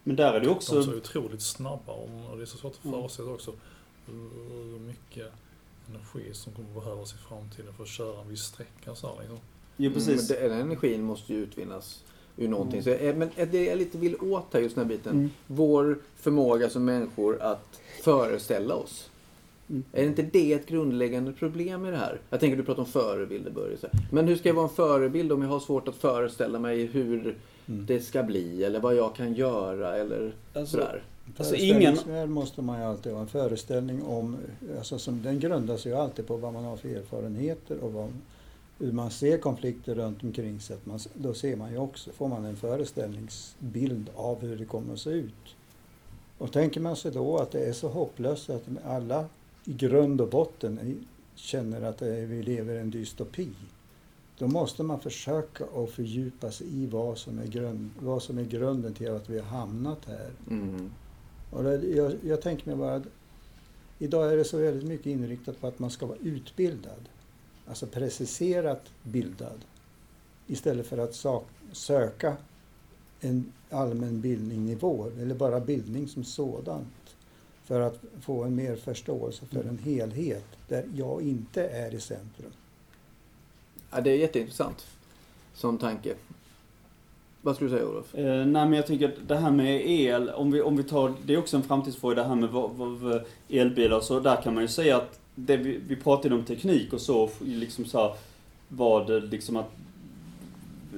Men 0.05 0.17
där 0.17 0.29
är 0.29 0.41
det 0.41 0.41
De 0.41 0.47
är 0.47 0.51
också... 0.57 0.83
så 0.83 0.97
otroligt 0.97 1.43
snabba 1.43 1.93
och 1.93 2.37
det 2.37 2.43
är 2.43 2.47
så 2.47 2.57
svårt 2.59 2.73
att 2.73 2.85
Mm. 2.85 3.01
förutsätta 3.01 3.31
också 3.31 3.53
hur 4.07 4.79
mycket 4.79 5.33
energi 5.89 6.35
som 6.35 6.53
kommer 6.53 6.75
behövas 6.81 7.15
i 7.15 7.17
framtiden 7.17 7.75
för 7.75 7.83
att 7.83 7.89
köra 7.89 8.21
en 8.21 8.29
viss 8.29 8.43
sträcka 8.43 8.95
så 8.95 9.07
här 9.07 9.17
liksom. 9.21 9.39
Jo, 9.77 9.93
precis. 9.93 10.31
Mm, 10.31 10.43
men 10.43 10.51
den 10.51 10.61
energin 10.61 11.03
måste 11.03 11.33
ju 11.33 11.39
utvinnas 11.39 12.05
ur 12.37 12.49
någonting. 12.49 12.81
Mm. 12.81 12.85
Så, 12.99 13.05
eh, 13.05 13.17
men 13.17 13.31
det 13.51 13.65
jag 13.65 13.79
lite 13.79 13.99
vill 13.99 14.17
åt 14.21 14.47
här 14.53 14.61
just 14.61 14.75
den 14.75 14.85
här 14.85 14.89
biten. 14.97 15.13
Mm. 15.13 15.31
Vår 15.47 15.99
förmåga 16.17 16.71
som 16.71 16.85
människor 16.85 17.43
att 17.43 17.81
föreställa 18.03 18.75
oss. 18.75 19.11
Mm. 19.71 19.83
Är 19.93 20.05
inte 20.05 20.23
det 20.23 20.53
ett 20.53 20.67
grundläggande 20.67 21.33
problem 21.33 21.87
i 21.87 21.91
det 21.91 21.97
här? 21.97 22.21
Jag 22.31 22.41
tänker 22.41 22.57
du 22.57 22.63
pratar 22.65 22.83
om 22.83 22.87
förebilder 22.89 23.51
Börje. 23.51 23.77
Men 24.13 24.29
hur 24.29 24.37
ska 24.37 24.49
jag 24.49 24.55
vara 24.55 24.69
en 24.69 24.75
förebild 24.75 25.33
om 25.33 25.43
jag 25.43 25.49
har 25.49 25.61
svårt 25.61 25.89
att 25.89 25.95
föreställa 25.97 26.59
mig 26.59 26.87
hur 26.87 27.37
Mm. 27.69 27.87
det 27.87 28.01
ska 28.01 28.23
bli 28.23 28.65
eller 28.65 28.81
vad 28.81 28.95
jag 28.95 29.15
kan 29.15 29.35
göra 29.35 29.97
eller 29.97 30.33
Alltså, 30.55 30.77
sådär? 30.77 31.03
Alltså, 31.37 31.55
ingen- 31.55 31.97
måste 32.33 32.63
man 32.63 32.79
ju 32.81 32.85
alltid 32.87 33.13
ha. 33.13 33.21
En 33.21 33.27
föreställning 33.27 34.03
om, 34.03 34.37
alltså 34.79 34.99
som, 34.99 35.23
den 35.23 35.41
grundas 35.41 35.87
ju 35.87 35.95
alltid 35.95 36.27
på 36.27 36.37
vad 36.37 36.53
man 36.53 36.65
har 36.65 36.77
för 36.77 36.89
erfarenheter 36.89 37.79
och 37.81 37.93
vad, 37.93 38.09
hur 38.79 38.93
man 38.93 39.11
ser 39.11 39.39
konflikter 39.39 39.95
runt 39.95 40.23
omkring 40.23 40.61
sig. 40.61 40.77
Att 40.77 40.87
man, 40.87 40.99
då 41.15 41.35
ser 41.35 41.57
man 41.57 41.71
ju 41.73 41.79
också, 41.79 42.11
får 42.13 42.29
man 42.29 42.45
en 42.45 42.57
föreställningsbild 42.57 44.11
av 44.15 44.41
hur 44.41 44.57
det 44.57 44.65
kommer 44.65 44.93
att 44.93 45.01
se 45.01 45.11
ut. 45.11 45.57
Och 46.39 46.53
tänker 46.53 46.81
man 46.81 46.97
sig 46.97 47.11
då 47.13 47.37
att 47.39 47.51
det 47.51 47.61
är 47.65 47.73
så 47.73 47.89
hopplöst 47.89 48.51
att 48.51 48.63
alla 48.87 49.25
i 49.65 49.73
grund 49.73 50.21
och 50.21 50.29
botten 50.29 51.07
känner 51.35 51.83
att 51.83 52.03
är, 52.03 52.27
vi 52.27 52.43
lever 52.43 52.75
i 52.75 52.79
en 52.79 52.91
dystopi. 52.91 53.49
Då 54.39 54.49
måste 54.49 54.83
man 54.83 55.01
försöka 55.01 55.65
att 55.65 55.91
fördjupa 55.91 56.51
sig 56.51 56.67
i 56.83 56.87
vad 56.87 57.19
som 57.19 57.39
är, 57.39 57.47
grund, 57.47 57.91
vad 57.99 58.23
som 58.23 58.39
är 58.39 58.45
grunden 58.45 58.95
till 58.95 59.11
att 59.11 59.31
vi 59.31 59.39
har 59.39 59.47
hamnat 59.47 60.05
här. 60.07 60.31
Mm. 60.51 60.91
Och 61.51 61.65
det, 61.65 61.77
jag, 61.77 62.13
jag 62.23 62.43
tänker 62.43 62.67
mig 62.67 62.77
bara 62.77 62.95
att 62.95 63.07
idag 63.99 64.33
är 64.33 64.37
det 64.37 64.45
så 64.45 64.59
väldigt 64.59 64.89
mycket 64.89 65.07
inriktat 65.07 65.61
på 65.61 65.67
att 65.67 65.79
man 65.79 65.91
ska 65.91 66.07
vara 66.07 66.19
utbildad. 66.19 67.09
Alltså 67.67 67.87
preciserat 67.87 68.91
bildad. 69.03 69.65
Istället 70.47 70.87
för 70.87 70.99
att 70.99 71.15
sak, 71.15 71.47
söka 71.73 72.37
en 73.21 73.53
allmän 73.71 74.21
bildningnivå 74.21 75.11
eller 75.21 75.35
bara 75.35 75.61
bildning 75.61 76.09
som 76.09 76.25
sådant. 76.25 77.02
För 77.65 77.81
att 77.81 78.01
få 78.21 78.45
en 78.45 78.55
mer 78.55 78.77
förståelse 78.77 79.47
för 79.47 79.65
en 79.65 79.79
helhet 79.79 80.45
där 80.69 80.85
jag 80.95 81.23
inte 81.23 81.67
är 81.67 81.95
i 81.95 82.01
centrum. 82.01 82.53
Ja, 83.91 84.01
det 84.01 84.11
är 84.11 84.17
jätteintressant 84.17 84.87
som 85.55 85.79
tanke. 85.79 86.15
Vad 87.43 87.55
skulle 87.55 87.71
du 87.71 87.77
säga 87.77 87.89
Olof? 87.89 88.15
Eh, 88.15 88.25
nej 88.25 88.47
men 88.47 88.73
jag 88.73 88.87
tänker 88.87 89.09
att 89.09 89.29
det 89.29 89.37
här 89.37 89.51
med 89.51 89.91
el, 89.91 90.31
om 90.31 90.51
vi, 90.51 90.61
om 90.63 90.77
vi 90.77 90.83
tar, 90.83 91.15
det 91.27 91.35
är 91.35 91.39
också 91.39 91.57
en 91.57 91.63
framtidsfråga 91.63 92.15
det 92.15 92.25
här 92.25 92.35
med 92.35 92.49
vad, 92.49 92.71
vad, 92.71 93.25
elbilar 93.49 93.97
och 93.97 94.03
så, 94.03 94.21
där 94.21 94.43
kan 94.43 94.55
man 94.55 94.63
ju 94.63 94.69
säga 94.69 94.97
att 94.97 95.21
det 95.35 95.57
vi, 95.57 95.81
vi 95.89 95.97
pratade 95.97 96.35
om 96.35 96.45
teknik 96.45 96.93
och 96.93 97.01
så, 97.01 97.31
liksom 97.41 97.85
så 97.85 97.99
här, 97.99 98.15
vad 98.69 99.07
det 99.07 99.21
liksom 99.21 99.57
att 99.57 99.71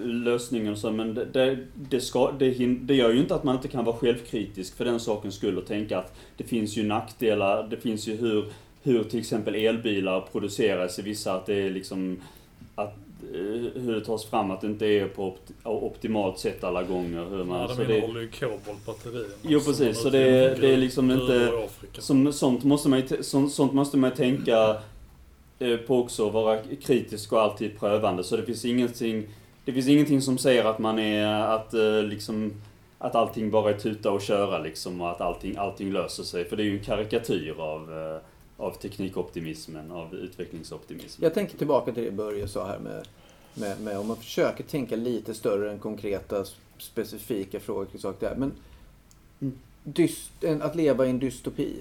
lösningen 0.04 0.72
och 0.72 0.78
så, 0.78 0.90
men 0.90 1.14
det, 1.14 1.24
det, 1.24 1.58
det, 1.74 2.00
ska, 2.00 2.32
det, 2.38 2.50
det 2.66 2.94
gör 2.94 3.10
ju 3.10 3.20
inte 3.20 3.34
att 3.34 3.44
man 3.44 3.56
inte 3.56 3.68
kan 3.68 3.84
vara 3.84 3.96
självkritisk 3.96 4.76
för 4.76 4.84
den 4.84 5.00
sakens 5.00 5.34
skull 5.34 5.58
och 5.58 5.66
tänka 5.66 5.98
att 5.98 6.14
det 6.36 6.44
finns 6.44 6.76
ju 6.76 6.82
nackdelar, 6.82 7.66
det 7.70 7.76
finns 7.76 8.08
ju 8.08 8.16
hur, 8.16 8.44
hur 8.82 9.04
till 9.04 9.18
exempel 9.20 9.54
elbilar 9.54 10.20
produceras 10.32 10.98
i 10.98 11.02
vissa, 11.02 11.34
att 11.34 11.46
det 11.46 11.54
är 11.54 11.70
liksom 11.70 12.20
att 12.74 12.94
eh, 13.34 13.38
hur 13.82 13.94
det 13.94 14.04
tas 14.04 14.24
fram, 14.24 14.50
att 14.50 14.60
det 14.60 14.66
inte 14.66 14.86
är 14.86 15.08
på 15.08 15.26
opt 15.26 15.52
optimalt 15.64 16.38
sätt 16.38 16.64
alla 16.64 16.82
gånger. 16.82 17.24
Hur 17.30 17.44
man, 17.44 17.60
Ja, 17.60 17.68
så 17.68 17.74
de 17.74 17.84
det, 17.86 17.96
innehåller 17.98 18.20
ju 18.20 18.28
koboltbatterier. 18.28 19.26
Jo, 19.42 19.60
precis, 19.60 20.02
så 20.02 20.10
det- 20.10 20.60
det 20.60 20.72
är 20.72 20.76
liksom 20.76 21.10
inte- 21.10 21.68
som, 21.98 22.32
sånt, 22.32 22.64
måste 22.64 22.88
man, 22.88 23.00
ju 23.00 23.22
sånt, 23.22 23.52
sånt 23.52 23.72
måste 23.72 23.96
man 23.96 24.10
ju 24.10 24.16
tänka 24.16 24.76
eh, 25.58 25.76
på 25.76 25.98
också, 25.98 26.30
vara 26.30 26.58
kritisk 26.82 27.32
och 27.32 27.40
alltid 27.40 27.78
prövande. 27.80 28.24
Så 28.24 28.36
det 28.36 28.42
finns 28.42 28.64
ingenting, 28.64 29.26
det 29.64 29.72
finns 29.72 29.88
ingenting 29.88 30.22
som 30.22 30.38
säger 30.38 30.64
att 30.64 30.78
man 30.78 30.98
är, 30.98 31.26
att 31.26 31.74
eh, 31.74 32.02
liksom, 32.02 32.52
att 32.98 33.14
allting 33.14 33.50
bara 33.50 33.70
är 33.70 33.78
tuta 33.78 34.10
och 34.10 34.22
köra 34.22 34.58
liksom 34.58 35.00
och 35.00 35.10
att 35.10 35.20
allting, 35.20 35.56
allting 35.56 35.92
löser 35.92 36.22
sig. 36.22 36.44
För 36.44 36.56
det 36.56 36.62
är 36.62 36.64
ju 36.64 36.78
en 36.78 36.84
karikatyr 36.84 37.54
av, 37.58 37.92
eh, 37.92 38.20
av 38.64 38.70
teknikoptimismen, 38.70 39.92
av 39.92 40.14
utvecklingsoptimismen. 40.14 41.24
Jag 41.24 41.34
tänker 41.34 41.58
tillbaka 41.58 41.92
till 41.92 42.04
det 42.04 42.10
Börje 42.10 42.48
sa 42.48 42.66
här 42.66 42.78
med, 42.78 43.08
med, 43.54 43.80
med 43.80 43.98
om 43.98 44.06
man 44.06 44.16
försöker 44.16 44.64
tänka 44.64 44.96
lite 44.96 45.34
större 45.34 45.70
än 45.70 45.78
konkreta 45.78 46.44
specifika 46.78 47.60
frågor 47.60 47.84
kring 47.84 48.00
saker 48.00 48.28
där. 48.28 48.36
Men 48.36 48.52
Mm. 49.40 49.58
dyst, 49.84 50.30
att 50.60 50.76
leva 50.76 51.06
i 51.06 51.10
en 51.10 51.18
dystopi. 51.18 51.74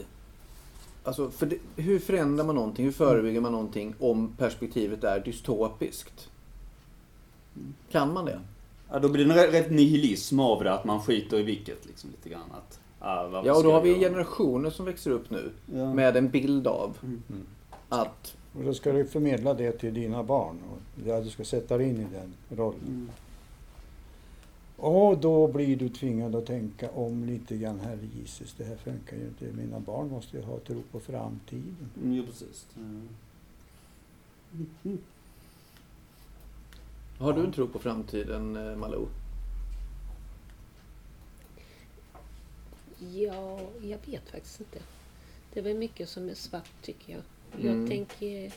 Alltså, 1.04 1.30
för 1.30 1.46
det, 1.46 1.58
hur 1.76 2.00
förändrar 2.00 2.46
man 2.46 2.56
någonting? 2.56 2.86
Hur 2.86 2.92
förebygger 2.92 3.42
man 3.42 3.52
någonting 3.52 3.96
om 4.00 4.36
perspektivet 4.38 5.04
är 5.04 5.20
dystopiskt? 5.20 6.30
Kan 7.92 8.14
man 8.14 8.26
det? 8.26 8.40
Ja, 8.92 9.00
då 9.00 9.10
blir 9.10 9.26
det 9.26 9.44
en 9.46 9.52
rätt, 9.52 9.72
nihilism 9.72 10.40
av 10.40 10.64
det, 10.64 10.74
att 10.74 10.86
man 10.86 11.00
skiter 11.02 11.40
i 11.40 11.44
vilket 11.44 11.86
liksom 11.86 12.10
lite 12.10 12.30
grann. 12.30 12.52
Att, 12.52 12.80
ah, 13.00 13.42
Ja, 13.46 13.58
och 13.58 13.64
då 13.64 13.72
har 13.72 13.82
vi 13.82 14.00
generationer 14.00 14.70
som 14.70 14.86
växer 14.86 15.12
upp 15.12 15.30
nu 15.30 15.52
Ja. 15.74 15.94
med 15.94 16.18
en 16.18 16.30
bild 16.30 16.68
av 16.68 16.98
Mm. 17.04 17.22
att 17.90 18.36
Och 18.58 18.64
då 18.64 18.74
ska 18.74 18.92
du 18.92 19.06
förmedla 19.06 19.54
det 19.54 19.72
till 19.72 19.94
dina 19.94 20.24
barn. 20.24 20.58
Och 20.72 21.08
ja, 21.08 21.22
du 21.22 21.30
ska 21.30 21.44
sätta 21.44 21.78
dig 21.78 21.90
in 21.90 21.96
i 22.00 22.08
den 22.14 22.34
rollen. 22.58 22.80
Mm. 22.88 23.10
Och 24.78 25.18
då 25.18 25.48
blir 25.48 25.76
du 25.76 25.90
tvingad 25.90 26.36
att 26.36 26.46
tänka 26.46 26.90
om 26.92 27.24
lite 27.24 27.58
grann. 27.58 27.80
Herre 27.80 28.08
Jesus, 28.20 28.54
det 28.58 28.64
här 28.64 28.76
funkar 28.76 29.18
ju 29.18 29.24
inte. 29.24 29.58
Mina 29.62 29.80
barn 29.80 30.10
måste 30.10 30.38
ju 30.38 30.44
ha 30.44 30.60
tro 30.60 30.82
på 30.92 31.00
framtiden. 31.00 31.76
Mm, 32.04 32.14
jo, 32.16 32.24
precis. 32.26 32.68
Mm. 32.78 33.08
Har 37.24 37.34
du 37.34 37.44
en 37.44 37.52
tro 37.52 37.68
på 37.68 37.80
framtiden, 37.80 38.56
eh, 38.56 38.76
Malou? 38.76 39.08
Ja, 43.14 43.60
jag 43.82 43.98
vet 44.06 44.30
faktiskt 44.30 44.60
inte. 44.60 44.80
Det 45.54 45.60
är 45.60 45.64
väl 45.64 45.78
mycket 45.78 46.10
som 46.10 46.30
är 46.30 46.34
svart 46.34 46.70
tycker 46.82 47.14
jag. 47.14 47.22
Jag 47.66 47.74
Mm. 47.74 47.88
tänker... 47.90 48.54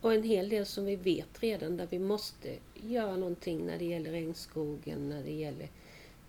Och 0.00 0.14
en 0.14 0.22
hel 0.22 0.48
del 0.48 0.66
som 0.66 0.84
vi 0.84 0.96
vet 0.96 1.42
redan 1.42 1.76
där 1.76 1.86
vi 1.90 1.98
måste 1.98 2.56
göra 2.74 3.16
någonting 3.16 3.66
när 3.66 3.78
det 3.78 3.84
gäller 3.84 4.10
regnskogen, 4.10 5.08
när 5.08 5.22
det 5.22 5.32
gäller 5.32 5.68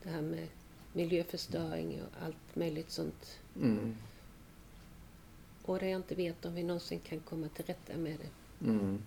det 0.03 0.09
här 0.09 0.21
med 0.21 0.47
miljöförstöring 0.93 2.01
och 2.01 2.25
allt 2.25 2.55
möjligt 2.55 2.91
sånt. 2.91 3.39
Mm. 3.61 3.95
Och 5.65 5.79
där 5.79 5.87
jag 5.87 5.99
inte 5.99 6.15
vet 6.15 6.45
om 6.45 6.55
vi 6.55 6.63
någonsin 6.63 6.99
kan 6.99 7.19
komma 7.19 7.47
till 7.47 7.65
rätta 7.65 7.97
med 7.97 8.17
det. 8.19 8.65
Mm. 8.69 8.99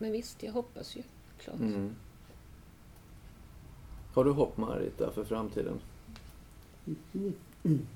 Men 0.00 0.12
visst, 0.12 0.42
jag 0.42 0.52
hoppas 0.52 0.96
ju. 0.96 1.02
Klart. 1.38 1.56
Mm. 1.58 1.94
Har 4.14 4.24
du 4.24 4.30
hopp 4.30 4.56
Marita 4.56 5.12
för 5.12 5.24
framtiden? 5.24 5.80
Mm. 7.14 7.86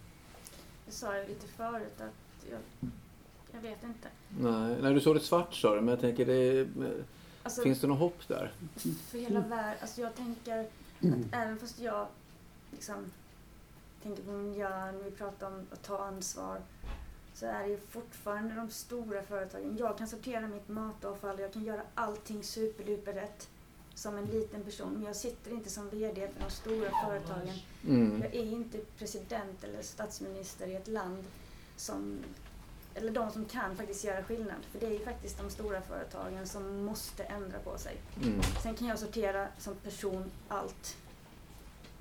Jag 0.84 0.94
sa 0.94 1.12
det 1.12 1.28
lite 1.28 1.46
förut 1.46 2.00
att 2.00 2.50
jag, 2.50 2.60
jag 3.52 3.60
vet 3.60 3.84
inte. 3.84 4.08
Nej, 4.38 4.82
när 4.82 4.94
du 4.94 5.00
såg 5.00 5.16
det 5.16 5.20
svart 5.20 5.54
sa 5.54 5.74
du, 5.74 5.80
men 5.80 5.88
jag 5.88 6.00
tänker 6.00 6.26
det 6.26 6.68
alltså, 7.42 7.62
Finns 7.62 7.80
det 7.80 7.86
något 7.86 7.98
hopp 7.98 8.28
där? 8.28 8.52
För 9.10 9.18
hela 9.18 9.40
världen, 9.40 9.74
alltså 9.80 10.00
jag 10.00 10.14
tänker 10.14 10.58
att 10.58 10.70
även 11.32 11.58
fast 11.58 11.80
jag 11.80 12.06
liksom 12.70 12.96
tänker 14.02 14.22
på 14.22 14.30
miljön, 14.30 15.04
vi 15.04 15.10
pratar 15.10 15.46
om 15.46 15.66
att 15.72 15.82
ta 15.82 15.98
ansvar 15.98 16.60
så 17.34 17.46
är 17.46 17.62
det 17.62 17.68
ju 17.68 17.78
fortfarande 17.78 18.54
de 18.54 18.70
stora 18.70 19.22
företagen. 19.22 19.76
Jag 19.78 19.98
kan 19.98 20.08
sortera 20.08 20.48
mitt 20.48 20.68
matavfall, 20.68 21.40
jag 21.40 21.52
kan 21.52 21.64
göra 21.64 21.82
allting 21.94 22.44
superduper 22.44 23.12
rätt 23.12 23.48
som 23.94 24.18
en 24.18 24.24
liten 24.24 24.64
person. 24.64 24.92
Men 24.92 25.02
jag 25.02 25.16
sitter 25.16 25.50
inte 25.50 25.70
som 25.70 25.90
VD 25.90 26.28
för 26.28 26.44
de 26.44 26.50
stora 26.50 26.90
företagen. 27.04 27.58
Mm. 27.86 28.22
Jag 28.22 28.34
är 28.34 28.44
inte 28.44 28.78
president 28.98 29.64
eller 29.64 29.82
statsminister 29.82 30.66
i 30.66 30.74
ett 30.74 30.88
land 30.88 31.24
som 31.76 32.18
eller 32.94 33.12
de 33.12 33.30
som 33.30 33.44
kan 33.44 33.76
faktiskt 33.76 34.04
göra 34.04 34.24
skillnad. 34.24 34.56
För 34.72 34.80
det 34.80 34.86
är 34.86 34.90
ju 34.90 35.04
faktiskt 35.04 35.38
de 35.38 35.50
stora 35.50 35.80
företagen 35.80 36.46
som 36.46 36.84
måste 36.84 37.24
ändra 37.24 37.58
på 37.58 37.78
sig. 37.78 37.96
Mm. 38.22 38.40
Sen 38.62 38.74
kan 38.74 38.88
jag 38.88 38.98
sortera 38.98 39.48
som 39.58 39.74
person 39.74 40.30
allt 40.48 40.96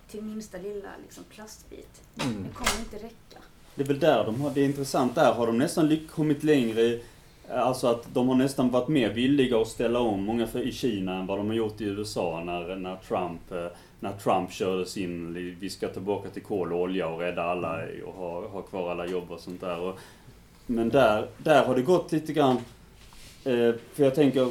till 0.07 0.23
minsta 0.23 0.57
lilla 0.57 0.89
liksom, 1.03 1.23
plastbit. 1.23 2.01
Mm. 2.21 2.43
Det 2.43 2.49
kommer 2.49 2.79
inte 2.79 2.97
räcka. 2.97 3.39
Det 3.75 3.83
är 3.83 3.87
väl 3.87 3.99
där 3.99 4.25
de 4.25 4.41
har, 4.41 4.51
det 4.51 4.61
är 4.61 4.65
intressant, 4.65 5.15
där 5.15 5.33
har 5.33 5.47
de 5.47 5.57
nästan 5.57 5.97
kommit 6.11 6.43
längre 6.43 6.99
Alltså 7.49 7.87
att 7.87 8.13
de 8.13 8.27
har 8.27 8.35
nästan 8.35 8.69
varit 8.69 8.87
mer 8.87 9.09
villiga 9.09 9.61
att 9.61 9.67
ställa 9.67 9.99
om, 9.99 10.23
många 10.23 10.47
för, 10.47 10.67
i 10.67 10.71
Kina, 10.71 11.15
än 11.15 11.25
vad 11.25 11.37
de 11.37 11.47
har 11.47 11.53
gjort 11.53 11.81
i 11.81 11.83
USA 11.83 12.43
när, 12.45 12.75
när, 12.75 12.95
Trump, 12.95 13.51
eh, 13.51 13.77
när 13.99 14.11
Trump 14.11 14.51
körde 14.51 14.85
sin, 14.85 15.33
vi 15.59 15.69
ska 15.69 15.87
tillbaka 15.87 16.29
till 16.29 16.41
kol 16.41 16.73
och 16.73 16.79
olja 16.79 17.07
och 17.07 17.19
rädda 17.19 17.43
alla 17.43 17.79
och 18.05 18.13
ha, 18.13 18.47
ha 18.47 18.61
kvar 18.61 18.91
alla 18.91 19.07
jobb 19.07 19.31
och 19.31 19.39
sånt 19.39 19.61
där. 19.61 19.79
Och, 19.79 19.99
men 20.65 20.89
där, 20.89 21.27
där 21.37 21.65
har 21.65 21.75
det 21.75 21.81
gått 21.81 22.11
lite 22.11 22.33
grann, 22.33 22.57
eh, 23.43 23.73
för 23.93 24.03
jag 24.03 24.15
tänker, 24.15 24.47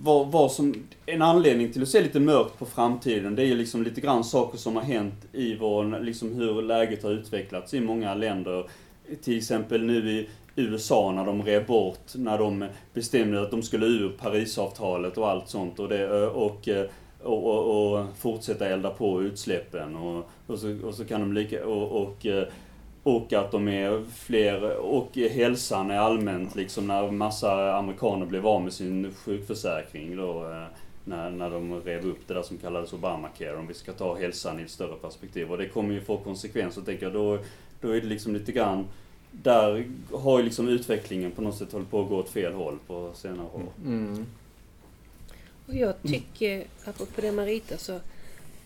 vad, 0.00 0.32
vad 0.32 0.52
som, 0.52 0.74
en 1.06 1.22
anledning 1.22 1.72
till 1.72 1.82
att 1.82 1.88
se 1.88 2.00
lite 2.00 2.20
mörkt 2.20 2.58
på 2.58 2.66
framtiden, 2.66 3.36
det 3.36 3.42
är 3.42 3.46
ju 3.46 3.54
liksom 3.54 3.82
lite 3.82 4.00
grann 4.00 4.24
saker 4.24 4.58
som 4.58 4.76
har 4.76 4.82
hänt 4.82 5.26
i 5.32 5.56
vår, 5.56 6.00
liksom 6.00 6.34
hur 6.34 6.62
läget 6.62 7.02
har 7.02 7.10
utvecklats 7.10 7.74
i 7.74 7.80
många 7.80 8.14
länder. 8.14 8.66
Till 9.22 9.38
exempel 9.38 9.82
nu 9.82 10.10
i 10.10 10.28
USA 10.56 11.12
när 11.12 11.24
de 11.24 11.42
rev 11.42 11.66
bort, 11.66 12.14
när 12.14 12.38
de 12.38 12.64
bestämde 12.94 13.42
att 13.42 13.50
de 13.50 13.62
skulle 13.62 13.86
ur 13.86 14.08
Parisavtalet 14.08 15.18
och 15.18 15.28
allt 15.28 15.48
sånt 15.48 15.78
och, 15.78 15.88
det, 15.88 16.26
och, 16.26 16.68
och, 17.22 17.44
och, 17.44 17.94
och 17.94 18.06
fortsätta 18.18 18.68
elda 18.68 18.90
på 18.90 19.22
utsläppen 19.22 19.96
och, 19.96 20.30
och, 20.46 20.58
så, 20.58 20.86
och 20.86 20.94
så 20.94 21.04
kan 21.04 21.20
de 21.20 21.32
lika, 21.32 21.66
och, 21.66 22.02
och 22.02 22.26
och 23.02 23.32
att 23.32 23.50
de 23.50 23.68
är 23.68 24.04
fler, 24.14 24.76
och 24.76 25.16
hälsan 25.16 25.90
är 25.90 25.98
allmänt 25.98 26.54
liksom 26.54 26.86
när 26.86 27.10
massa 27.10 27.76
amerikaner 27.76 28.26
blev 28.26 28.46
av 28.46 28.62
med 28.62 28.72
sin 28.72 29.14
sjukförsäkring 29.14 30.16
då. 30.16 30.66
När, 31.04 31.30
när 31.30 31.50
de 31.50 31.80
rev 31.80 32.06
upp 32.06 32.18
det 32.26 32.34
där 32.34 32.42
som 32.42 32.58
kallades 32.58 32.92
Obamacare, 32.92 33.56
om 33.56 33.66
vi 33.66 33.74
ska 33.74 33.92
ta 33.92 34.18
hälsan 34.18 34.60
i 34.60 34.62
ett 34.62 34.70
större 34.70 34.96
perspektiv. 34.96 35.50
Och 35.50 35.58
det 35.58 35.68
kommer 35.68 35.94
ju 35.94 36.00
få 36.00 36.16
konsekvenser, 36.16 36.82
tänker 36.82 37.02
jag. 37.02 37.12
Då, 37.12 37.38
då 37.80 37.90
är 37.90 38.00
det 38.00 38.06
liksom 38.06 38.34
lite 38.34 38.52
grann 38.52 38.86
där 39.32 39.86
har 40.12 40.38
ju 40.38 40.44
liksom 40.44 40.68
utvecklingen 40.68 41.30
på 41.30 41.42
något 41.42 41.56
sätt 41.56 41.72
hållit 41.72 41.90
på 41.90 42.02
att 42.02 42.08
gå 42.08 42.16
åt 42.16 42.28
fel 42.28 42.52
håll 42.52 42.78
på 42.86 43.10
senare 43.14 43.46
år. 43.46 43.72
Mm. 43.84 44.26
Och 45.66 45.74
jag 45.74 46.02
tycker, 46.02 46.64
apropå 46.84 47.20
det 47.20 47.32
Marita 47.32 47.76
sa, 47.76 48.00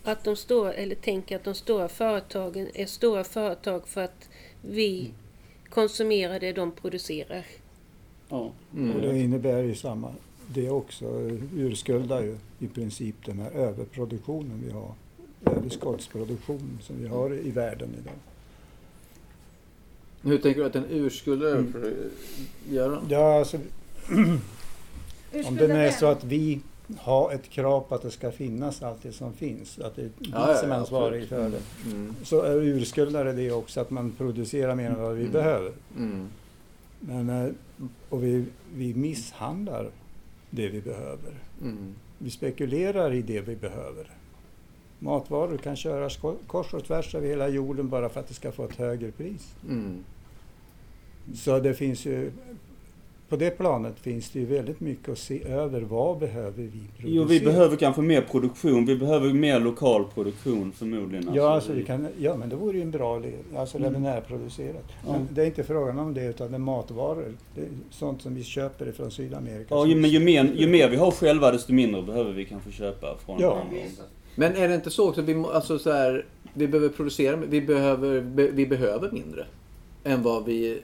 att 0.07 0.25
de 0.25 0.37
stora, 0.37 0.73
eller 0.73 0.95
tänker 0.95 1.37
att 1.37 1.45
de 1.45 1.55
stora 1.55 1.89
företagen 1.89 2.69
är 2.75 2.87
stora 2.87 3.25
företag 3.25 3.89
för 3.89 4.05
att 4.05 4.29
vi 4.63 5.11
konsumerar 5.69 6.41
det 6.41 6.53
de 6.53 6.73
producerar. 6.73 7.47
Ja. 8.29 8.53
Mm. 8.75 8.97
Och 8.97 9.01
det 9.01 9.19
innebär 9.19 9.63
ju 9.63 9.75
samma, 9.75 10.13
det 10.47 10.71
också 10.71 11.31
urskuldar 11.57 12.23
ju 12.23 12.37
i 12.59 12.67
princip 12.67 13.15
den 13.27 13.39
här 13.39 13.51
överproduktionen 13.51 14.63
vi 14.67 14.73
har, 14.73 14.95
överskottsproduktion 15.57 16.79
som 16.83 16.97
vi 17.03 17.09
har 17.09 17.35
i 17.35 17.51
världen 17.51 17.89
idag. 18.01 18.15
Hur 20.23 20.39
tänker 20.39 20.61
du 20.61 20.67
att 20.67 20.73
den 20.73 20.87
urskuldar 20.91 21.57
mm. 21.57 21.75
Göran? 22.71 23.07
Ja, 23.11 23.39
alltså, 23.39 23.59
om 25.47 25.57
det 25.57 25.73
är 25.73 25.91
så 25.91 26.07
att 26.07 26.25
vi 26.25 26.61
har 26.99 27.33
ett 27.33 27.49
krav 27.49 27.81
på 27.81 27.95
att 27.95 28.03
det 28.03 28.11
ska 28.11 28.31
finnas 28.31 28.83
allt 28.83 29.03
det 29.03 29.13
som 29.13 29.33
finns, 29.33 29.79
att 29.79 29.97
det 29.97 30.03
är 30.03 30.11
vi 30.19 30.31
ja, 30.31 30.55
som 30.55 30.71
är 30.73 30.77
ansvarig 30.77 31.29
för 31.29 31.37
det. 31.37 31.45
Mm. 31.47 31.63
mm. 31.87 32.15
Så 32.23 32.43
är 32.43 32.63
urskuldar 32.63 33.25
det 33.25 33.53
också 33.53 33.81
att 33.81 33.91
man 33.91 34.13
producerar 34.13 34.75
mer 34.75 34.91
än 34.91 35.03
vad 35.03 35.15
vi 35.15 35.21
mm. 35.21 35.33
behöver. 35.33 35.73
Mm. 35.97 36.29
Men, 37.01 37.31
eh, 37.31 37.53
och 38.09 38.25
vi, 38.25 38.45
vi 38.75 38.95
misshandlar 38.95 39.91
det 40.51 40.69
vi 40.69 40.81
behöver. 40.81 41.35
Mm. 41.63 41.95
Vi 42.19 42.31
spekulerar 42.31 43.13
i 43.13 43.23
det 43.23 43.41
vi 43.41 43.57
behöver. 43.57 44.11
Matvaror 44.99 45.57
kan 45.57 45.77
köras 45.77 46.19
kors 46.47 46.75
och 46.75 46.85
tvärs 46.85 47.15
över 47.15 47.29
hela 47.29 47.49
jorden 47.49 47.89
bara 47.89 48.09
för 48.09 48.21
att 48.21 48.29
det 48.29 48.35
ska 48.35 48.53
få 48.53 48.65
ett 48.65 48.77
högre 48.77 49.11
pris. 49.11 49.55
Mm. 49.69 50.05
Så 51.35 51.59
det 51.59 51.75
finns 51.75 52.07
ju 52.07 52.33
på 53.29 53.37
det 53.37 53.51
planet 53.51 53.99
finns 53.99 54.31
det 54.31 54.39
ju 54.39 54.47
väldigt 54.47 54.81
mycket 54.81 55.09
att 55.09 55.19
se 55.19 55.45
över. 55.45 55.81
Vad 55.81 56.19
behöver 56.19 56.63
vi 56.63 56.71
producera? 56.71 57.11
Jo, 57.11 57.25
vi 57.25 57.41
behöver 57.41 57.77
kanske 57.77 58.03
mer 58.03 58.21
produktion. 58.21 58.87
Vi 58.87 58.97
behöver 58.97 59.33
mer 59.33 59.61
lokal 59.61 60.05
produktion 60.15 60.73
förmodligen. 60.73 61.35
Ja, 61.35 61.55
alltså, 61.55 61.73
vi 61.73 61.85
kan, 61.85 62.09
ja 62.19 62.37
men 62.37 62.49
det 62.49 62.57
vore 62.57 62.77
ju 62.77 62.83
en 62.83 62.91
bra 62.91 63.19
led. 63.19 63.33
Alltså 63.57 63.79
mm. 63.79 63.93
det 63.93 63.99
är 63.99 64.01
närproducerat. 64.01 64.85
Ja. 65.07 65.13
Men 65.13 65.29
det 65.31 65.43
är 65.43 65.47
inte 65.47 65.65
frågan 65.65 65.99
om 65.99 66.15
det 66.15 66.25
utan 66.25 66.51
det 66.51 66.57
är 66.57 66.59
matvaror. 66.59 67.35
Det 67.55 67.61
är 67.61 67.69
sånt 67.91 68.23
som 68.23 68.35
vi 68.35 68.45
köper 68.45 68.93
från 68.93 69.11
Sydamerika. 69.11 69.75
Ja, 69.75 69.87
men 69.87 70.11
ju 70.11 70.21
mer, 70.21 70.53
ju 70.57 70.67
mer 70.69 70.91
vi 70.91 70.97
har 70.97 71.11
själva 71.11 71.53
desto 71.53 71.73
mindre 71.73 72.03
behöver 72.03 72.33
vi 72.33 72.45
kanske 72.45 72.73
köpa 72.73 73.17
från 73.27 73.41
ja. 73.41 73.61
andra. 73.61 73.77
Men 74.35 74.57
är 74.57 74.69
det 74.69 74.75
inte 74.75 74.91
så 74.91 75.09
också 75.09 75.21
att 75.21 75.29
vi, 75.29 75.45
alltså 75.53 75.79
så 75.79 75.93
här, 75.93 76.25
vi 76.55 76.69
behöver 76.69 76.89
producera, 76.89 77.37
vi 77.37 77.61
behöver, 77.61 78.21
vi 78.53 78.67
behöver 78.67 79.11
mindre? 79.11 79.47
Än 80.07 80.23
vad 80.23 80.45
vi 80.45 80.81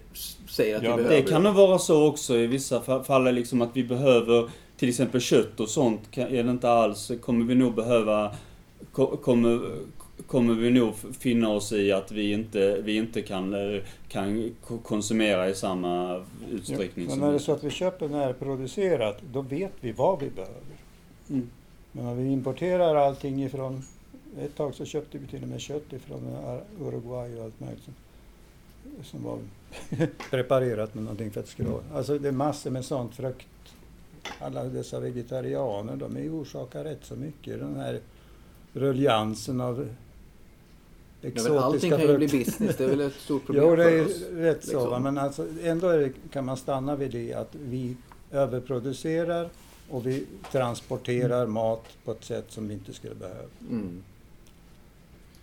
säger 0.49 0.77
att 0.77 0.83
ja, 0.83 0.97
vi 0.97 1.03
behöver. 1.03 1.23
Det 1.23 1.31
kan 1.31 1.43
nog 1.43 1.55
vara 1.55 1.79
så 1.79 2.09
också 2.09 2.37
i 2.37 2.47
vissa 2.47 3.03
fall, 3.05 3.35
liksom 3.35 3.63
att 3.63 3.71
vi 3.73 3.85
behöver 3.85 4.51
till 4.77 4.89
exempel 4.89 5.21
kött 5.21 5.61
och 5.61 5.69
sånt, 5.69 6.01
är 6.17 6.43
det 6.45 6.51
inte 6.51 6.71
alls, 6.71 7.13
kommer 7.21 7.45
vi 7.45 7.55
nog 7.55 7.75
behöva, 7.75 8.35
kommer, 8.93 9.61
kommer 10.27 10.55
vi 10.55 10.71
nog 10.71 10.95
finna 11.19 11.49
oss 11.49 11.73
i 11.73 11.93
att 11.93 12.13
vi 12.13 12.33
inte, 12.33 12.81
vi 12.85 12.97
inte 12.97 13.23
kan, 13.23 13.57
kan 14.09 14.51
konsumera 14.83 15.49
i 15.49 15.55
samma 15.55 16.25
utsträckning. 16.51 17.07
Ja, 17.11 17.17
men 17.17 17.29
är 17.29 17.33
det 17.33 17.39
så 17.39 17.53
att 17.53 17.65
vi 17.65 17.71
köper 17.71 18.09
närproducerat, 18.09 19.23
då 19.33 19.41
vet 19.41 19.73
vi 19.81 19.93
vad 19.93 20.21
vi 20.21 20.31
behöver. 20.31 20.63
Mm. 21.31 21.51
Men 21.93 22.07
om 22.07 22.17
vi 22.17 22.33
importerar 22.33 22.95
allting 22.95 23.45
ifrån, 23.45 23.83
ett 24.41 24.57
tag 24.57 24.75
så 24.75 24.85
köpte 24.85 25.19
vi 25.19 25.27
till 25.27 25.43
och 25.43 25.49
med 25.49 25.61
kött 25.61 25.93
ifrån 25.93 26.37
Uruguay 26.81 27.39
och 27.39 27.45
allt 27.45 27.61
möjligt 27.61 27.89
som 29.03 29.23
var 29.25 29.39
preparerat 30.31 30.95
med 30.95 31.05
någonting 31.05 31.31
för 31.31 31.41
att 31.41 31.47
det 31.47 31.53
skulle 31.53 31.69
vara. 31.69 31.83
Alltså 31.95 32.19
det 32.19 32.29
är 32.29 32.33
massor 32.33 32.71
med 32.71 32.85
sånt 32.85 33.15
frukt. 33.15 33.47
Alla 34.39 34.65
dessa 34.65 35.01
vegetarianer, 35.01 35.97
de 35.97 36.17
är 36.17 36.43
orsakar 36.43 36.85
rätt 36.85 37.05
så 37.05 37.17
mycket. 37.17 37.59
Den 37.59 37.77
här 37.77 38.01
ruljansen 38.73 39.61
av 39.61 39.89
exotiska 41.23 41.55
ja, 41.55 41.61
Allting 41.61 41.91
kan 41.91 42.01
ju 42.01 42.17
bli 42.17 42.29
business, 42.29 42.77
det 42.77 42.85
är 42.85 42.89
väl 42.89 43.01
ett 43.01 43.15
stort 43.15 43.47
problem 43.47 43.65
Jo, 43.65 43.77
det 43.77 43.91
är 43.91 44.07
oss, 44.07 44.21
rätt 44.33 44.57
liksom. 44.57 44.81
så. 44.81 44.99
Men 44.99 45.19
alltså, 45.19 45.47
ändå 45.63 45.93
det, 45.93 46.13
kan 46.33 46.45
man 46.45 46.57
stanna 46.57 46.97
vid 46.97 47.11
det 47.11 47.35
att 47.35 47.55
vi 47.55 47.97
överproducerar 48.31 49.49
och 49.91 50.07
vi 50.07 50.27
transporterar 50.53 51.43
mm. 51.43 51.53
mat 51.53 51.85
på 52.05 52.13
ett 52.13 52.25
sätt 52.25 52.45
som 52.49 52.69
vi 52.69 52.75
inte 52.75 52.93
skulle 52.93 53.15
behöva. 53.15 53.49
Mm. 53.71 54.03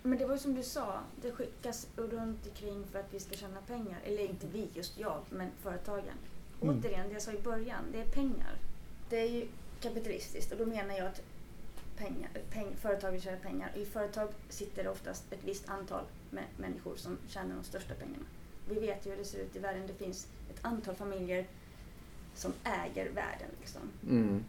Men 0.02 0.18
det 0.18 0.26
var 0.26 0.34
ju 0.34 0.38
som 0.38 0.54
du 0.54 0.62
sa, 0.62 1.00
det 1.22 1.32
skickas 1.32 1.86
runt 1.96 2.46
omkring 2.46 2.84
för 2.92 2.98
att 2.98 3.14
vi 3.14 3.20
ska 3.20 3.36
tjäna 3.36 3.60
pengar. 3.66 3.98
Eller 4.04 4.22
inte 4.22 4.46
vi, 4.46 4.68
just 4.74 4.98
jag, 4.98 5.20
men 5.30 5.50
företagen. 5.62 6.18
Mm. 6.62 6.78
Återigen, 6.78 7.08
det 7.08 7.12
jag 7.12 7.22
sa 7.22 7.32
i 7.32 7.40
början, 7.40 7.84
det 7.92 8.00
är 8.00 8.06
pengar. 8.06 8.54
Det 9.08 9.20
är 9.20 9.28
ju 9.28 9.48
kapitalistiskt 9.80 10.52
och 10.52 10.58
då 10.58 10.66
menar 10.66 10.94
jag 10.94 11.06
att 11.06 11.22
pengar, 11.96 12.30
peng, 12.50 12.76
företag 12.80 13.12
vill 13.12 13.22
tjäna 13.22 13.36
pengar. 13.36 13.72
I 13.76 13.84
företag 13.84 14.28
sitter 14.48 14.84
det 14.84 14.90
oftast 14.90 15.32
ett 15.32 15.44
visst 15.44 15.68
antal 15.68 16.04
människor 16.56 16.96
som 16.96 17.18
tjänar 17.28 17.54
de 17.54 17.64
största 17.64 17.94
pengarna. 17.94 18.24
Vi 18.68 18.80
vet 18.80 19.06
ju 19.06 19.10
hur 19.10 19.16
det 19.16 19.24
ser 19.24 19.38
ut 19.38 19.56
i 19.56 19.58
världen. 19.58 19.86
Det 19.86 20.04
finns 20.04 20.28
ett 20.50 20.64
antal 20.64 20.94
familjer 20.94 21.46
som 22.34 22.52
äger 22.64 23.10
världen. 23.10 23.48
Liksom. 23.60 23.82
Mm. 24.08 24.44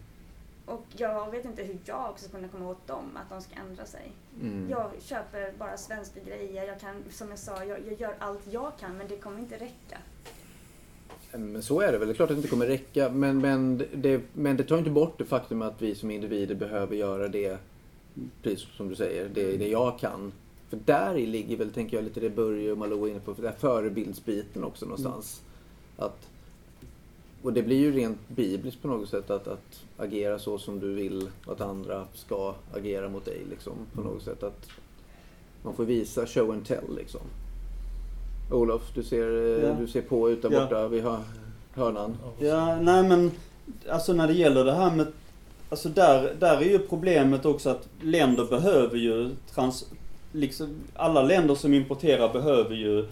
Och 0.71 0.85
jag 0.97 1.31
vet 1.31 1.45
inte 1.45 1.63
hur 1.63 1.77
jag 1.85 2.19
ska 2.19 2.29
kunna 2.29 2.47
komma 2.47 2.69
åt 2.69 2.87
dem, 2.87 3.05
att 3.15 3.29
de 3.29 3.41
ska 3.41 3.55
ändra 3.55 3.85
sig. 3.85 4.11
Mm. 4.41 4.69
Jag 4.69 4.91
köper 4.99 5.53
bara 5.59 5.77
svenska 5.77 6.19
grejer. 6.19 6.67
Jag 6.67 6.79
kan, 6.79 7.03
som 7.09 7.29
jag 7.29 7.39
sa, 7.39 7.63
jag, 7.63 7.79
jag 7.87 8.01
gör 8.01 8.15
allt 8.19 8.41
jag 8.51 8.71
kan 8.79 8.97
men 8.97 9.07
det 9.07 9.17
kommer 9.17 9.39
inte 9.39 9.55
räcka. 9.55 9.97
Men 11.31 11.63
så 11.63 11.81
är 11.81 11.91
det 11.91 11.97
väl. 11.97 12.07
Det 12.07 12.13
är 12.13 12.15
klart 12.15 12.29
att 12.29 12.35
det 12.35 12.39
inte 12.39 12.49
kommer 12.49 12.67
räcka. 12.67 13.09
Men, 13.09 13.41
men, 13.41 13.83
det, 13.93 14.21
men 14.33 14.57
det 14.57 14.63
tar 14.63 14.77
inte 14.77 14.89
bort 14.89 15.17
det 15.17 15.25
faktum 15.25 15.61
att 15.61 15.81
vi 15.81 15.95
som 15.95 16.11
individer 16.11 16.55
behöver 16.55 16.95
göra 16.95 17.27
det, 17.27 17.57
precis 18.43 18.67
som 18.77 18.89
du 18.89 18.95
säger, 18.95 19.29
det, 19.29 19.57
det 19.57 19.67
jag 19.67 19.99
kan. 19.99 20.31
För 20.69 20.77
där 20.85 21.17
i 21.17 21.25
ligger 21.25 21.57
väl, 21.57 21.73
tänker 21.73 21.97
jag, 21.97 22.03
lite 22.03 22.19
det 22.19 22.29
Börje 22.29 22.71
och 22.71 22.77
Malou 22.77 22.99
var 22.99 23.07
inne 23.07 23.19
på, 23.19 23.35
för 23.35 23.41
det 23.41 23.49
här 23.49 23.55
förebildsbiten 23.55 24.63
också 24.63 24.85
någonstans. 24.85 25.41
Att, 25.97 26.29
och 27.43 27.53
det 27.53 27.63
blir 27.63 27.77
ju 27.77 27.91
rent 27.91 28.27
bibliskt 28.27 28.81
på 28.81 28.87
något 28.87 29.09
sätt 29.09 29.29
att, 29.29 29.47
att 29.47 29.83
agera 29.97 30.39
så 30.39 30.57
som 30.57 30.79
du 30.79 30.93
vill 30.93 31.29
att 31.47 31.61
andra 31.61 32.05
ska 32.13 32.53
agera 32.73 33.09
mot 33.09 33.25
dig. 33.25 33.41
Liksom, 33.49 33.73
på 33.93 34.01
något 34.01 34.23
sätt. 34.23 34.43
Att 34.43 34.67
man 35.63 35.73
får 35.73 35.85
visa 35.85 36.25
show 36.27 36.51
and 36.51 36.65
tell. 36.65 36.95
Liksom. 36.97 37.21
Olof, 38.51 38.91
du 38.95 39.03
ser, 39.03 39.27
Ja. 39.67 39.73
du 39.79 39.87
ser 39.87 40.01
på 40.01 40.29
ut 40.29 40.41
där 40.41 40.51
Ja. 40.51 40.59
borta 40.61 40.87
vid 40.87 41.03
hör, 41.03 41.19
hörnan. 41.73 42.17
Ja, 42.39 42.75
nej 42.81 43.03
men 43.03 43.31
alltså 43.89 44.13
när 44.13 44.27
det 44.27 44.33
gäller 44.33 44.65
det 44.65 44.73
här 44.73 44.91
med 44.95 45.07
Alltså 45.69 45.89
där, 45.89 46.35
där 46.39 46.57
är 46.57 46.61
ju 46.61 46.79
problemet 46.79 47.45
också 47.45 47.69
att 47.69 47.87
länder 48.01 48.45
behöver 48.45 48.97
ju 48.97 49.29
trans, 49.53 49.85
liksom, 50.31 50.75
alla 50.95 51.21
länder 51.21 51.55
som 51.55 51.73
importerar 51.73 52.33
behöver 52.33 52.75
ju 52.75 53.05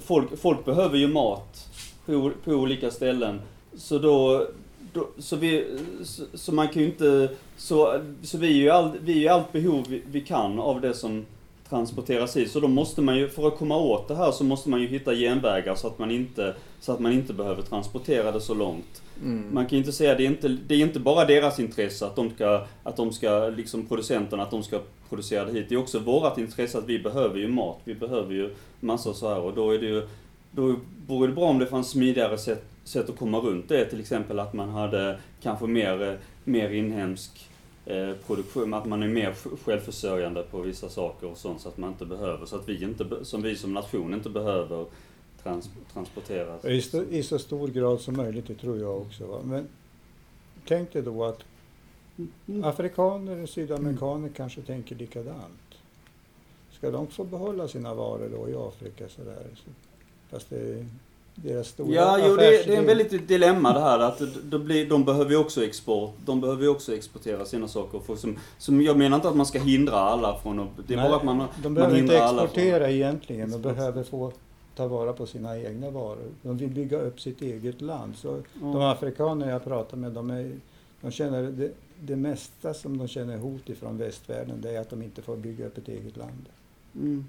folk, 0.00 0.38
folk 0.38 0.64
behöver 0.64 0.98
ju 0.98 1.08
mat 1.08 1.68
på, 2.06 2.30
på 2.44 2.50
olika 2.52 2.90
ställen. 2.90 3.40
Så 3.76 3.98
då, 3.98 4.46
då 4.92 5.08
så, 5.18 5.36
vi, 5.36 5.78
så, 6.04 6.24
så 6.34 6.52
man 6.52 6.68
kan 6.68 6.82
ju 6.82 6.88
inte, 6.88 7.28
så, 7.56 8.00
så 8.22 8.38
vi 8.38 8.46
är 8.46 8.54
ju 8.54 8.70
all, 8.70 8.90
vi 9.04 9.12
är 9.12 9.20
ju 9.20 9.28
allt 9.28 9.52
behov 9.52 9.84
vi, 9.88 10.02
vi 10.10 10.20
kan 10.20 10.58
av 10.58 10.80
det 10.80 10.94
som 10.94 11.24
transporteras 11.70 12.36
hit. 12.36 12.50
Så 12.50 12.60
då 12.60 12.68
måste 12.68 13.02
man 13.02 13.16
ju, 13.16 13.28
för 13.28 13.48
att 13.48 13.58
komma 13.58 13.76
åt 13.76 14.08
det 14.08 14.14
här 14.14 14.32
så 14.32 14.44
måste 14.44 14.68
man 14.68 14.80
ju 14.80 14.86
hitta 14.86 15.14
genvägar 15.14 15.74
så 15.74 15.86
att 15.86 15.98
man 15.98 16.10
inte, 16.10 16.54
så 16.80 16.92
att 16.92 17.00
man 17.00 17.12
inte 17.12 17.32
behöver 17.32 17.62
transportera 17.62 18.32
det 18.32 18.40
så 18.40 18.54
långt. 18.54 19.02
Mm. 19.22 19.54
Man 19.54 19.66
kan 19.66 19.70
ju 19.70 19.78
inte 19.78 19.92
säga, 19.92 20.14
det 20.14 20.22
är 20.22 20.26
inte, 20.26 20.48
det 20.48 20.74
är 20.74 20.78
inte 20.78 21.00
bara 21.00 21.24
deras 21.24 21.60
intresse 21.60 22.06
att 22.06 22.16
de 22.16 22.30
ska, 22.30 22.66
att 22.82 22.96
de 22.96 23.12
ska, 23.12 23.48
liksom 23.56 23.86
producenterna, 23.86 24.42
att 24.42 24.50
de 24.50 24.62
ska 24.62 24.80
producera 25.08 25.44
det 25.44 25.52
hit. 25.52 25.66
Det 25.68 25.74
är 25.74 25.78
också 25.78 25.98
vårt 25.98 26.38
intresse 26.38 26.78
att 26.78 26.86
vi 26.86 26.98
behöver 26.98 27.38
ju 27.38 27.48
mat, 27.48 27.78
vi 27.84 27.94
behöver 27.94 28.34
ju 28.34 28.54
massor 28.80 29.12
så 29.12 29.28
här 29.28 29.40
och 29.40 29.54
då 29.54 29.70
är 29.70 29.78
det 29.78 29.86
ju, 29.86 30.08
då 30.50 30.76
vore 31.06 31.28
det 31.28 31.34
bra 31.34 31.44
om 31.44 31.58
det 31.58 31.66
fanns 31.66 31.90
smidigare 31.90 32.38
sätt, 32.38 32.64
sätt 32.84 33.10
att 33.10 33.18
komma 33.18 33.38
runt 33.38 33.68
det. 33.68 33.84
Till 33.84 34.00
exempel 34.00 34.38
att 34.38 34.52
man 34.52 34.68
hade 34.68 35.18
kanske 35.42 35.66
mer, 35.66 36.18
mer 36.44 36.70
inhemsk 36.70 37.48
eh, 37.86 38.12
produktion, 38.26 38.74
att 38.74 38.86
man 38.86 39.02
är 39.02 39.08
mer 39.08 39.32
sj- 39.32 39.56
självförsörjande 39.64 40.42
på 40.42 40.60
vissa 40.60 40.88
saker 40.88 41.26
och 41.30 41.38
sånt 41.38 41.60
så 41.60 41.68
att 41.68 41.76
man 41.78 41.90
inte 41.90 42.06
behöver, 42.06 42.46
så 42.46 42.56
att 42.56 42.68
vi 42.68 42.82
inte, 42.84 43.24
som 43.24 43.42
vi 43.42 43.56
som 43.56 43.72
nation 43.74 44.14
inte 44.14 44.30
behöver 44.30 44.86
trans, 45.42 45.70
transportera. 45.92 46.70
I, 46.70 46.78
st- 46.78 47.06
I 47.10 47.22
så 47.22 47.38
stor 47.38 47.68
grad 47.68 48.00
som 48.00 48.16
möjligt, 48.16 48.46
det 48.46 48.54
tror 48.54 48.78
jag 48.78 48.96
också. 48.98 49.26
Va? 49.26 49.38
Men 49.44 49.68
tänk 50.68 50.92
dig 50.92 51.02
då 51.02 51.24
att 51.24 51.44
Mm. 52.46 52.64
afrikaner 52.64 53.42
och 53.42 53.48
sydamerikaner 53.48 54.28
kanske 54.28 54.62
tänker 54.62 54.96
likadant. 54.96 55.74
Ska 56.72 56.90
de 56.90 57.06
få 57.06 57.24
behålla 57.24 57.68
sina 57.68 57.94
varor 57.94 58.28
då 58.32 58.48
i 58.48 58.54
Afrika 58.54 59.08
sådär? 59.08 59.46
Så, 59.54 59.70
fast 60.30 60.50
det 60.50 60.56
är 60.56 60.86
deras 61.42 61.68
stora 61.68 61.94
Ja, 61.94 62.18
jo, 62.26 62.36
det, 62.36 62.46
är- 62.46 62.66
det 62.66 62.74
är 62.74 62.78
en 62.78 62.86
väldigt 62.86 63.28
dilemma 63.28 63.72
det 63.72 63.80
här 63.80 63.98
att 63.98 64.22
det 64.50 64.58
blir, 64.58 64.88
de 64.88 65.04
behöver 65.04 65.30
ju 65.30 65.36
också 65.36 65.64
export, 65.64 66.14
de 66.24 66.40
behöver 66.40 66.62
ju 66.62 66.68
också 66.68 66.94
exportera 66.94 67.44
sina 67.44 67.68
saker. 67.68 67.98
För 67.98 68.16
som, 68.16 68.38
som 68.58 68.82
jag 68.82 68.98
menar 68.98 69.16
inte 69.16 69.28
att 69.28 69.36
man 69.36 69.46
ska 69.46 69.58
hindra 69.58 69.96
alla 69.96 70.38
från 70.38 70.60
att, 70.60 70.68
det 70.86 70.94
är 70.94 70.96
Nej, 70.96 71.08
bara 71.08 71.16
att 71.16 71.24
man, 71.24 71.38
de 71.38 71.44
man 71.62 71.74
behöver 71.74 71.98
inte 71.98 72.12
hindrar 72.12 72.28
alla 72.28 72.44
exportera 72.44 72.90
egentligen, 72.90 73.50
de 73.50 73.62
behöver 73.62 74.02
få 74.02 74.32
ta 74.76 74.88
vara 74.88 75.12
på 75.12 75.26
sina 75.26 75.58
egna 75.58 75.90
varor. 75.90 76.30
De 76.42 76.56
vill 76.56 76.70
bygga 76.70 76.98
upp 76.98 77.20
sitt 77.20 77.42
eget 77.42 77.80
land. 77.80 78.16
Så 78.16 78.42
från... 78.58 78.72
de 78.72 78.82
afrikaner 78.82 79.50
jag 79.50 79.64
pratar 79.64 79.96
med, 79.96 80.12
de, 80.12 80.30
är, 80.30 80.52
de 81.00 81.10
känner 81.10 81.42
det, 81.42 81.70
det 82.00 82.16
mesta 82.16 82.74
som 82.74 82.98
de 82.98 83.08
känner 83.08 83.38
hot 83.38 83.68
ifrån 83.68 83.98
västvärlden, 83.98 84.60
det 84.60 84.70
är 84.76 84.80
att 84.80 84.90
de 84.90 85.02
inte 85.02 85.22
får 85.22 85.36
bygga 85.36 85.66
upp 85.66 85.78
ett 85.78 85.88
eget 85.88 86.16
land. 86.16 86.46
Mm. 86.94 87.26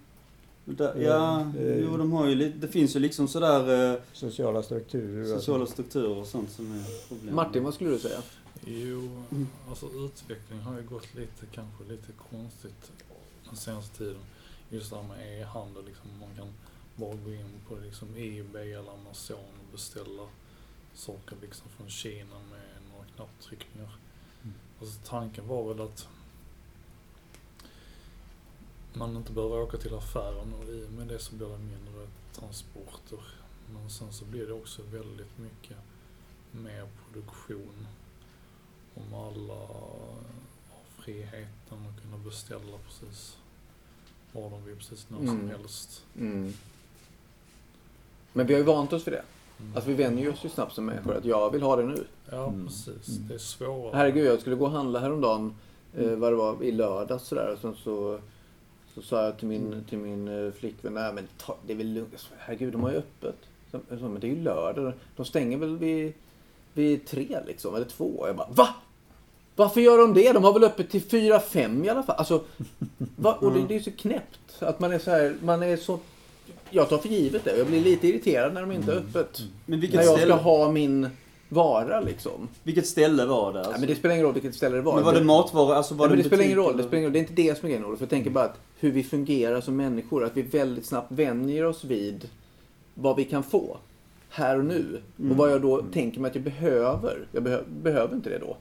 Där, 0.66 0.96
Ja, 1.02 1.52
det- 1.56 1.80
jo, 1.82 1.98
de 1.98 2.12
har 2.12 2.28
ju 2.28 2.36
lite, 2.36 2.58
det 2.58 2.68
finns 2.68 2.96
ju 2.96 3.00
liksom 3.00 3.28
sådär 3.28 3.92
eh, 3.94 4.00
Sociala 4.14 4.64
strukturer. 4.64 5.22
och 5.34 5.40
sociala 5.40 5.66
sånt. 5.66 5.70
strukturer 5.74 6.18
och 6.18 6.28
sånt 6.28 6.52
som 6.52 6.72
är 6.72 7.08
problem. 7.08 7.36
Martin, 7.36 7.64
vad 7.64 7.74
skulle 7.74 7.90
du 7.90 8.00
säga? 8.00 8.22
Jo, 8.66 9.24
alltså 9.70 9.86
utvecklingen 10.06 10.64
har 10.66 10.78
ju 10.78 10.84
gått 10.88 11.16
lite, 11.16 11.46
kanske 11.52 11.84
lite 11.84 12.12
konstigt 12.30 12.92
den 13.48 13.56
senaste 13.56 13.98
tiden. 13.98 14.22
Just 14.70 14.90
det 14.90 14.96
här 14.96 15.04
med 15.04 15.42
e-handel, 15.42 15.86
liksom, 15.86 16.10
man 16.20 16.30
kan 16.38 16.48
bara 16.96 17.16
gå 17.26 17.34
in 17.34 17.50
på 17.68 17.76
liksom 17.86 18.08
Ebay 18.18 18.72
eller 18.72 18.92
Amazon 18.92 19.38
och 19.38 19.72
beställa 19.72 20.24
saker 20.96 21.36
liksom 21.42 21.66
från 21.78 21.90
Kina 21.90 22.36
med 22.52 22.92
några 22.94 23.06
knapptryckningar. 23.16 23.96
Mm. 24.44 24.54
Alltså 24.82 25.00
tanken 25.06 25.48
var 25.48 25.74
väl 25.74 25.82
att 25.82 26.08
man 28.94 29.16
inte 29.18 29.32
behöver 29.32 29.62
åka 29.62 29.78
till 29.78 29.94
affären 29.96 30.54
och 30.60 30.70
i 30.70 30.86
och 30.88 30.92
med 30.94 31.08
det 31.08 31.20
så 31.20 31.36
blir 31.36 31.48
det 31.48 31.58
mindre 31.58 32.08
transporter. 32.34 33.20
Men 33.74 33.90
sen 33.90 34.14
så 34.14 34.26
blir 34.26 34.48
det 34.48 34.54
också 34.54 34.82
väldigt 34.92 35.38
mycket 35.38 35.78
mer 36.52 36.88
produktion. 37.06 37.88
Om 38.96 39.14
alla 39.14 39.54
har 39.54 40.10
friheten 41.00 41.78
att 41.90 42.02
kunna 42.02 42.18
beställa 42.26 42.78
precis 42.88 43.38
vad 44.32 44.52
de 44.52 44.66
vill, 44.66 44.76
precis 44.76 45.08
när 45.10 45.18
som 45.18 45.30
Mm. 45.30 45.50
helst. 45.50 46.04
Mm. 46.18 46.54
Men 48.34 48.48
vi 48.48 48.54
har 48.54 48.60
ju 48.60 48.66
vant 48.66 48.94
oss 48.94 49.04
för 49.04 49.12
det. 49.12 49.24
Mm. 49.60 49.76
Alltså 49.76 49.90
vi 49.90 49.96
vänjer 49.96 50.32
oss 50.34 50.46
ju 50.46 50.50
snabbt 50.50 50.74
som 50.76 50.86
människor 50.86 51.16
att 51.16 51.26
jag 51.26 51.52
vill 51.52 51.62
ha 51.62 51.76
det 51.76 51.84
nu. 51.86 52.06
Ja, 52.30 52.48
Mm. 52.48 52.68
precis. 52.68 53.10
Mm. 53.18 53.28
Det 53.28 53.34
är 53.34 53.38
svårare. 53.38 53.96
Herregud, 53.98 54.26
jag 54.26 54.40
skulle 54.42 54.56
gå 54.56 54.66
och 54.66 54.72
handla 54.72 55.00
häromdagen, 55.00 55.56
eh, 55.98 56.12
vad 56.16 56.32
det 56.32 56.36
var, 56.36 56.64
i 56.64 56.72
lördags 56.72 57.28
sådär. 57.28 57.54
Och 57.54 57.60
sen 57.60 57.76
så, 57.76 58.20
så 58.96 59.02
sa 59.02 59.26
jag 59.26 59.38
till 59.38 59.48
min, 59.48 59.84
till 59.90 59.98
min 59.98 60.28
eh, 60.28 60.52
flickvän, 60.52 60.94
nej 60.94 61.14
men 61.14 61.28
ta, 61.38 61.58
det 61.68 61.74
är 61.74 61.78
väl 61.78 61.94
lugnt. 61.94 62.10
Jag 62.12 62.20
Herregud, 62.40 62.74
de 62.74 62.84
har 62.84 62.92
ju 62.92 62.98
öppet. 62.98 63.36
Så, 63.72 63.80
jag 63.90 64.02
men 64.02 64.20
det 64.20 64.28
är 64.28 64.30
ju 64.36 64.44
lördag. 64.44 64.94
De 65.16 65.26
stänger 65.26 65.58
väl 65.58 65.78
vid, 65.78 66.14
vid 66.74 67.08
tre 67.08 67.40
liksom, 67.48 67.76
eller 67.76 67.86
två. 67.86 68.24
Jag 68.28 68.36
bara, 68.36 68.48
va? 68.50 68.68
Varför 69.56 69.82
gör 69.82 69.98
de 69.98 70.14
det? 70.14 70.32
De 70.32 70.44
har 70.44 70.54
väl 70.54 70.64
öppet 70.64 70.90
till 70.90 71.02
fyra, 71.02 71.40
fem 71.40 71.86
i 71.86 71.90
alla 71.90 72.04
fall. 72.04 72.16
Alltså, 72.16 72.44
va? 73.16 73.34
Och 73.34 73.52
det, 73.54 73.66
det 73.68 73.76
är 73.76 73.80
så 73.80 73.92
knäppt. 73.92 74.40
Att 74.60 74.80
man 74.80 74.94
är 74.94 75.00
så 75.00 75.12
här, 75.12 75.36
man 75.42 75.64
är 75.64 75.78
så... 75.78 76.00
Jag 76.70 76.90
tar 76.90 76.98
för 76.98 77.10
givet 77.10 77.44
det. 77.44 77.58
Jag 77.58 77.68
blir 77.68 77.82
lite 77.82 78.08
irriterad 78.08 78.54
när 78.54 78.62
de 78.62 78.72
inte 78.72 78.92
är 78.92 78.96
öppet. 78.96 79.40
Men 79.40 79.50
När 79.66 79.78
vilket 79.78 79.96
jag 79.96 80.06
ska 80.06 80.16
ställe, 80.16 80.34
ha 80.34 80.72
min 80.72 81.10
vara 81.52 82.00
liksom. 82.00 82.48
vilket 82.64 82.88
ställe 82.88 83.26
var 83.26 83.54
det? 83.54 83.60
Nej, 83.60 83.66
Alltså? 83.66 83.80
men 83.80 83.90
det 83.90 83.96
spelar 83.96 84.16
ingen 84.16 84.26
roll 84.26 84.34
vilket 84.34 84.56
ställe 84.56 84.76
det 84.76 84.82
var. 84.82 84.96
Men 84.96 85.04
var 85.04 85.14
det 85.14 85.24
matvaror? 85.24 85.74
Alltså 85.74 85.96
var 85.96 86.08
men 86.08 86.18
det 86.18 86.24
det 86.24 86.28
spelar 86.30 86.44
ingen 86.44 86.58
roll. 86.58 86.66
Det, 86.68 86.74
eller? 86.74 86.84
spelar 86.84 86.98
ingen 86.98 87.08
roll. 87.08 87.14
det 87.14 87.20
är 87.20 87.22
inte 87.22 87.34
det 87.34 87.58
som 87.58 87.66
är 87.66 87.70
grejen 87.70 87.86
Olof. 87.86 88.00
Jag 88.00 88.10
tänker 88.10 88.30
bara 88.30 88.46
att 88.46 88.60
hur 88.80 88.92
vi 88.92 89.04
fungerar 89.04 89.62
som 89.62 89.76
människor. 89.76 90.24
Att 90.24 90.38
vi 90.38 90.42
väldigt 90.42 90.86
snabbt 90.86 91.12
vänjer 91.12 91.66
oss 91.66 91.84
vid 91.84 92.30
vad 92.94 93.16
vi 93.16 93.26
kan 93.26 93.44
få. 93.44 93.78
Här 94.30 94.58
och 94.58 94.66
nu. 94.66 95.02
Mm. 95.20 95.32
Och 95.32 95.38
vad 95.38 95.52
jag 95.52 95.62
då 95.62 95.82
tänker 95.82 96.20
mig 96.20 96.30
att 96.30 96.36
jag 96.36 96.44
behöver. 96.44 97.28
Jag 97.32 97.44
behö 97.44 97.62
behöver 97.82 98.16
inte 98.16 98.30
det 98.30 98.38
då. 98.38 98.58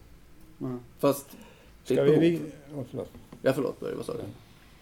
Ja. 0.58 0.76
Fast 0.98 1.26
det 1.86 1.94
är 1.94 1.96
Ska 1.96 2.06
ett 2.14 2.22
vi, 2.22 2.30
behov. 2.30 2.50
vi, 2.72 2.80
oh, 2.80 2.84
förlåt. 2.90 3.08
Ja, 3.42 3.52
förlåt 3.52 3.80
Börje, 3.80 3.94
vad 3.94 4.04
sa 4.06 4.12
du? 4.12 4.18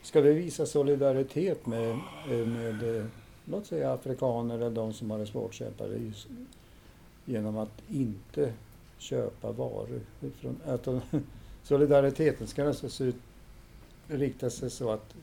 Ska 0.03 0.21
vi 0.21 0.33
visa 0.33 0.67
solidaritet 0.67 1.67
med, 1.67 1.99
med 2.29 2.97
eh, 2.97 3.05
låt 3.45 3.67
säga 3.67 3.93
afrikaner 3.93 4.55
eller 4.55 4.71
de 4.71 4.93
som 4.93 5.11
har 5.11 5.19
det 5.19 5.27
svårt 5.27 5.55
genom 7.29 7.57
att 7.57 7.83
inte 7.89 8.53
köpa 8.99 9.53
varor. 9.53 10.01
Från, 10.37 10.61
att 10.67 10.83
de, 10.83 11.01
solidariteten 11.63 12.47
ska 12.47 12.69
alltså 12.69 12.89
se 12.89 13.05
ut, 13.05 13.17
rikta 14.09 14.51
sig 14.51 14.71
så 14.71 14.91
att 14.91 15.15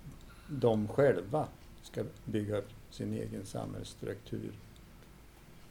de 0.50 0.88
själva 0.88 1.48
ska 1.84 2.04
bygga 2.26 2.58
upp 2.58 2.70
sin 2.90 3.14
egen 3.14 3.46
samhällsstruktur. 3.46 4.52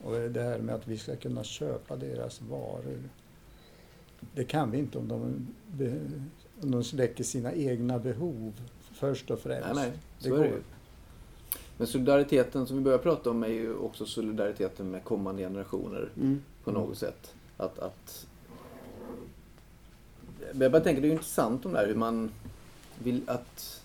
Och 0.03 0.12
det 0.12 0.43
här 0.43 0.59
med 0.59 0.74
att 0.74 0.89
vi 0.89 0.99
ska 0.99 1.16
kunna 1.16 1.45
köpa 1.45 1.97
deras 1.97 2.43
varor. 2.43 3.03
Det 4.35 4.45
kan 4.45 4.70
vi 4.70 4.78
inte 4.78 4.99
om 4.99 5.09
de, 5.09 5.47
om 6.62 6.70
de 6.70 6.85
släcker 6.85 7.24
sina 7.24 7.53
egna 7.53 7.99
behov 7.99 8.53
först 8.93 9.30
och 9.30 9.39
främst. 9.39 9.74
Nej, 9.74 9.89
nej. 9.89 9.99
Det 10.22 10.28
går. 10.28 10.62
Men 11.77 11.87
solidariteten 11.87 12.66
som 12.66 12.77
vi 12.77 12.83
börjar 12.83 12.99
prata 12.99 13.31
om 13.31 13.43
är 13.43 13.49
ju 13.49 13.75
också 13.77 14.07
solidariteten 14.07 14.91
med 14.91 15.05
kommande 15.05 15.43
generationer. 15.43 16.09
Mm. 16.16 16.43
på 16.64 16.72
något 16.72 16.99
sätt. 16.99 17.35
Att, 17.57 17.79
att... 17.79 18.27
Jag 20.53 20.72
bara 20.72 20.83
tänker, 20.83 21.03
det 21.03 21.07
är 21.07 21.11
ju 21.11 21.14
intressant 21.14 21.66
om 21.66 21.72
det 21.72 21.79
här 21.79 21.87
hur 21.87 21.95
man 21.95 22.31
vill 22.99 23.20
att... 23.27 23.81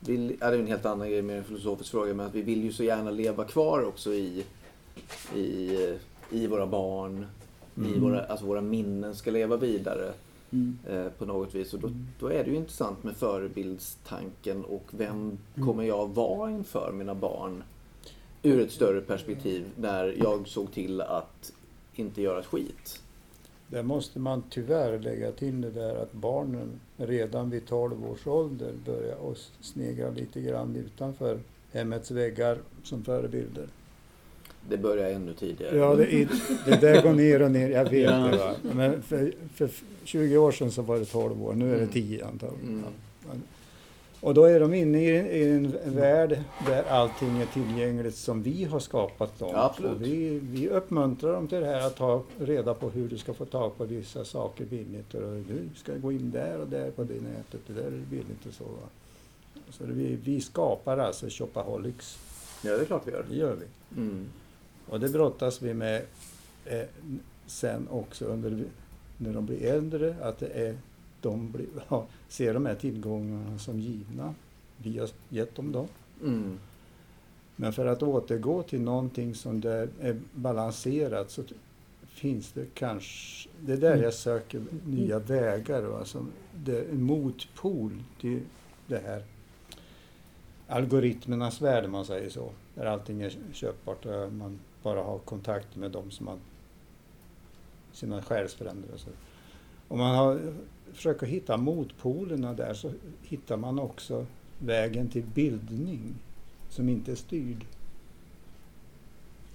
Vill, 0.00 0.36
ja, 0.40 0.50
det 0.50 0.56
är 0.56 0.60
en 0.60 0.66
helt 0.66 0.86
annan 0.86 1.08
grej, 1.10 1.22
mer 1.22 1.36
en 1.36 1.44
filosofisk 1.44 1.90
fråga, 1.90 2.14
men 2.14 2.26
att 2.26 2.34
vi 2.34 2.42
vill 2.42 2.64
ju 2.64 2.72
så 2.72 2.82
gärna 2.82 3.10
leva 3.10 3.44
kvar 3.44 3.84
också 3.84 4.12
i, 4.14 4.44
i, 5.34 5.78
i 6.30 6.46
våra 6.46 6.66
barn. 6.66 7.26
I 7.74 7.80
Mm. 7.80 8.00
våra, 8.00 8.24
alltså 8.24 8.46
våra 8.46 8.60
minnen 8.60 9.14
ska 9.14 9.30
leva 9.30 9.56
vidare. 9.56 10.12
Mm. 10.52 10.78
Eh, 10.88 11.08
på 11.08 11.24
något 11.24 11.54
vis. 11.54 11.74
Och 11.74 11.80
då, 11.80 11.86
mm. 11.86 12.06
då, 12.18 12.28
är 12.28 12.44
det 12.44 12.50
ju 12.50 12.56
intressant 12.56 13.04
med 13.04 13.16
förebildstanken 13.16 14.64
och 14.64 14.84
vem 14.90 15.10
mm. 15.54 15.66
kommer 15.66 15.84
jag 15.84 16.08
vara 16.08 16.50
inför 16.50 16.92
mina 16.92 17.14
barn 17.14 17.62
ur 18.42 18.60
ett 18.60 18.72
större 18.72 19.00
perspektiv 19.00 19.64
när 19.76 20.14
jag 20.22 20.48
såg 20.48 20.72
till 20.72 21.00
att 21.00 21.52
inte 21.94 22.22
göra 22.22 22.40
ett 22.40 22.46
skit. 22.46 23.02
Där 23.68 23.82
måste 23.82 24.18
man 24.18 24.42
tyvärr 24.50 24.98
lägga 24.98 25.32
till 25.32 25.60
det 25.60 25.70
där 25.70 25.96
att 25.96 26.12
barnen 26.12 26.80
redan 26.96 27.50
vid 27.50 27.66
12 27.66 28.10
års 28.10 28.26
ålder 28.26 28.72
börjar 28.84 29.16
snegla 29.60 30.10
lite 30.10 30.40
grann 30.40 30.76
utanför 30.76 31.38
hemmets 31.72 32.10
väggar 32.10 32.58
som 32.82 33.04
förebilder. 33.04 33.66
Det 34.68 34.76
börjar 34.76 35.10
ännu 35.10 35.34
tidigare. 35.34 35.76
Ja, 35.76 35.94
det, 35.94 36.28
det 36.64 36.80
där 36.80 37.02
går 37.02 37.12
ner 37.12 37.42
och 37.42 37.50
ner, 37.50 37.68
jag 37.68 37.90
vet 37.90 38.10
ja. 38.10 38.16
det. 38.16 38.36
Va? 38.36 38.54
Men 38.62 39.02
för, 39.02 39.32
för 39.54 39.68
20 40.04 40.36
år 40.36 40.52
sedan 40.52 40.70
så 40.70 40.82
var 40.82 40.98
det 40.98 41.04
12 41.04 41.42
år, 41.42 41.52
nu 41.52 41.74
är 41.74 41.80
det 41.80 41.86
10 41.86 42.16
mm. 42.16 42.28
antagligen. 42.32 42.68
Mm. 42.68 43.42
Och 44.20 44.34
då 44.34 44.44
är 44.44 44.60
de 44.60 44.74
inne 44.74 44.98
i, 45.04 45.50
en 45.50 45.72
värld 45.84 46.38
där 46.66 46.84
allting 46.84 47.38
är 47.38 47.46
tillgängligt 47.46 48.16
som 48.16 48.42
vi 48.42 48.64
har 48.64 48.80
skapat 48.80 49.38
dem. 49.38 49.50
Ja, 49.52 49.74
vi, 50.00 50.38
vi 50.42 50.68
uppmuntrar 50.68 51.32
dem 51.32 51.48
till 51.48 51.60
det 51.60 51.66
här 51.66 51.86
att 51.86 51.96
ta 51.96 52.22
reda 52.38 52.74
på 52.74 52.90
hur 52.90 53.08
du 53.08 53.18
ska 53.18 53.34
få 53.34 53.44
tag 53.44 53.76
på 53.76 53.84
vissa 53.84 54.24
saker 54.24 54.64
billigt. 54.64 55.14
Och 55.14 55.22
du 55.22 55.68
ska 55.76 55.94
gå 55.96 56.12
in 56.12 56.30
där 56.30 56.60
och 56.60 56.68
där 56.68 56.90
på 56.90 57.04
det 57.04 57.14
nätet, 57.14 57.60
det 57.66 57.72
där 57.72 57.86
är 57.86 58.04
billigt 58.10 58.46
och 58.48 58.54
så. 58.54 58.64
Så 59.70 59.84
vi, 59.86 60.18
vi 60.24 60.40
skapar 60.40 60.98
alltså 60.98 61.26
shopaholics. 61.28 62.18
Ja, 62.62 62.72
det 62.72 62.80
är 62.80 62.84
klart 62.84 63.02
vi 63.06 63.10
gör. 63.10 63.24
Det 63.30 63.36
gör 63.36 63.56
vi. 63.56 64.00
Mm. 64.00 64.26
Och 64.88 65.00
det 65.00 65.08
brottas 65.08 65.62
vi 65.62 65.74
med 65.74 66.02
eh, 66.64 66.86
sen 67.46 67.88
också 67.88 68.24
under, 68.24 68.64
när 69.18 69.32
de 69.32 69.46
blir 69.46 69.62
äldre, 69.62 70.16
att 70.22 70.38
det 70.38 70.48
är 70.48 70.76
de 71.20 71.52
blir, 71.52 71.66
ja, 71.88 72.06
ser 72.28 72.54
de 72.54 72.66
här 72.66 72.74
tillgångarna 72.74 73.58
som 73.58 73.80
givna. 73.80 74.34
Vi 74.76 74.98
har 74.98 75.10
gett 75.28 75.54
dem 75.54 75.72
dem. 75.72 75.88
Mm. 76.22 76.58
Men 77.56 77.72
för 77.72 77.86
att 77.86 78.02
återgå 78.02 78.62
till 78.62 78.80
någonting 78.80 79.34
som 79.34 79.60
där 79.60 79.88
är 80.00 80.20
balanserat 80.32 81.30
så 81.30 81.42
finns 82.06 82.52
det 82.52 82.66
kanske, 82.74 83.48
det 83.60 83.72
är 83.72 83.76
där 83.76 83.92
mm. 83.92 84.02
jag 84.02 84.14
söker 84.14 84.62
nya 84.86 85.18
vägar. 85.18 85.98
Alltså, 85.98 86.26
det 86.64 86.78
är 86.78 86.88
en 86.90 87.02
motpol 87.02 88.02
till 88.20 88.40
det 88.86 88.98
här 88.98 89.22
algoritmernas 90.68 91.60
värld 91.60 91.84
om 91.84 91.90
man 91.90 92.04
säger 92.04 92.30
så. 92.30 92.50
Där 92.74 92.86
allting 92.86 93.22
är 93.22 93.32
köpbart 93.52 94.04
man 94.32 94.58
bara 94.86 95.02
har 95.02 95.18
kontakt 95.18 95.76
med 95.76 95.90
dem 95.90 96.10
som 96.10 96.26
har 96.26 96.38
sina 97.92 98.22
själsfränder. 98.22 98.88
Och 98.94 99.00
så. 99.00 99.10
Om 99.88 99.98
man 99.98 100.14
har, 100.14 100.40
försöker 100.92 101.26
hitta 101.26 101.56
motpolerna 101.56 102.54
där 102.54 102.74
så 102.74 102.90
hittar 103.22 103.56
man 103.56 103.78
också 103.78 104.26
vägen 104.58 105.08
till 105.08 105.24
bildning 105.34 106.14
som 106.68 106.88
inte 106.88 107.12
är 107.12 107.16
styrd. 107.16 107.64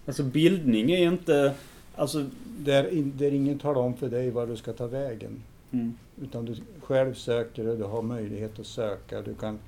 Alltså 0.05 0.23
bildning 0.23 0.91
är 0.91 1.07
inte... 1.07 1.55
Alltså... 1.95 2.25
Där, 2.57 2.91
där 3.17 3.32
ingen 3.34 3.59
talar 3.59 3.82
om 3.82 3.93
för 3.93 4.09
dig 4.09 4.32
var 4.32 4.47
du 4.47 4.55
ska 4.55 4.73
ta 4.73 4.88
vägen. 4.88 5.43
Mm. 5.71 5.93
Utan 6.21 6.45
du 6.45 6.55
själv 6.82 7.13
söker 7.13 7.67
och 7.67 7.77
du 7.77 7.84
har 7.84 8.01
möjlighet 8.01 8.59
att 8.59 8.65
söka. 8.65 9.21
Du 9.21 9.36
kan, 9.36 9.59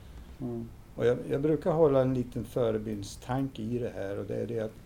mm. 0.42 0.70
och 0.96 1.06
jag, 1.06 1.18
jag, 1.30 1.42
brukar 1.42 1.72
hålla 1.72 2.02
en 2.02 2.14
liten 2.14 2.46
förebildstanke 2.46 3.62
i 3.62 3.80
det 3.80 3.92
här 3.96 4.20
och 4.20 4.26
det 4.26 4.36
är 4.36 4.48
det 4.48 4.60
att 4.60 4.83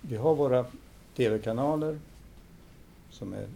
vi 0.00 0.16
har 0.16 0.34
våra 0.34 0.66
tv-kanaler 1.16 1.98
som 3.10 3.32
är 3.32 3.46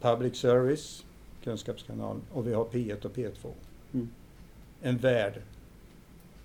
public 0.00 0.36
service, 0.36 1.04
kunskapskanal, 1.44 2.20
och 2.32 2.46
vi 2.46 2.54
har 2.54 2.64
P1 2.64 3.06
och 3.06 3.14
P2. 3.14 3.52
Mm. 3.94 4.08
En 4.82 4.96
värld 4.96 5.42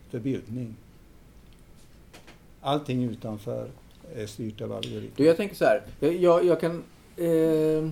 för 0.10 0.20
bildning. 0.20 0.76
Allting 2.62 3.04
utanför 3.04 3.70
är 4.16 4.28
styrt 4.28 4.62
av 4.62 4.72
algoritmer. 4.72 5.12
Du, 5.16 5.26
jag 5.26 5.38
tänker 5.38 5.56
så 5.56 5.66
här. 5.66 5.84
Jag, 6.00 6.46
jag 6.46 6.60
kan... 6.60 6.84
Eh, 7.18 7.92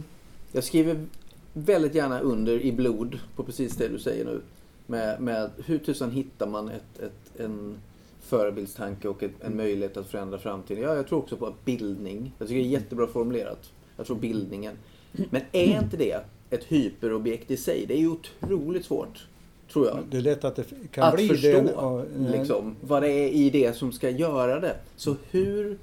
jag 0.52 0.64
skriver 0.64 1.06
väldigt 1.54 1.96
gärna 1.96 2.20
under 2.20 2.60
i 2.60 2.72
blod 2.72 3.20
på 3.36 3.44
precis 3.44 3.76
det 3.76 3.88
du 3.88 4.00
säger 4.00 4.26
nu. 4.26 4.42
Med, 4.88 5.22
med 5.22 5.52
hur 5.66 5.78
tusan 5.78 6.12
hittar 6.12 6.48
man 6.48 6.70
ett, 6.70 7.00
ett, 7.00 7.40
en 7.40 7.78
förebildstanke 8.22 9.08
och 9.08 9.24
ett, 9.24 9.32
en 9.42 9.58
möjlighet 9.58 9.98
att 9.98 10.08
förändra 10.08 10.38
framtiden. 10.38 10.84
Ja, 10.84 10.96
jag 10.96 11.08
tror 11.08 11.20
också 11.20 11.38
på 11.38 11.54
bildning. 11.66 12.34
Jag 12.40 12.48
tycker 12.48 12.62
det 12.62 12.68
är 12.68 12.72
jättebra 12.72 13.08
formulerat. 13.08 13.72
Jag 13.98 14.06
tror 14.06 14.18
bildningen. 14.18 14.74
Men 15.12 15.42
är 15.52 15.82
inte 15.82 15.98
det 15.98 16.20
ett 16.50 16.64
hyperobjekt 16.64 17.52
i 17.52 17.58
sig? 17.58 17.86
Det 17.88 17.94
är 17.94 18.00
ju 18.00 18.08
otroligt 18.08 18.86
svårt. 18.86 19.28
Tror 19.74 19.88
jag. 19.88 20.00
Det 20.10 20.18
är 20.18 20.22
lätt 20.22 20.44
att 20.44 20.56
det 20.56 20.66
kan 20.92 21.04
att 21.04 21.16
bli 21.16 21.28
förstå 21.28 22.04
det. 22.18 22.38
Liksom, 22.38 22.76
vad 22.82 23.04
det 23.04 23.10
är 23.10 23.30
i 23.30 23.50
det 23.50 23.74
som 23.74 23.92
ska 23.92 24.10
göra 24.10 24.60
det. 24.60 24.76
Så 24.96 25.16
hur 25.32 25.78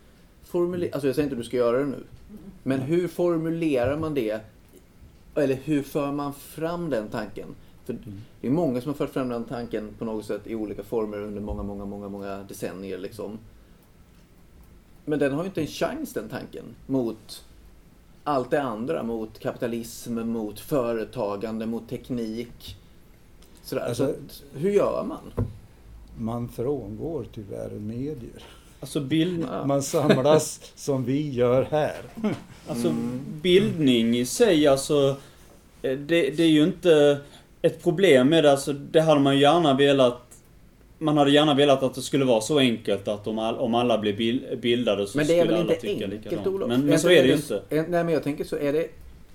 formulerar... 0.44 0.92
Alltså 0.92 1.06
jag 1.08 1.14
säger 1.14 1.26
inte 1.26 1.34
att 1.34 1.42
du 1.42 1.46
ska 1.46 1.56
göra 1.56 1.78
det 1.78 1.86
nu. 1.86 2.04
Men 2.62 2.80
hur 2.80 3.08
formulerar 3.08 3.96
man 3.96 4.14
det? 4.14 4.40
Eller 5.34 5.54
hur 5.64 5.82
för 5.82 6.12
man 6.12 6.32
fram 6.34 6.90
den 6.90 7.08
tanken? 7.08 7.48
För 7.88 8.08
mm. 8.08 8.22
Det 8.40 8.46
är 8.46 8.50
många 8.50 8.80
som 8.80 8.88
har 8.88 8.96
fört 8.96 9.10
fram 9.10 9.28
den 9.28 9.44
tanken 9.44 9.94
på 9.98 10.04
något 10.04 10.24
sätt 10.24 10.46
i 10.46 10.54
olika 10.54 10.82
former 10.82 11.18
under 11.18 11.40
många, 11.40 11.62
många, 11.62 11.84
många, 11.84 12.08
många 12.08 12.42
decennier. 12.48 12.98
Liksom. 12.98 13.38
Men 15.04 15.18
den 15.18 15.32
har 15.32 15.42
ju 15.42 15.46
inte 15.46 15.60
en 15.60 15.66
chans 15.66 16.12
den 16.12 16.28
tanken 16.28 16.64
mot 16.86 17.44
allt 18.24 18.50
det 18.50 18.62
andra. 18.62 19.02
Mot 19.02 19.38
kapitalism, 19.38 20.20
mot 20.20 20.60
företagande, 20.60 21.66
mot 21.66 21.88
teknik. 21.88 22.76
Sådär. 23.62 23.82
Alltså, 23.88 24.14
Så 24.28 24.44
hur 24.58 24.70
gör 24.70 25.04
man? 25.04 25.46
Man 26.18 26.48
frångår 26.48 27.26
tyvärr 27.34 27.70
medier. 27.70 28.42
Alltså 28.80 29.00
bild... 29.00 29.46
Man 29.66 29.82
samlas 29.82 30.72
som 30.74 31.04
vi 31.04 31.30
gör 31.30 31.62
här. 31.62 32.02
Alltså 32.68 32.88
mm. 32.88 33.20
bildning 33.42 34.18
i 34.18 34.26
sig, 34.26 34.66
alltså. 34.66 35.16
Det, 35.80 35.96
det 36.06 36.40
är 36.40 36.48
ju 36.48 36.64
inte 36.64 37.20
ett 37.62 37.82
problem 37.82 38.28
med 38.28 38.44
det, 38.44 38.50
alltså 38.50 38.72
det 38.72 39.00
hade 39.00 39.20
man 39.20 39.38
gärna 39.38 39.74
velat 39.74 40.28
man 40.98 41.16
hade 41.18 41.30
gärna 41.30 41.54
velat 41.54 41.82
att 41.82 41.94
det 41.94 42.02
skulle 42.02 42.24
vara 42.24 42.40
så 42.40 42.58
enkelt 42.58 43.08
att 43.08 43.26
om, 43.26 43.38
all, 43.38 43.56
om 43.56 43.74
alla 43.74 43.98
blir 43.98 44.56
bildade 44.56 45.06
så 45.06 45.18
skulle 45.18 45.58
alla 45.58 45.74
tycka 45.74 46.06
likadant. 46.06 46.26
Enkelt 46.26 46.46
Olof? 46.46 46.68
Men, 46.68 46.86
men 46.86 46.98
så 46.98 47.10
är 47.10 47.22
det 47.22 47.28
ju 47.28 47.34
inte. 47.34 47.62
Nej 47.70 47.84
men 47.88 48.08
jag 48.08 48.22
tänker 48.22 48.44
så 48.44 48.56
är 48.56 48.72
det 48.72 48.88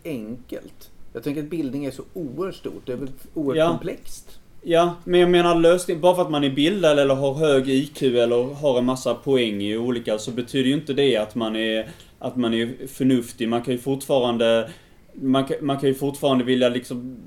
enkelt. 0.03 0.89
Jag 1.13 1.23
tänker 1.23 1.43
att 1.43 1.49
bildning 1.49 1.85
är 1.85 1.91
så 1.91 2.03
oerhört 2.13 2.55
stort. 2.55 2.81
Det 2.85 2.93
är 2.93 2.97
väl 2.97 3.11
oerhört 3.33 3.57
ja. 3.57 3.69
komplext. 3.69 4.39
Ja, 4.61 4.95
men 5.03 5.19
jag 5.19 5.29
menar 5.29 5.55
lösning, 5.55 6.01
bara 6.01 6.15
för 6.15 6.21
att 6.21 6.31
man 6.31 6.43
är 6.43 6.49
bildad 6.49 6.99
eller 6.99 7.15
har 7.15 7.33
hög 7.33 7.69
IQ 7.69 8.01
eller 8.01 8.53
har 8.53 8.77
en 8.77 8.85
massa 8.85 9.13
poäng 9.13 9.61
i 9.61 9.77
olika 9.77 10.17
så 10.17 10.31
betyder 10.31 10.69
ju 10.69 10.75
inte 10.75 10.93
det 10.93 11.17
att 11.17 11.35
man 11.35 11.55
är, 11.55 11.89
att 12.19 12.35
man 12.35 12.53
är 12.53 12.87
förnuftig. 12.87 13.49
Man 13.49 13.61
kan 13.61 13.73
ju 13.73 13.79
fortfarande, 13.79 14.69
man 15.13 15.45
kan, 15.45 15.57
man 15.61 15.79
kan 15.79 15.89
ju 15.89 15.95
fortfarande 15.95 16.43
vilja 16.43 16.69
liksom 16.69 17.17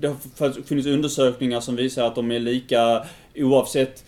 det 0.00 0.08
har 0.08 0.62
funnits 0.62 0.88
undersökningar 0.88 1.60
som 1.60 1.76
visar 1.76 2.06
att 2.06 2.14
de 2.14 2.30
är 2.30 2.38
lika 2.38 3.04
oavsett 3.34 4.04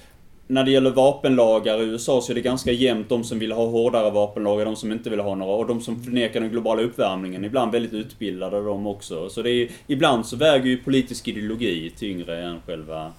när 0.47 0.64
det 0.64 0.70
gäller 0.70 0.90
vapenlagar 0.90 1.82
i 1.82 1.84
USA 1.84 2.20
så 2.20 2.32
är 2.32 2.34
det 2.34 2.40
ganska 2.40 2.72
jämnt 2.72 3.09
de 3.09 3.24
som 3.24 3.38
vill 3.38 3.53
ha 3.53 3.66
hårdare 3.66 4.11
vapenlagar, 4.11 4.64
de 4.64 4.76
som 4.76 4.93
inte 4.93 5.11
vill 5.11 5.20
ha 5.20 5.34
några. 5.34 5.53
Och 5.53 5.66
de 5.66 5.80
som 5.80 6.03
förnekar 6.03 6.40
den 6.40 6.51
globala 6.51 6.82
uppvärmningen, 6.82 7.45
ibland 7.45 7.72
väldigt 7.72 7.93
utbildade 7.93 8.64
de 8.64 8.86
också. 8.86 9.28
Så 9.28 9.43
det 9.43 9.51
är, 9.51 9.68
ibland 9.86 10.26
så 10.26 10.36
väger 10.36 10.66
ju 10.66 10.76
politisk 10.76 11.28
ideologi 11.28 11.93
tyngre 11.97 12.43
än 12.45 12.61
själva... 12.66 13.12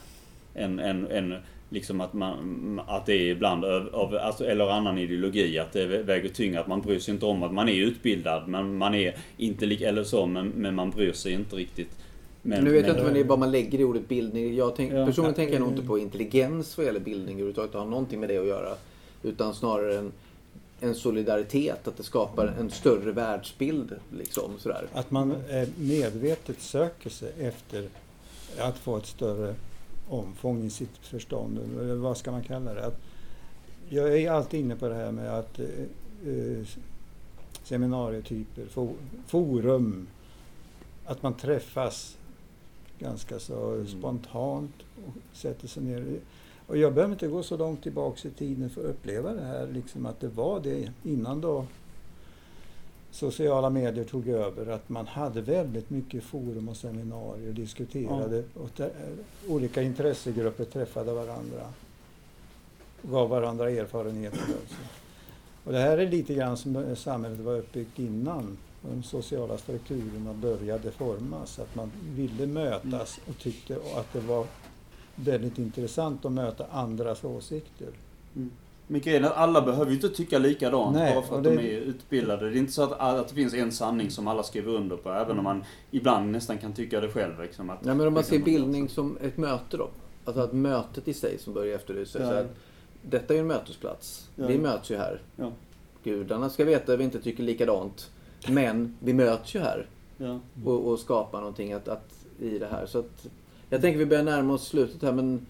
Än, 0.55 0.79
än, 0.79 1.07
än 1.11 1.35
liksom 1.69 2.01
att, 2.01 2.13
man, 2.13 2.81
att 2.87 3.05
det 3.05 3.13
är 3.13 3.31
ibland 3.31 3.65
av, 3.65 4.17
alltså, 4.21 4.45
eller 4.45 4.69
annan 4.69 4.97
ideologi, 4.97 5.59
att 5.59 5.73
det 5.73 5.85
väger 5.85 6.29
tyngre. 6.29 6.59
Att 6.59 6.67
man 6.67 6.81
bryr 6.81 6.99
sig 6.99 7.13
inte 7.13 7.25
om 7.25 7.43
att 7.43 7.53
man 7.53 7.69
är 7.69 7.73
utbildad, 7.73 8.47
men 8.47 8.77
man 8.77 8.95
är 8.95 9.15
inte 9.37 9.65
lika, 9.65 9.89
eller 9.89 10.03
så, 10.03 10.25
men, 10.25 10.47
men 10.47 10.75
man 10.75 10.89
bryr 10.89 11.13
sig 11.13 11.33
inte 11.33 11.55
riktigt. 11.55 11.89
Men, 12.45 12.63
nu 12.63 12.71
vet 12.71 12.87
jag 12.87 12.93
inte 12.93 13.03
vad, 13.03 13.13
det 13.13 13.19
är, 13.19 13.23
vad 13.23 13.39
man 13.39 13.51
lägger 13.51 13.79
i 13.79 13.83
ordet 13.83 14.07
bildning. 14.07 14.55
Jag 14.55 14.75
tänk, 14.75 14.93
ja, 14.93 15.05
personligen 15.05 15.35
tänker 15.35 15.53
jag 15.53 15.61
nog 15.61 15.71
inte 15.71 15.87
på 15.87 15.99
intelligens 15.99 16.77
vad 16.77 16.85
gäller 16.85 16.99
bildning 16.99 17.35
överhuvudtaget. 17.35 17.71
Det 17.71 17.77
har 17.77 17.85
någonting 17.85 18.19
med 18.19 18.29
det 18.29 18.37
att 18.37 18.47
göra. 18.47 18.75
Utan 19.23 19.53
snarare 19.53 19.97
en, 19.97 20.11
en 20.79 20.95
solidaritet, 20.95 21.87
att 21.87 21.97
det 21.97 22.03
skapar 22.03 22.47
en 22.59 22.69
större 22.69 23.11
världsbild. 23.11 23.95
Liksom, 24.17 24.51
sådär. 24.59 24.87
Att 24.93 25.11
man 25.11 25.35
medvetet 25.77 26.61
söker 26.61 27.09
sig 27.09 27.31
efter 27.39 27.87
att 28.57 28.77
få 28.77 28.97
ett 28.97 29.05
större 29.05 29.55
omfång 30.09 30.63
i 30.63 30.69
sitt 30.69 30.97
förstånd. 31.01 31.59
Eller 31.79 31.95
vad 31.95 32.17
ska 32.17 32.31
man 32.31 32.43
kalla 32.43 32.73
det? 32.73 32.85
Att 32.85 32.99
jag 33.89 34.19
är 34.19 34.31
alltid 34.31 34.59
inne 34.59 34.75
på 34.75 34.87
det 34.87 34.95
här 34.95 35.11
med 35.11 35.37
att 35.39 35.59
eh, 35.59 35.65
eh 36.27 36.65
seminarietyper, 37.63 38.65
forum, 39.27 40.07
att 41.05 41.23
man 41.23 41.33
träffas 41.33 42.17
ganska 42.99 43.39
så 43.39 43.73
mm. 43.73 43.87
spontant 43.87 44.75
och 45.05 45.37
sätter 45.37 45.67
sig 45.67 45.83
ner. 45.83 46.19
Och 46.67 46.77
jag 46.77 46.93
behöver 46.93 47.13
inte 47.13 47.27
gå 47.27 47.43
så 47.43 47.57
långt 47.57 47.83
tillbaks 47.83 48.25
i 48.25 48.29
tiden 48.29 48.69
för 48.69 48.81
att 48.81 48.89
uppleva 48.89 49.33
det 49.33 49.41
här, 49.41 49.67
liksom 49.67 50.05
att 50.05 50.19
det 50.19 50.27
var 50.27 50.59
det 50.59 50.91
innan 51.03 51.41
då 51.41 51.65
sociala 53.11 53.69
medier 53.69 54.03
tog 54.03 54.27
över 54.27 54.71
att 54.71 54.89
man 54.89 55.07
hade 55.07 55.41
väldigt 55.41 55.89
mycket 55.89 56.23
forum 56.23 56.69
och 56.69 56.77
seminarier 56.77 57.47
och 57.47 57.53
diskuterade 57.53 58.43
och 58.53 58.69
där, 58.75 58.91
olika 59.47 59.81
intressegrupper 59.81 60.65
träffade 60.65 61.13
varandra. 61.13 61.73
Och 63.01 63.09
gav 63.09 63.29
varandra 63.29 63.69
erfarenheter. 63.69 64.39
Alltså. 64.39 64.75
Och 65.63 65.71
det 65.71 65.79
här 65.79 65.97
är 65.97 66.07
lite 66.07 66.33
grann 66.33 66.57
som 66.57 66.95
samhället 66.95 67.39
var 67.39 67.57
uppbyggt 67.57 67.99
innan 67.99 68.57
de 68.89 69.03
sociala 69.03 69.57
strukturerna 69.57 70.33
började 70.33 70.91
formas. 70.91 71.59
Att 71.59 71.75
man 71.75 71.91
ville 72.15 72.47
mötas 72.47 73.19
och 73.29 73.37
tyckte 73.37 73.75
att 73.75 74.13
det 74.13 74.19
var 74.19 74.45
väldigt 75.15 75.57
intressant 75.57 76.25
att 76.25 76.31
möta 76.31 76.65
andras 76.71 77.23
åsikter. 77.23 77.87
Mm. 78.35 78.51
Men 78.87 79.01
grejen 79.01 79.23
är 79.23 79.27
att 79.27 79.37
alla 79.37 79.61
behöver 79.61 79.91
ju 79.91 79.95
inte 79.95 80.09
tycka 80.09 80.39
likadant 80.39 80.95
Nej, 80.95 81.15
bara 81.15 81.23
för 81.23 81.37
att 81.37 81.43
det... 81.43 81.55
de 81.55 81.61
är 81.61 81.79
utbildade. 81.81 82.49
Det 82.49 82.57
är 82.57 82.59
inte 82.59 82.71
så 82.71 82.83
att, 82.83 82.99
att 82.99 83.27
det 83.27 83.35
finns 83.35 83.53
en 83.53 83.71
sanning 83.71 84.11
som 84.11 84.27
alla 84.27 84.43
skriver 84.43 84.71
under 84.71 84.95
på, 84.97 85.09
även 85.09 85.37
om 85.37 85.43
man 85.43 85.63
ibland 85.91 86.31
nästan 86.31 86.57
kan 86.57 86.73
tycka 86.73 86.99
det 86.99 87.09
själv. 87.09 87.41
Liksom, 87.41 87.69
att 87.69 87.79
ja, 87.85 87.93
men 87.93 88.07
om 88.07 88.13
man 88.13 88.23
ser 88.23 88.39
bildning 88.39 88.89
som 88.89 89.17
ett 89.21 89.37
möte 89.37 89.77
då. 89.77 89.89
Alltså 90.25 90.41
att 90.41 90.53
mötet 90.53 91.07
i 91.07 91.13
sig 91.13 91.37
som 91.37 91.53
börjar 91.53 91.75
efterlysa. 91.75 92.19
Ja. 92.19 92.29
Så 92.29 92.35
att 92.35 92.55
detta 93.01 93.33
är 93.33 93.37
ju 93.37 93.41
en 93.41 93.47
mötesplats. 93.47 94.29
Ja. 94.35 94.47
Vi 94.47 94.57
möts 94.57 94.91
ju 94.91 94.97
här. 94.97 95.21
Ja. 95.35 95.51
Gudarna 96.03 96.49
ska 96.49 96.65
veta 96.65 96.93
att 96.93 96.99
vi 96.99 97.03
inte 97.03 97.21
tycker 97.21 97.43
likadant. 97.43 98.11
Men 98.47 98.97
vi 98.99 99.13
möts 99.13 99.55
ju 99.55 99.59
här. 99.59 99.87
Ja. 100.17 100.39
Och, 100.65 100.87
och 100.87 100.99
skapar 100.99 101.39
någonting 101.39 101.73
att, 101.73 101.87
att, 101.87 102.25
i 102.39 102.59
det 102.59 102.67
här. 102.67 102.85
Så 102.85 102.99
att, 102.99 103.27
jag 103.69 103.81
tänker 103.81 103.99
vi 103.99 104.05
börjar 104.05 104.23
närma 104.23 104.53
oss 104.53 104.67
slutet 104.67 105.01
här. 105.01 105.11
Men, 105.11 105.45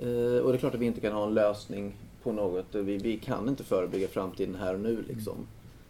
eh, 0.00 0.38
och 0.38 0.52
det 0.52 0.56
är 0.56 0.58
klart 0.58 0.74
att 0.74 0.80
vi 0.80 0.86
inte 0.86 1.00
kan 1.00 1.12
ha 1.12 1.26
en 1.26 1.34
lösning 1.34 1.96
på 2.22 2.32
något. 2.32 2.74
Vi, 2.74 2.98
vi 2.98 3.18
kan 3.18 3.48
inte 3.48 3.64
förebygga 3.64 4.08
framtiden 4.08 4.54
här 4.54 4.74
och 4.74 4.80
nu 4.80 5.04
liksom. 5.08 5.36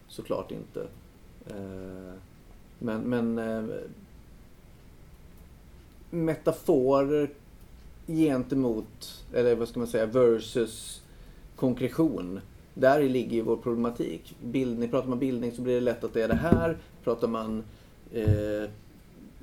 Såklart 0.09 0.51
inte. 0.51 0.81
Eh, 1.47 2.15
men, 2.79 3.01
men 3.01 3.39
eh, 3.39 3.65
metaforer 6.11 7.31
gentemot, 8.07 9.25
eller 9.33 9.55
vad 9.55 9.69
ska 9.69 9.79
man 9.79 9.89
säga, 9.89 10.07
versus 10.07 11.03
konkretion. 11.57 12.41
Där 12.81 13.03
ligger 13.03 13.37
ju 13.37 13.43
vår 13.43 13.57
problematik. 13.57 14.37
Bild, 14.43 14.91
pratar 14.91 15.09
man 15.09 15.19
bildning 15.19 15.53
så 15.53 15.63
blir 15.63 15.75
det 15.75 15.81
lätt 15.81 16.05
att 16.05 16.15
det 16.15 16.23
är 16.23 16.29
det 16.29 16.35
här. 16.35 16.77
Pratar 17.05 17.29
man 17.29 17.65
eh, 18.13 18.71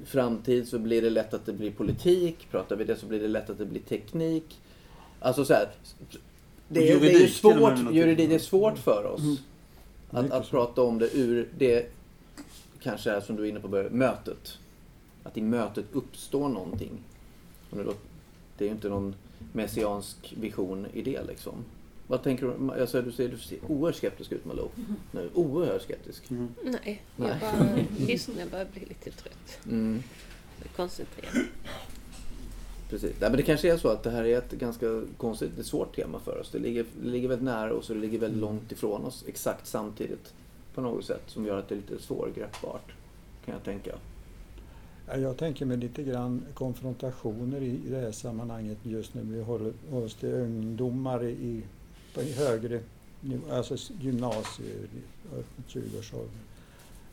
framtid 0.05 0.67
så 0.67 0.79
blir 0.79 1.01
det 1.01 1.09
lätt 1.09 1.33
att 1.33 1.45
det 1.45 1.53
blir 1.53 1.71
politik. 1.71 2.47
Pratar 2.51 2.75
vi 2.75 2.83
det 2.83 2.95
så 2.95 3.05
blir 3.05 3.19
det 3.19 3.27
lätt 3.27 3.49
att 3.49 3.57
det 3.57 3.65
blir 3.65 3.81
teknik. 3.81 4.59
Alltså 5.19 5.45
så 5.45 5.53
här, 5.53 5.69
det, 6.67 6.91
är, 6.91 6.99
det 6.99 7.11
är 7.11 7.27
svårt, 7.27 7.93
juridik, 7.93 8.29
det 8.29 8.35
är 8.35 8.39
svårt 8.39 8.77
för 8.77 9.05
oss 9.05 9.21
mm. 9.21 9.35
att, 10.09 10.31
att 10.31 10.49
prata 10.49 10.81
om 10.81 10.99
det 10.99 11.17
ur 11.17 11.49
det, 11.57 11.91
kanske 12.79 13.11
är 13.11 13.21
som 13.21 13.35
du 13.35 13.43
är 13.43 13.49
inne 13.49 13.59
på, 13.59 13.87
mötet. 13.91 14.57
Att 15.23 15.37
i 15.37 15.41
mötet 15.41 15.85
uppstår 15.91 16.49
någonting. 16.49 16.91
Det 18.57 18.63
är 18.63 18.67
ju 18.67 18.71
inte 18.71 18.89
någon 18.89 19.15
messiansk 19.53 20.33
vision 20.37 20.87
i 20.93 21.01
det 21.01 21.23
liksom. 21.23 21.53
Vad 22.07 22.23
tänker 22.23 22.45
du? 22.45 22.81
Alltså, 22.81 23.01
du, 23.01 23.11
ser, 23.11 23.29
du 23.29 23.37
ser 23.37 23.57
oerhört 23.67 23.95
skeptisk 23.95 24.31
ut 24.31 24.45
Malou. 24.45 24.69
Mm. 24.75 24.95
Nu. 25.11 25.29
Oerhört 25.33 25.81
skeptisk. 25.81 26.31
Mm. 26.31 26.49
Nej, 26.63 27.01
jag 27.15 27.27
bara 27.27 27.75
lyssnar. 28.07 28.39
Jag 28.39 28.49
börjar 28.49 28.67
bli 28.73 28.85
lite 28.85 29.11
trött. 29.11 29.59
Mm. 29.65 30.03
Koncentrerad. 30.75 31.45
Precis. 32.89 33.15
Ja, 33.19 33.29
men 33.29 33.37
det 33.37 33.43
kanske 33.43 33.73
är 33.73 33.77
så 33.77 33.87
att 33.87 34.03
det 34.03 34.09
här 34.09 34.23
är 34.23 34.37
ett 34.37 34.51
ganska 34.51 35.01
konstigt, 35.17 35.59
ett 35.59 35.65
svårt 35.65 35.95
tema 35.95 36.19
för 36.19 36.39
oss. 36.39 36.49
Det 36.51 36.59
ligger, 36.59 36.85
det 37.01 37.09
ligger 37.09 37.27
väldigt 37.27 37.45
nära 37.45 37.73
oss 37.73 37.89
och 37.89 37.95
det 37.95 38.01
ligger 38.01 38.19
väldigt 38.19 38.41
långt 38.41 38.71
ifrån 38.71 39.05
oss 39.05 39.23
exakt 39.27 39.67
samtidigt. 39.67 40.33
På 40.73 40.81
något 40.81 41.05
sätt 41.05 41.23
som 41.27 41.45
gör 41.45 41.59
att 41.59 41.69
det 41.69 41.75
är 41.75 41.77
lite 41.77 42.03
svårgreppbart. 42.03 42.91
Kan 43.45 43.53
jag 43.53 43.63
tänka. 43.63 43.91
Jag 45.07 45.37
tänker 45.37 45.65
mig 45.65 45.77
lite 45.77 46.03
grann 46.03 46.45
konfrontationer 46.53 47.61
i 47.61 47.79
det 47.89 47.99
här 47.99 48.11
sammanhanget 48.11 48.77
just 48.83 49.13
nu. 49.13 49.21
Vi 49.23 49.41
håller 49.41 49.73
oss 49.91 50.15
till 50.15 50.33
ungdomar 50.33 51.23
i 51.23 51.61
på 52.15 52.21
högre 52.21 52.81
alltså 53.51 53.75
gymnasier, 54.01 54.87
20-årsåldern, 55.67 56.39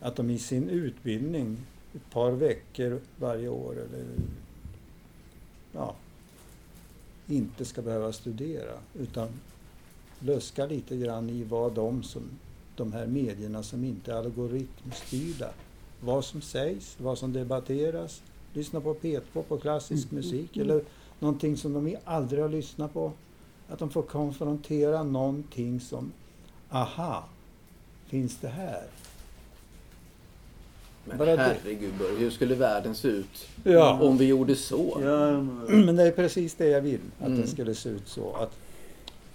att 0.00 0.16
de 0.16 0.30
i 0.30 0.38
sin 0.38 0.68
utbildning 0.68 1.56
ett 1.94 2.10
par 2.10 2.30
veckor 2.30 3.00
varje 3.16 3.48
år 3.48 3.72
eller 3.72 4.04
ja, 5.72 5.94
inte 7.26 7.64
ska 7.64 7.82
behöva 7.82 8.12
studera 8.12 8.78
utan 8.94 9.28
luska 10.18 10.66
lite 10.66 10.96
grann 10.96 11.30
i 11.30 11.44
vad 11.44 11.72
de 11.72 12.02
som 12.02 12.22
de 12.76 12.92
här 12.92 13.06
medierna 13.06 13.62
som 13.62 13.84
inte 13.84 14.12
är 14.12 14.16
algoritmstyrda, 14.16 15.50
vad 16.00 16.24
som 16.24 16.40
sägs, 16.40 16.96
vad 17.00 17.18
som 17.18 17.32
debatteras, 17.32 18.22
lyssna 18.52 18.80
på 18.80 18.94
P2 18.94 19.42
på 19.42 19.58
klassisk 19.58 20.12
mm. 20.12 20.24
musik 20.24 20.56
mm. 20.56 20.70
eller 20.70 20.84
någonting 21.18 21.56
som 21.56 21.72
de 21.72 21.96
aldrig 22.04 22.42
har 22.42 22.48
lyssnat 22.48 22.92
på 22.92 23.12
att 23.72 23.78
de 23.78 23.90
får 23.90 24.02
konfrontera 24.02 25.02
någonting 25.02 25.80
som, 25.80 26.12
aha, 26.70 27.24
finns 28.06 28.38
det 28.40 28.48
här? 28.48 28.82
Men 31.04 31.18
Bara 31.18 31.36
herregud 31.36 31.94
Börje, 31.98 32.18
hur 32.18 32.30
skulle 32.30 32.54
världen 32.54 32.94
se 32.94 33.08
ut 33.08 33.48
ja. 33.64 34.00
om 34.02 34.16
vi 34.16 34.24
gjorde 34.24 34.56
så? 34.56 34.98
Ja, 35.04 35.40
men 35.68 35.96
det 35.96 36.02
är 36.02 36.10
precis 36.10 36.54
det 36.54 36.66
jag 36.68 36.80
vill, 36.80 37.00
att 37.20 37.26
mm. 37.26 37.40
det 37.40 37.46
skulle 37.46 37.74
se 37.74 37.88
ut 37.88 38.08
så. 38.08 38.32
Att, 38.36 38.52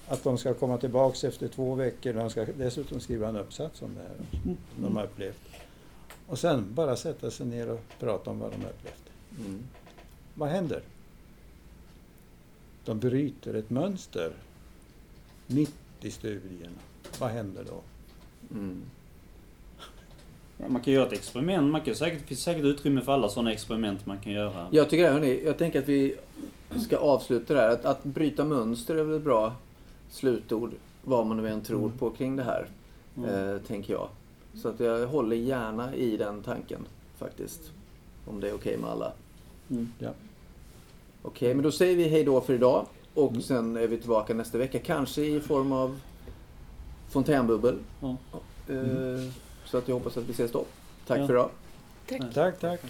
att 0.07 0.23
de 0.23 0.37
ska 0.37 0.53
komma 0.53 0.77
tillbaks 0.77 1.23
efter 1.23 1.47
två 1.47 1.75
veckor 1.75 2.13
och 2.15 2.19
de 2.19 2.29
ska 2.29 2.45
dessutom 2.57 2.99
skriva 2.99 3.27
en 3.27 3.35
uppsats 3.35 3.81
om 3.81 3.95
det 3.95 4.01
här 4.01 4.41
mm. 4.45 4.57
de 4.75 4.97
har 4.97 5.03
upplevt. 5.03 5.41
Och 6.27 6.39
sen 6.39 6.65
bara 6.73 6.95
sätta 6.95 7.31
sig 7.31 7.45
ner 7.45 7.69
och 7.69 7.79
prata 7.99 8.29
om 8.31 8.39
vad 8.39 8.51
de 8.51 8.61
har 8.61 8.69
upplevt. 8.69 9.09
Mm. 9.39 9.63
Vad 10.33 10.49
händer? 10.49 10.81
De 12.87 12.99
bryter 12.99 13.53
ett 13.53 13.69
mönster 13.69 14.31
mitt 15.47 15.75
i 16.01 16.11
studierna. 16.11 16.77
Vad 17.19 17.29
händer 17.29 17.63
då? 17.63 17.81
Mm. 18.55 18.81
Ja, 20.57 20.69
man 20.69 20.81
kan 20.81 20.93
göra 20.93 21.07
ett 21.07 21.13
experiment. 21.13 21.71
Man 21.71 21.81
kan 21.81 21.95
säkert, 21.95 22.19
det 22.19 22.27
finns 22.27 22.43
säkert 22.43 22.63
utrymme 22.63 23.01
för 23.01 23.11
alla 23.11 23.29
sådana 23.29 23.51
experiment 23.51 24.05
man 24.05 24.17
kan 24.17 24.33
göra. 24.33 24.67
Jag 24.71 24.89
tycker 24.89 25.11
hörni, 25.11 25.45
jag 25.45 25.57
tänker 25.57 25.79
att 25.79 25.87
vi 25.87 26.15
ska 26.85 26.97
avsluta 26.97 27.53
det 27.53 27.59
här. 27.59 27.69
Att, 27.69 27.85
att 27.85 28.03
bryta 28.03 28.45
mönster 28.45 28.95
är 28.95 29.03
väl 29.03 29.17
ett 29.17 29.23
bra 29.23 29.55
slutord. 30.09 30.73
Vad 31.03 31.25
man 31.25 31.37
nu 31.37 31.49
än 31.49 31.61
tror 31.61 31.85
mm. 31.85 31.97
på 31.97 32.09
kring 32.09 32.35
det 32.35 32.43
här. 32.43 32.67
Mm. 33.17 33.29
Eh, 33.29 33.61
tänker 33.61 33.93
jag. 33.93 34.09
Så 34.53 34.69
att 34.69 34.79
jag 34.79 35.07
håller 35.07 35.35
gärna 35.35 35.95
i 35.95 36.17
den 36.17 36.43
tanken 36.43 36.81
faktiskt. 37.17 37.61
Om 38.25 38.39
det 38.39 38.47
är 38.49 38.53
okej 38.53 38.71
okay 38.71 38.81
med 38.81 38.89
alla. 38.89 39.11
Mm. 39.69 39.93
Ja. 39.99 40.09
Okej, 41.27 41.53
men 41.53 41.63
då 41.63 41.71
säger 41.71 41.95
vi 41.95 42.07
hej 42.07 42.23
då 42.23 42.41
för 42.41 42.53
idag. 42.53 42.85
Och 43.13 43.29
mm. 43.29 43.41
sen 43.41 43.77
är 43.77 43.87
vi 43.87 43.97
tillbaka 43.97 44.33
nästa 44.33 44.57
vecka. 44.57 44.79
Kanske 44.79 45.21
i 45.21 45.39
form 45.39 45.71
av 45.71 45.99
fontänbubbel. 47.09 47.77
Mm. 48.69 49.31
Så 49.65 49.77
att 49.77 49.87
jag 49.87 49.95
hoppas 49.95 50.17
att 50.17 50.23
vi 50.23 50.31
ses 50.31 50.51
då. 50.51 50.65
Tack 51.07 51.19
ja. 51.19 51.27
för 51.27 51.33
idag. 51.33 51.49
Tack. 52.09 52.33
tack, 52.33 52.59
tack. 52.59 52.81